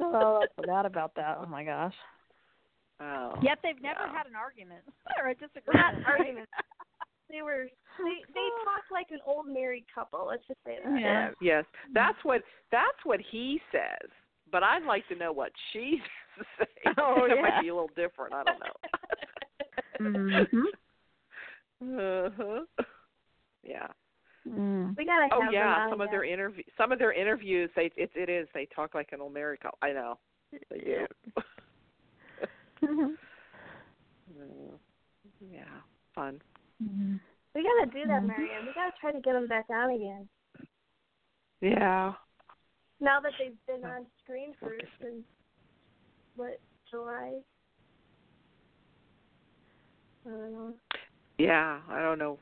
oh, 0.00 0.42
I 0.42 0.46
forgot 0.60 0.86
about 0.86 1.14
that. 1.16 1.38
Oh 1.42 1.46
my 1.46 1.64
gosh. 1.64 1.94
Oh. 3.00 3.34
Yet 3.42 3.58
they've 3.62 3.80
never 3.82 4.06
Yeah. 4.06 4.12
had 4.16 4.26
an 4.26 4.36
argument 4.36 4.84
or 5.20 5.28
a 5.28 5.34
disagreement. 5.34 5.74
Not 5.74 5.94
arguments. 6.06 6.50
They 7.28 7.42
were 7.42 7.66
they 7.98 8.32
they 8.34 8.48
talk 8.64 8.84
like 8.92 9.06
an 9.10 9.18
old 9.26 9.46
married 9.48 9.84
couple. 9.92 10.26
Let's 10.28 10.46
just 10.46 10.60
say 10.64 10.78
that. 10.84 11.00
Yeah. 11.00 11.30
Yes, 11.40 11.64
that's 11.92 12.18
what 12.22 12.42
that's 12.70 12.98
what 13.04 13.20
he 13.30 13.60
says. 13.72 14.10
But 14.52 14.62
I'd 14.62 14.84
like 14.84 15.06
to 15.08 15.16
know 15.16 15.32
what 15.32 15.50
she 15.72 16.00
says. 16.58 16.94
Oh, 16.98 17.26
that 17.28 17.36
yeah. 17.36 17.42
might 17.42 17.60
be 17.62 17.68
a 17.68 17.74
little 17.74 17.90
different. 17.96 18.34
I 18.34 18.44
don't 18.44 18.60
know. 18.60 18.76
Mhm. 21.82 22.26
uh-huh. 22.28 22.84
Yeah. 23.62 23.88
Mm. 24.48 24.96
We 24.96 25.04
gotta 25.04 25.28
have 25.30 25.32
Oh 25.32 25.50
yeah. 25.50 25.88
Some 25.90 26.00
of 26.00 26.06
again. 26.06 26.12
their 26.12 26.24
interview, 26.24 26.62
some 26.76 26.92
of 26.92 26.98
their 26.98 27.12
interviews, 27.12 27.70
they 27.74 27.90
it 27.96 28.10
it 28.14 28.28
is. 28.28 28.46
They 28.54 28.68
talk 28.74 28.94
like 28.94 29.08
an 29.12 29.20
old 29.20 29.34
married 29.34 29.60
couple. 29.60 29.78
I 29.82 29.92
know. 29.92 30.18
They 30.70 30.78
do. 30.78 31.06
Mhm. 32.82 33.16
Mm. 34.38 34.78
yeah. 35.50 35.64
Fun. 36.14 36.40
Mhm. 36.82 37.20
We 37.54 37.62
gotta 37.62 37.86
do 37.86 38.06
that, 38.06 38.22
Mhm. 38.22 38.26
Marianne. 38.26 38.66
We 38.66 38.72
gotta 38.74 38.96
try 38.98 39.12
to 39.12 39.20
get 39.20 39.32
them 39.32 39.46
back 39.46 39.68
on 39.70 39.90
again. 39.90 40.28
Yeah. 41.60 42.14
Now 43.00 43.20
that 43.20 43.32
they've 43.38 43.56
been 43.66 43.84
on 43.84 44.06
screen 44.22 44.54
for 44.54 44.78
since 45.00 45.24
what 46.34 46.60
July? 46.90 47.42
I 50.26 50.28
don't 50.28 50.52
know. 50.52 50.74
Yeah. 51.38 51.80
I 51.88 52.00
don't 52.00 52.18
know. 52.18 52.38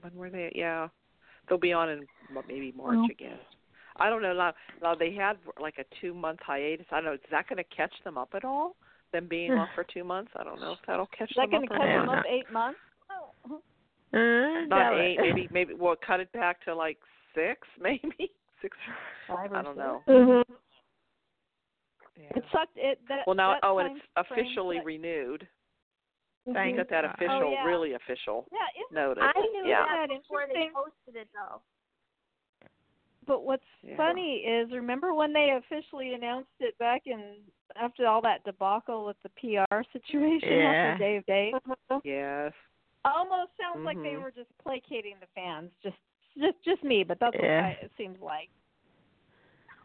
When 0.00 0.14
were 0.14 0.30
they? 0.30 0.52
Yeah. 0.54 0.88
They'll 1.48 1.58
be 1.58 1.72
on 1.72 1.88
in 1.88 2.00
m- 2.34 2.44
maybe 2.46 2.72
March 2.72 3.08
again. 3.10 3.38
I 3.96 4.08
don't 4.10 4.22
know. 4.22 4.32
Now, 4.34 4.54
now 4.80 4.94
they 4.94 5.12
had 5.12 5.38
like 5.58 5.78
a 5.78 5.84
two 6.00 6.12
month 6.14 6.40
hiatus. 6.40 6.86
I 6.90 6.96
don't 6.96 7.04
know. 7.04 7.12
Is 7.12 7.20
that 7.30 7.46
going 7.48 7.58
to 7.58 7.64
catch 7.64 7.92
them 8.04 8.18
up 8.18 8.34
at 8.34 8.44
all? 8.44 8.76
Them 9.12 9.26
being 9.28 9.52
off 9.52 9.68
for 9.74 9.84
two 9.84 10.04
months? 10.04 10.32
I 10.36 10.44
don't 10.44 10.60
know 10.60 10.72
if 10.72 10.78
that'll 10.86 11.06
catch 11.06 11.34
them 11.34 11.44
up. 11.44 11.48
Is 11.48 11.52
that 11.52 11.68
going 11.68 11.68
to 11.68 11.86
Yeah. 11.86 12.00
them 12.00 12.08
up 12.08 12.24
eight 12.26 12.50
months? 12.50 12.80
Uh, 13.44 14.66
Not 14.68 14.98
eight. 15.00 15.16
it. 15.18 15.22
Maybe 15.22 15.48
maybe 15.50 15.74
we'll 15.74 15.96
cut 16.06 16.20
it 16.20 16.30
back 16.32 16.62
to 16.64 16.74
like 16.74 16.98
six. 17.34 17.66
Maybe 17.80 18.30
six. 18.60 18.76
Five 19.26 19.52
or 19.52 19.56
I 19.56 19.62
don't 19.62 19.76
know. 19.76 20.02
Mm-hmm. 20.08 20.52
Yeah. 22.20 22.28
It 22.36 22.44
sucked. 22.52 22.76
It 22.76 23.00
that. 23.08 23.20
Well 23.26 23.36
now 23.36 23.54
that 23.54 23.60
oh 23.66 23.78
and 23.78 23.96
it's 23.96 24.06
officially 24.16 24.76
sucked. 24.76 24.86
renewed. 24.86 25.48
Thank 26.52 26.76
Got 26.76 26.90
that 26.90 27.04
official, 27.04 27.40
Oh, 27.44 27.52
yeah. 27.52 27.64
really 27.64 27.92
official 27.92 28.48
Yeah, 28.50 28.58
isn't 28.84 28.92
notice. 28.94 29.22
I 29.24 29.40
knew 29.40 29.62
yeah. 29.64 29.84
that 29.86 30.04
Isn't 30.10 30.16
that 30.16 30.22
before 30.22 30.44
they 30.52 30.70
posted 30.74 31.20
it 31.22 31.28
though. 31.32 31.60
But 33.28 33.44
what's 33.44 33.62
Yeah. 33.80 33.96
funny 33.96 34.38
is, 34.38 34.72
remember 34.72 35.14
when 35.14 35.32
they 35.32 35.50
officially 35.56 36.14
announced 36.14 36.50
it 36.58 36.76
back 36.78 37.02
in 37.06 37.36
after 37.76 38.08
all 38.08 38.20
that 38.22 38.42
debacle 38.42 39.06
with 39.06 39.16
the 39.22 39.28
PR 39.38 39.82
situation 39.92 40.48
Yeah. 40.58 40.72
after 40.94 40.98
Day 40.98 41.16
of 41.18 41.26
Days? 41.26 41.54
Yes. 42.02 42.52
Almost 43.04 43.52
sounds 43.60 43.84
like 43.84 43.96
they 43.98 44.14
Mhm. 44.14 44.22
were 44.22 44.30
just 44.30 44.50
placating 44.58 45.16
the 45.20 45.26
fans. 45.34 45.72
Just, 45.82 45.96
just, 46.38 46.62
just 46.64 46.82
me. 46.84 47.02
But 47.04 47.18
that's 47.20 47.34
Yeah. 47.34 47.68
what 47.68 47.78
I, 47.78 47.78
it 47.82 47.92
seems 47.96 48.20
like. 48.20 48.48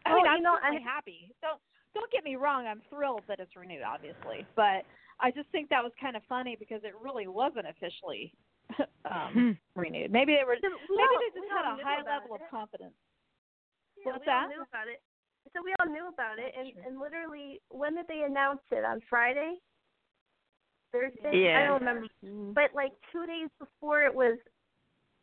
I 0.06 0.12
Oh, 0.12 0.14
mean, 0.16 0.24
you 0.24 0.30
I'm 0.30 0.42
know, 0.42 0.54
certainly 0.62 0.78
I- 0.78 0.80
happy. 0.90 1.34
Don't 1.42 1.60
don't 1.94 2.12
get 2.12 2.22
me 2.22 2.36
wrong. 2.36 2.66
I'm 2.66 2.82
thrilled 2.90 3.22
that 3.26 3.40
it's 3.40 3.56
renewed, 3.56 3.82
obviously. 3.82 4.46
But 4.54 4.84
I 5.20 5.30
just 5.32 5.48
think 5.50 5.68
that 5.70 5.82
was 5.82 5.92
kind 6.00 6.16
of 6.16 6.22
funny 6.28 6.54
because 6.54 6.84
it 6.84 6.94
really 7.00 7.26
wasn't 7.26 7.66
officially 7.66 8.32
um, 9.10 9.58
renewed. 9.74 10.12
Maybe 10.12 10.36
they 10.36 10.44
were. 10.44 10.56
So 10.60 10.68
we 10.68 10.96
Maybe 10.96 11.08
all- 11.08 11.20
they 11.20 11.40
just 11.40 11.50
had 11.50 11.64
a 11.64 11.82
high 11.82 12.00
about 12.00 12.22
level 12.22 12.36
of 12.36 12.42
confidence. 12.50 12.94
Yeah, 13.96 14.12
What's 14.12 14.26
we 14.26 14.32
all 14.32 14.40
that? 14.42 14.48
knew 14.48 14.62
about 14.62 14.86
it. 14.88 15.02
So 15.56 15.62
we 15.64 15.74
all 15.80 15.90
knew 15.90 16.06
about 16.08 16.38
it, 16.38 16.54
and 16.56 16.68
That's 16.76 16.86
and 16.86 17.00
literally, 17.00 17.60
when 17.70 17.94
did 17.96 18.06
they 18.06 18.22
announce 18.22 18.60
it? 18.70 18.84
On 18.84 19.00
Friday, 19.08 19.56
Thursday? 20.92 21.28
I 21.30 21.36
Yeah. 21.36 21.66
don't 21.68 21.80
remember. 21.80 22.06
But 22.54 22.74
like 22.74 22.92
two 23.12 23.26
days 23.26 23.48
before 23.58 24.02
it 24.02 24.14
was 24.14 24.38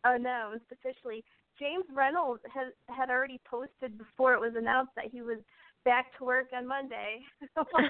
announced 0.03 0.66
officially, 0.72 1.24
James 1.59 1.86
Reynolds 1.93 2.41
had 2.53 2.74
had 2.89 3.09
already 3.09 3.39
posted 3.45 3.97
before 3.97 4.34
it 4.34 4.39
was 4.39 4.53
announced 4.55 4.91
that 4.95 5.05
he 5.11 5.22
was 5.22 5.39
back 5.86 6.18
to 6.18 6.26
work 6.26 6.47
on 6.55 6.68
Monday. 6.68 7.20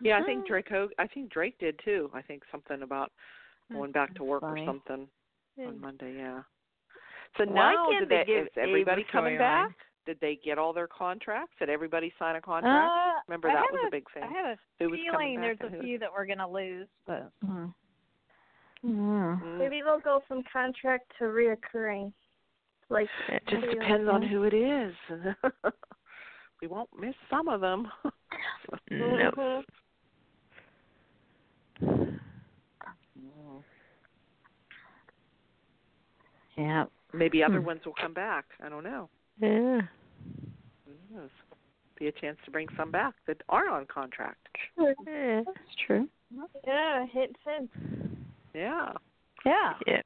Yeah, 0.00 0.18
I 0.18 0.22
think 0.24 0.46
Drake 0.48 0.68
Ho- 0.70 0.88
I 0.98 1.06
think 1.06 1.30
Drake 1.30 1.56
did 1.58 1.78
too. 1.84 2.10
I 2.12 2.20
think 2.22 2.42
something 2.50 2.82
about 2.82 3.12
going 3.72 3.92
back 3.92 4.14
to 4.16 4.24
work 4.24 4.40
funny. 4.40 4.62
or 4.62 4.66
something 4.66 5.08
on 5.64 5.80
Monday, 5.80 6.16
yeah. 6.16 6.42
So 7.36 7.44
Why 7.44 7.74
now, 7.74 7.86
can't 7.90 8.00
did 8.00 8.08
they 8.08 8.24
they, 8.26 8.32
give 8.32 8.46
is 8.46 8.52
everybody 8.56 9.04
coming 9.12 9.34
storyline? 9.34 9.38
back? 9.38 9.70
Did 10.08 10.18
they 10.22 10.38
get 10.42 10.56
all 10.56 10.72
their 10.72 10.86
contracts? 10.86 11.52
Did 11.58 11.68
everybody 11.68 12.10
sign 12.18 12.36
a 12.36 12.40
contract? 12.40 12.90
Uh, 12.90 13.20
Remember 13.28 13.50
I 13.50 13.54
that 13.56 13.60
have 13.60 13.72
was 13.72 13.80
a, 13.84 13.88
a 13.88 13.90
big 13.90 14.04
thing. 14.14 14.22
I 14.22 14.26
have 14.48 14.56
a 14.80 14.84
Who 14.84 14.96
feeling 14.96 15.38
there's 15.38 15.58
a 15.60 15.68
who- 15.68 15.82
few 15.82 15.98
that 15.98 16.08
we're 16.10 16.24
gonna 16.24 16.48
lose, 16.50 16.88
but 17.06 17.30
mm. 17.46 17.74
Mm. 18.82 19.58
Maybe 19.58 19.82
they'll 19.84 20.00
go 20.00 20.22
from 20.26 20.42
contract 20.50 21.12
to 21.18 21.24
reoccurring. 21.24 22.10
Like 22.88 23.08
It 23.28 23.42
just 23.50 23.66
depends 23.70 24.08
on 24.08 24.22
who 24.22 24.44
it 24.44 24.54
is. 24.54 24.94
we 26.62 26.68
won't 26.68 26.88
miss 26.98 27.14
some 27.28 27.48
of 27.48 27.60
them. 27.60 27.88
No. 28.90 29.30
Mhm. 29.36 29.62
Mm. 31.82 33.62
yeah. 36.56 36.84
Maybe 37.12 37.42
other 37.42 37.60
Hmm. 37.60 37.66
ones 37.66 37.80
will 37.84 37.94
come 38.00 38.12
back. 38.14 38.46
I 38.62 38.68
don't 38.68 38.84
know. 38.84 39.08
Yeah. 39.40 39.80
Who 41.10 41.16
knows? 41.20 41.30
Be 41.98 42.06
a 42.08 42.12
chance 42.12 42.38
to 42.44 42.50
bring 42.50 42.68
some 42.76 42.90
back 42.90 43.14
that 43.26 43.38
aren't 43.48 43.70
on 43.70 43.86
contract. 43.86 44.46
Yeah. 44.78 45.42
That's 45.44 45.58
true. 45.86 46.08
Yeah, 46.66 47.06
hit 47.06 47.34
fence. 47.44 47.68
Yeah. 48.54 48.92
Yeah. 49.44 49.72
Yeah. 49.86 50.00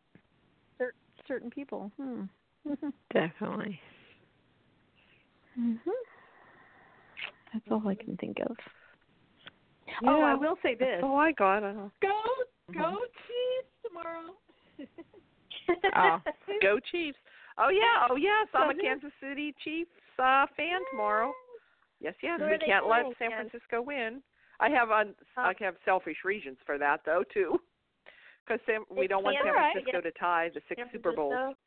Cer- 0.79 0.95
certain 1.27 1.51
people. 1.51 1.91
Hmm. 2.01 2.23
Definitely. 3.13 3.81
hmm 5.55 5.75
That's 7.53 7.65
all 7.71 7.87
I 7.87 7.95
can 7.95 8.17
think 8.17 8.39
of. 8.49 8.57
Oh, 10.07 10.23
I 10.23 10.35
will 10.35 10.57
say 10.63 10.75
this. 10.75 11.01
Oh, 11.03 11.17
I 11.17 11.33
got 11.33 11.59
it. 11.63 11.77
Go, 12.01 12.23
Mhm. 12.71 12.75
go 12.75 12.99
Chiefs 13.27 13.73
tomorrow. 13.85 14.35
Oh. 15.97 16.19
Go 16.63 16.79
Chiefs. 16.91 17.19
Oh 17.59 17.69
yeah, 17.69 18.07
oh 18.11 18.17
yes, 18.17 18.49
I'm 18.55 18.71
a 18.71 18.75
Kansas 18.75 19.13
City 19.21 19.55
Chiefs 19.63 19.91
uh 20.19 20.47
fan 20.57 20.81
tomorrow. 20.91 21.33
Yes, 22.01 22.15
yes. 22.23 22.41
Who 22.41 22.47
we 22.51 22.59
can't 22.59 22.89
let 22.89 23.05
San 23.19 23.29
against? 23.33 23.51
Francisco 23.51 23.83
win. 23.83 24.23
I 24.61 24.69
have 24.71 24.91
on 24.91 25.15
Oh. 25.37 25.43
I 25.43 25.55
have 25.61 25.77
selfish 25.85 26.19
reasons 26.25 26.59
for 26.67 26.79
that 26.79 27.01
though 27.05 27.23
too. 27.33 27.59
Cuz 28.49 28.59
we 28.91 29.05
It's 29.05 29.09
don't 29.11 29.23
want 29.25 29.37
San 29.43 29.53
Kansas 29.55 29.73
Francisco 29.73 30.01
to 30.01 30.11
tie 30.19 30.49
the 30.53 30.61
six 30.69 30.83
Super 30.93 31.13
Bowls. 31.13 31.55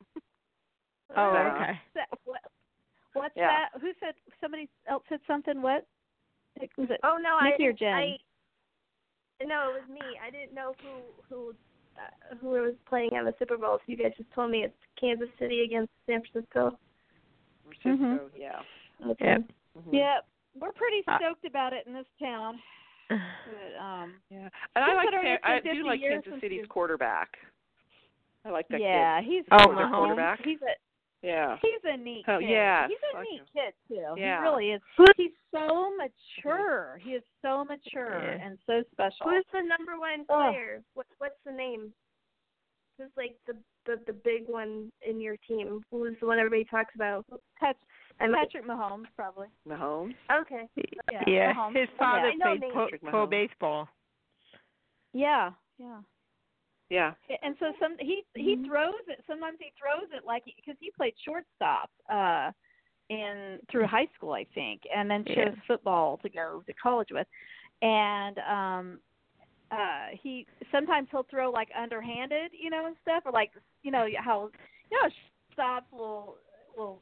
Oh, 1.14 1.32
So- 1.32 1.54
okay. 1.62 1.80
That- 1.94 2.08
what- 2.24 2.40
What's 3.12 3.36
Yeah. 3.36 3.48
that? 3.70 3.80
Who 3.80 3.94
said? 4.00 4.14
Somebody 4.42 4.68
else 4.86 5.04
said 5.08 5.20
something. 5.26 5.62
What? 5.62 5.86
Was 6.76 6.90
it? 6.90 7.00
Oh 7.02 7.16
no, 7.16 7.38
Nikki 7.40 7.64
I 7.64 7.66
or 7.68 7.72
Jen? 7.72 7.94
I, 7.94 8.18
no, 9.44 9.70
it 9.70 9.80
was 9.80 9.88
me. 9.88 10.02
I 10.20 10.28
didn't 10.30 10.52
know 10.52 10.74
who 10.82 11.00
who 11.28 11.54
uh, 11.96 12.34
who 12.40 12.48
was 12.50 12.74
playing 12.86 13.14
on 13.14 13.24
the 13.24 13.34
Super 13.38 13.56
Bowl. 13.56 13.78
So 13.78 13.82
you 13.86 13.96
guys 13.96 14.12
just 14.18 14.30
told 14.32 14.50
me 14.50 14.64
it's 14.64 14.76
Kansas 15.00 15.30
City 15.38 15.62
against 15.64 15.92
San 16.06 16.22
Francisco. 16.30 16.78
Francisco, 17.82 18.30
yeah. 18.36 18.60
Okay. 19.10 19.24
Yep. 19.26 19.42
Mhm. 19.78 19.92
Yeah, 19.92 20.18
we're 20.58 20.72
pretty 20.72 21.02
Uh, 21.06 21.18
stoked 21.18 21.44
about 21.44 21.72
it 21.72 21.86
in 21.86 21.92
this 21.92 22.06
town. 22.18 22.60
But, 23.08 23.16
um, 23.80 24.14
Yeah. 24.30 24.48
And 24.74 24.84
I 24.84 24.94
like 24.94 25.08
Considering 25.10 25.38
San, 25.42 25.52
I 25.52 25.60
do 25.60 25.68
50 25.70 25.82
like 25.82 26.00
Kansas 26.00 26.40
City's 26.40 26.60
you- 26.62 26.66
quarterback. 26.68 27.38
I 28.44 28.50
like 28.50 28.68
that 28.68 28.80
yeah, 28.80 29.20
he's 29.22 29.44
Oh, 29.50 29.58
kid. 29.58 29.68
Mahomes? 29.76 29.90
quarterback. 29.94 30.40
he's 30.44 30.62
a 30.62 30.74
Yeah. 31.22 31.58
he's 31.60 31.82
a 31.84 31.96
neat 31.96 32.24
Oh, 32.28 32.38
kid. 32.38 32.48
yes, 32.48 32.88
he's 32.90 32.98
a 33.14 33.22
neat 33.22 33.40
him. 33.40 33.46
kid 33.52 33.74
too. 33.88 34.14
Yeah. 34.16 34.38
He 34.38 34.42
really 34.44 34.70
is. 34.72 34.82
He's 35.16 35.32
so 35.50 35.90
mature. 35.96 36.98
He 37.02 37.14
is 37.14 37.24
so 37.42 37.64
mature 37.64 38.20
Yeah. 38.22 38.44
and 38.46 38.58
so 38.66 38.82
special. 38.92 39.26
Who's 39.30 39.44
the 39.52 39.62
number 39.62 39.98
one 39.98 40.24
player? 40.26 40.82
What 40.94 41.06
what's 41.18 41.42
the 41.44 41.50
name? 41.52 41.92
Who's 42.98 43.10
like 43.16 43.36
the 43.46 43.54
the 43.84 44.00
the 44.06 44.12
big 44.12 44.44
one 44.46 44.90
in 45.06 45.20
your 45.20 45.36
team? 45.48 45.82
Who's 45.90 46.16
the 46.20 46.26
one 46.26 46.38
everybody 46.38 46.64
talks 46.64 46.94
about? 46.94 47.24
Pat- 47.60 47.76
I 48.18 48.26
might, 48.26 48.46
Patrick 48.50 48.66
Mahomes, 48.66 49.04
probably. 49.14 49.48
Mahomes. 49.68 50.14
okay. 50.40 50.62
Yeah, 51.12 51.22
Yeah. 51.26 51.52
Mahomes. 51.54 51.78
His 51.80 51.88
father 51.98 52.28
I 52.28 52.34
know 52.34 52.56
played 52.58 52.72
pro, 52.72 53.10
pro 53.10 53.26
baseball. 53.26 53.88
Yeah, 55.12 55.50
yeah. 55.78 56.00
Yeah. 56.88 57.12
And 57.42 57.56
so 57.58 57.72
some 57.80 57.96
he 57.98 58.22
he 58.34 58.64
throws 58.66 58.94
it. 59.08 59.22
Sometimes 59.26 59.58
he 59.60 59.72
throws 59.78 60.08
it 60.16 60.24
like 60.24 60.44
because 60.44 60.76
he 60.80 60.90
played 60.96 61.14
shortstop 61.24 61.90
uh 62.10 62.52
in 63.10 63.58
through 63.70 63.86
high 63.86 64.06
school, 64.16 64.32
I 64.32 64.46
think, 64.54 64.82
and 64.94 65.10
then 65.10 65.24
chose 65.24 65.36
Yeah. 65.36 65.54
football 65.66 66.18
to 66.18 66.28
go 66.28 66.62
to 66.66 66.72
college 66.74 67.08
with. 67.10 67.26
And 67.82 68.38
um 68.38 69.00
uh 69.70 70.14
he 70.22 70.46
sometimes 70.70 71.08
he'll 71.10 71.26
throw 71.30 71.50
like 71.50 71.68
underhanded, 71.76 72.52
you 72.52 72.70
know, 72.70 72.86
and 72.86 72.96
stuff, 73.02 73.22
or 73.24 73.32
like 73.32 73.50
you 73.82 73.90
know 73.90 74.06
how 74.18 74.50
you 74.90 74.98
know 75.02 75.08
shortstops 75.56 75.90
will 75.92 76.36
will 76.76 77.00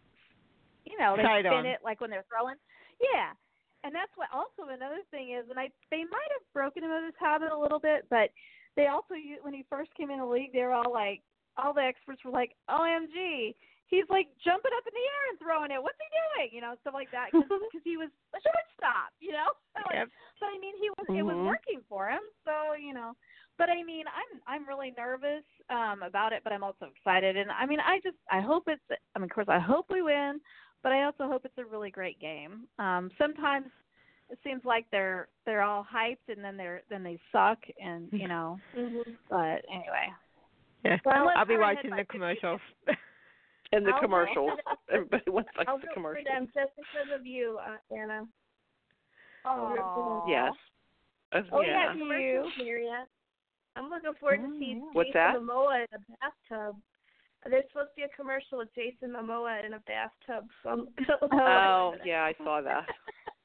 you 0.84 0.98
know 0.98 1.16
they 1.16 1.22
Side 1.22 1.44
spin 1.44 1.58
on. 1.58 1.66
it 1.66 1.80
like 1.84 2.00
when 2.00 2.10
they're 2.10 2.24
throwing. 2.28 2.56
Yeah. 3.00 3.32
And 3.84 3.94
that's 3.94 4.12
what 4.16 4.28
also 4.32 4.72
another 4.72 5.04
thing 5.10 5.36
is, 5.36 5.44
and 5.50 5.58
I 5.58 5.68
they 5.90 6.04
might 6.04 6.30
have 6.32 6.52
broken 6.54 6.82
him 6.84 6.90
of 6.90 7.04
his 7.04 7.14
habit 7.20 7.52
a 7.52 7.58
little 7.58 7.78
bit, 7.78 8.06
but 8.08 8.30
they 8.76 8.86
also 8.86 9.14
when 9.42 9.52
he 9.52 9.64
first 9.68 9.94
came 9.94 10.10
in 10.10 10.18
the 10.18 10.24
league, 10.24 10.52
they 10.52 10.62
were 10.62 10.72
all 10.72 10.90
like, 10.90 11.20
all 11.58 11.74
the 11.74 11.82
experts 11.82 12.24
were 12.24 12.30
like, 12.30 12.56
"OMG, 12.70 13.54
he's 13.86 14.08
like 14.08 14.28
jumping 14.44 14.72
up 14.76 14.84
in 14.86 14.94
the 14.94 15.06
air 15.06 15.24
and 15.30 15.38
throwing 15.38 15.70
it. 15.70 15.82
What's 15.82 15.98
he 16.00 16.08
doing?" 16.12 16.50
You 16.54 16.60
know, 16.62 16.74
stuff 16.80 16.94
like 16.94 17.10
that 17.12 17.30
because 17.32 17.84
he 17.84 17.96
was 17.96 18.10
a 18.34 18.40
shortstop. 18.40 19.12
You 19.20 19.32
know, 19.32 19.50
Like, 19.74 20.06
Yep. 20.06 20.08
but 20.40 20.46
I 20.54 20.56
mean, 20.58 20.74
he 20.80 20.88
was 20.90 21.06
it 21.18 21.22
was 21.24 21.36
Mhm. 21.36 21.46
working 21.46 21.80
for 21.88 22.08
him. 22.08 22.22
So 22.44 22.74
you 22.74 22.94
know, 22.94 23.12
but 23.58 23.68
I 23.70 23.82
mean, 23.82 24.06
I'm 24.06 24.40
I'm 24.46 24.68
really 24.68 24.92
nervous 24.96 25.44
um 25.70 26.02
about 26.02 26.32
it, 26.32 26.42
but 26.44 26.52
I'm 26.52 26.64
also 26.64 26.86
excited. 26.86 27.36
And 27.36 27.50
I 27.50 27.66
mean, 27.66 27.80
I 27.80 28.00
just 28.02 28.16
I 28.30 28.40
hope 28.40 28.64
it's. 28.68 28.82
I 29.14 29.18
mean, 29.18 29.30
of 29.30 29.34
course, 29.34 29.48
I 29.48 29.58
hope 29.58 29.86
we 29.90 30.02
win, 30.02 30.40
but 30.82 30.92
I 30.92 31.04
also 31.04 31.26
hope 31.28 31.44
it's 31.44 31.58
a 31.58 31.64
really 31.64 31.90
great 31.90 32.18
game. 32.20 32.66
Um, 32.78 33.10
sometimes 33.18 33.66
it 34.30 34.38
seems 34.42 34.64
like 34.64 34.86
they're 34.90 35.28
they're 35.44 35.62
all 35.62 35.84
hyped 35.84 36.28
and 36.32 36.42
then 36.42 36.56
they're 36.56 36.82
then 36.88 37.02
they 37.02 37.18
suck 37.32 37.58
and 37.82 38.08
you 38.12 38.28
know. 38.32 38.58
Mhm. 38.76 39.16
But 39.28 39.64
anyway, 39.68 40.08
Yeah. 40.84 40.98
Well, 41.04 41.30
I'll 41.36 41.46
be 41.46 41.56
watching 41.56 41.90
the 41.90 41.96
50. 41.96 42.12
commercials. 42.12 42.60
And 43.74 43.84
the 43.86 43.90
I'll- 43.92 44.00
commercials. 44.00 44.58
Everybody 44.92 45.30
wants 45.30 45.50
like 45.58 45.68
I'll 45.68 45.78
the 45.78 45.82
root 45.82 45.88
for 45.90 45.94
commercials. 45.94 46.26
them 46.30 46.46
just 46.54 46.72
because 46.76 47.10
of 47.18 47.26
you, 47.26 47.58
uh, 47.60 47.76
Anna. 47.94 48.24
Aw. 49.46 50.26
Yes. 50.28 50.52
Uh, 51.32 51.40
Oh 51.52 51.60
yeah. 51.60 51.92
yeah, 51.92 51.92
commercials, 51.98 52.52
Maria. 52.58 53.04
I'm 53.76 53.90
looking 53.90 54.12
forward 54.20 54.38
to 54.38 54.46
Oh, 54.54 54.58
see 54.58 54.74
yeah. 54.78 54.84
What's 54.92 55.08
Jason 55.08 55.20
that? 55.20 55.34
Momoa 55.40 55.78
in 55.80 55.88
a 55.98 56.02
bathtub. 56.20 56.76
There's 57.50 57.64
supposed 57.72 57.90
to 57.90 57.96
be 57.96 58.02
a 58.02 58.08
commercial 58.16 58.58
with 58.58 58.68
Jason 58.74 59.10
Momoa 59.10 59.64
in 59.66 59.74
a 59.74 59.80
bathtub. 59.80 60.48
So 60.62 60.86
Oh, 61.32 61.94
yeah, 62.04 62.22
I 62.24 62.32
saw 62.42 62.60
that. 62.62 62.86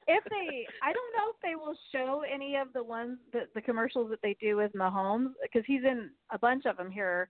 if 0.06 0.24
they, 0.30 0.66
I 0.82 0.92
don't 0.92 1.12
know 1.16 1.30
if 1.34 1.36
they 1.42 1.54
will 1.56 1.76
show 1.92 2.22
any 2.32 2.56
of 2.56 2.72
the 2.72 2.82
ones 2.82 3.18
that 3.32 3.52
the 3.54 3.60
commercials 3.60 4.08
that 4.10 4.20
they 4.22 4.36
do 4.40 4.56
with 4.56 4.72
Mahomes 4.72 5.32
because 5.42 5.64
he's 5.66 5.82
in 5.84 6.10
a 6.32 6.38
bunch 6.38 6.64
of 6.64 6.76
them 6.76 6.90
here 6.90 7.28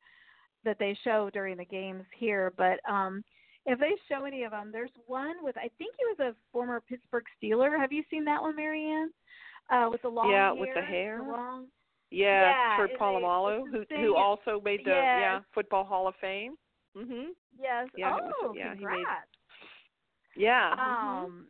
that 0.65 0.79
they 0.79 0.97
show 1.05 1.31
during 1.33 1.57
the 1.57 1.65
games 1.65 2.05
here. 2.17 2.53
But 2.57 2.81
um 2.91 3.23
if 3.67 3.79
they 3.79 3.93
show 4.09 4.25
any 4.25 4.45
of 4.45 4.53
them, 4.53 4.71
there's 4.73 4.91
one 5.07 5.37
with 5.43 5.57
I 5.59 5.69
think 5.79 5.95
he 5.99 6.05
was 6.07 6.19
a 6.21 6.35
former 6.53 6.81
Pittsburgh 6.81 7.25
Steeler. 7.43 7.79
Have 7.79 7.93
you 7.93 8.03
seen 8.11 8.25
that 8.25 8.41
one, 8.41 8.57
Marianne? 8.57 9.11
Uh, 9.69 9.89
with 9.91 10.03
the 10.03 10.09
long 10.09 10.31
Yeah, 10.31 10.47
hair, 10.53 10.55
with 10.55 10.71
the 10.75 10.81
hair. 10.83 11.23
long. 11.23 11.67
Yeah, 12.11 12.51
Yeah, 12.51 12.77
Kurt 12.77 12.91
it- 12.91 12.99
Polamalu, 12.99 13.71
who 13.71 13.85
who 13.95 14.17
also 14.17 14.61
made 14.65 14.81
the 14.85 14.91
yes. 14.91 15.21
yeah 15.21 15.41
Football 15.55 15.85
Hall 15.85 16.09
of 16.09 16.15
Fame. 16.21 16.57
Mhm. 16.97 17.29
Yes. 17.61 17.89
Yeah, 17.97 18.19
oh, 18.21 18.49
was- 18.49 18.57
yeah, 18.57 18.75
he 18.75 18.85
made- 18.85 18.95
congrats. 18.97 19.31
Yeah. 20.35 20.73
Um, 20.73 21.47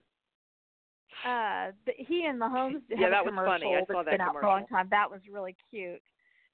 uh, 1.25 1.73
the, 1.87 1.93
he 1.97 2.25
and 2.27 2.41
Mahomes 2.41 2.83
Yeah, 2.89 3.09
that 3.11 3.25
was 3.25 3.31
commercial 3.31 3.53
funny. 3.53 3.77
I 3.77 3.85
saw 3.87 4.03
that 4.03 4.33
for 4.33 4.41
a 4.41 4.47
long 4.47 4.67
time. 4.67 4.89
That 4.91 5.11
was 5.11 5.21
really 5.31 5.55
cute. 5.71 6.03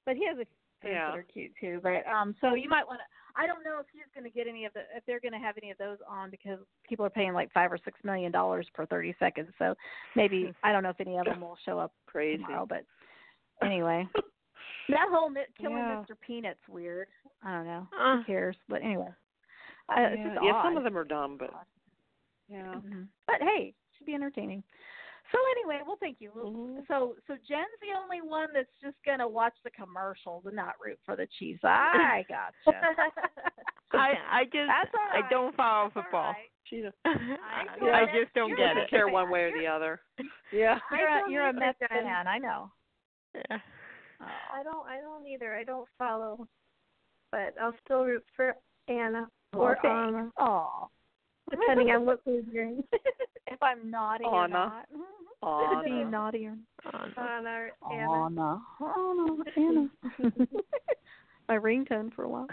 But 0.05 0.17
he 0.17 0.27
has 0.27 0.39
a 0.39 0.47
kids 0.83 0.93
Yeah. 0.95 1.11
that 1.11 1.19
are 1.19 1.23
cute 1.23 1.53
too. 1.61 1.81
But 1.83 2.07
um, 2.07 2.35
so 2.41 2.55
you 2.55 2.69
might 2.69 2.87
want 2.87 3.01
to. 3.01 3.05
I 3.39 3.47
don't 3.47 3.63
know 3.63 3.79
if 3.81 3.87
he's 3.93 4.09
going 4.15 4.25
to 4.25 4.31
get 4.35 4.49
any 4.49 4.65
of 4.65 4.73
the 4.73 4.81
if 4.97 5.05
they're 5.07 5.21
going 5.21 5.33
to 5.33 5.39
have 5.39 5.57
any 5.63 5.71
of 5.71 5.79
those 5.79 5.99
on 6.09 6.31
because 6.31 6.59
people 6.89 7.05
are 7.05 7.11
paying 7.11 7.35
like 7.35 7.53
five 7.53 7.71
or 7.71 7.79
six 7.85 7.99
million 8.03 8.33
dollars 8.33 8.67
per 8.75 8.87
thirty 8.87 9.15
seconds. 9.19 9.51
So 9.59 9.75
maybe 10.15 10.53
I 10.63 10.73
don't 10.73 10.83
know 10.83 10.91
if 10.91 11.01
any 11.01 11.19
of 11.19 11.27
them 11.27 11.41
will 11.43 11.59
show 11.65 11.79
up 11.79 11.93
Crazy. 12.07 12.43
tomorrow. 12.43 12.67
But 12.67 12.85
anyway, 13.63 14.09
that 14.89 15.09
whole 15.11 15.31
killing 15.61 15.77
Yeah. 15.79 16.05
Mr. 16.09 16.17
Peanut's 16.27 16.67
weird. 16.69 17.09
I 17.43 17.53
don't 17.53 17.67
know. 17.67 17.87
Uh, 17.99 18.17
Who 18.19 18.25
cares? 18.25 18.57
But 18.69 18.83
anyway, 18.83 19.09
uh, 19.91 20.01
yeah, 20.01 20.35
yeah, 20.43 20.63
some 20.63 20.77
of 20.77 20.85
them 20.85 20.97
are 20.97 21.05
dumb, 21.05 21.37
but 21.39 21.51
yeah. 22.49 22.75
Mhm. 22.75 23.09
But 23.27 23.37
hey, 23.41 23.75
should 23.97 24.07
be 24.07 24.15
entertaining. 24.15 24.63
So 25.33 25.39
anyway, 25.59 25.83
well, 25.87 25.97
thank 26.01 26.21
you. 26.21 26.31
Well, 26.35 26.53
Mhm. 26.53 26.87
So 26.89 27.17
so 27.27 27.35
Jen's 27.49 27.67
the 27.81 27.99
only 28.01 28.21
one 28.23 28.49
that's 28.55 28.71
just 28.83 28.97
gonna 29.05 29.27
watch 29.27 29.55
the 29.65 29.71
commercials 29.71 30.47
and 30.47 30.55
not 30.57 30.75
root 30.85 30.99
for 31.05 31.17
the 31.17 31.27
Chiefs. 31.39 31.61
I 31.65 32.25
gotcha. 32.29 32.81
I 33.93 34.15
I 34.31 34.45
just 34.45 34.69
That's 34.69 34.91
all 34.95 35.25
I 35.25 35.29
don't 35.29 35.55
follow 35.57 35.91
That's 35.95 36.05
football. 36.07 36.33
right. 36.33 36.51
She's 36.65 36.85
a, 36.85 36.93
I, 37.05 37.65
know 37.81 37.93
I 37.93 38.07
just 38.07 38.35
don't 38.35 38.49
You're 38.49 38.57
get 38.59 38.69
doesn't 38.75 38.83
it. 38.85 38.91
care 38.91 39.09
one 39.09 39.31
way 39.31 39.43
or 39.45 39.53
the 39.59 39.67
other. 39.67 40.01
Yeah. 40.53 40.79
You're 40.91 41.09
I 41.09 41.19
a, 41.19 41.21
don't 41.23 41.31
you're 41.31 41.49
a 41.49 41.53
Mets 41.53 41.79
Jen. 41.79 41.89
fan. 42.05 42.27
I 42.27 42.39
know. 42.39 42.71
Yeah. 43.35 43.59
Oh. 44.21 44.27
I 44.55 44.63
don't 44.63 44.87
I 44.89 45.01
don't 45.01 45.27
either. 45.27 45.55
I 45.55 45.65
don't 45.65 45.89
follow. 45.99 46.47
But 47.33 47.55
I'll 47.61 47.75
still 47.85 48.05
root 48.05 48.25
for 48.35 48.55
Anna. 48.89 49.29
Or 49.53 49.77
oh, 49.85 49.89
Anna. 49.89 50.31
Oh. 50.39 50.89
depending 51.51 51.91
on 51.91 52.05
what 52.07 52.21
mood 52.27 52.47
you're 52.51 52.65
in. 52.65 52.85
if 53.47 53.63
I'm 53.63 53.91
naughty 53.91 54.25
or 54.25 54.45
Anna. 54.45 54.53
not. 54.53 54.87
Anna. 55.73 55.83
Being 55.85 56.11
naughty 56.11 56.47
or 56.47 56.57
Anna. 56.93 57.13
Anna 57.17 57.69
Anna. 57.93 58.61
Anna. 58.81 59.37
Anna. 59.57 59.89
Anna. 60.19 60.47
My 61.49 61.57
ringtone 61.57 62.13
for 62.15 62.25
a 62.25 62.29
while. 62.29 62.49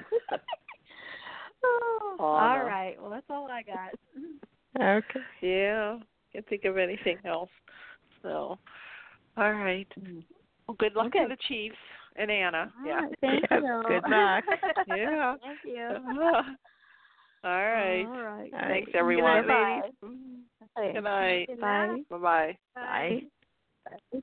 oh, 1.64 2.16
all 2.20 2.40
Anna. 2.40 2.64
right. 2.66 2.96
Well, 3.02 3.10
that's 3.10 3.26
all 3.30 3.50
I 3.50 3.64
got. 3.64 3.94
Okay. 4.80 5.20
Yeah, 5.42 6.00
can't 6.32 6.48
think 6.48 6.66
of 6.66 6.78
anything 6.78 7.18
else. 7.26 7.50
So, 8.22 8.58
all 9.38 9.54
right. 9.54 9.88
Well, 10.68 10.76
good 10.80 10.94
luck 10.96 11.08
Okay. 11.08 11.24
to 11.24 11.30
the 11.30 11.38
Chiefs 11.48 11.76
and 12.16 12.30
Anna. 12.30 12.72
All 12.80 12.86
Yeah. 12.86 13.02
right, 13.02 13.18
Thank 13.22 13.42
Yep, 13.50 13.62
you. 13.64 13.84
good 13.88 14.10
luck. 14.10 14.44
Yeah. 14.88 15.36
Thank 15.42 15.60
you. 15.64 16.64
All 17.44 17.52
right. 17.52 18.06
All 18.06 18.24
right. 18.24 18.54
All 18.54 18.60
Thanks, 18.60 18.88
right. 18.88 18.96
everyone. 18.96 19.42
Good 19.42 19.48
night, 19.48 19.82
ladies. 20.02 20.94
Good 20.94 21.04
night. 21.04 21.48
Good 21.48 21.60
Bye. 21.60 21.88
night. 21.88 22.10
Bye 22.10 22.18
bye. 22.18 22.58
Bye. 22.76 23.22
Bye. 24.12 24.22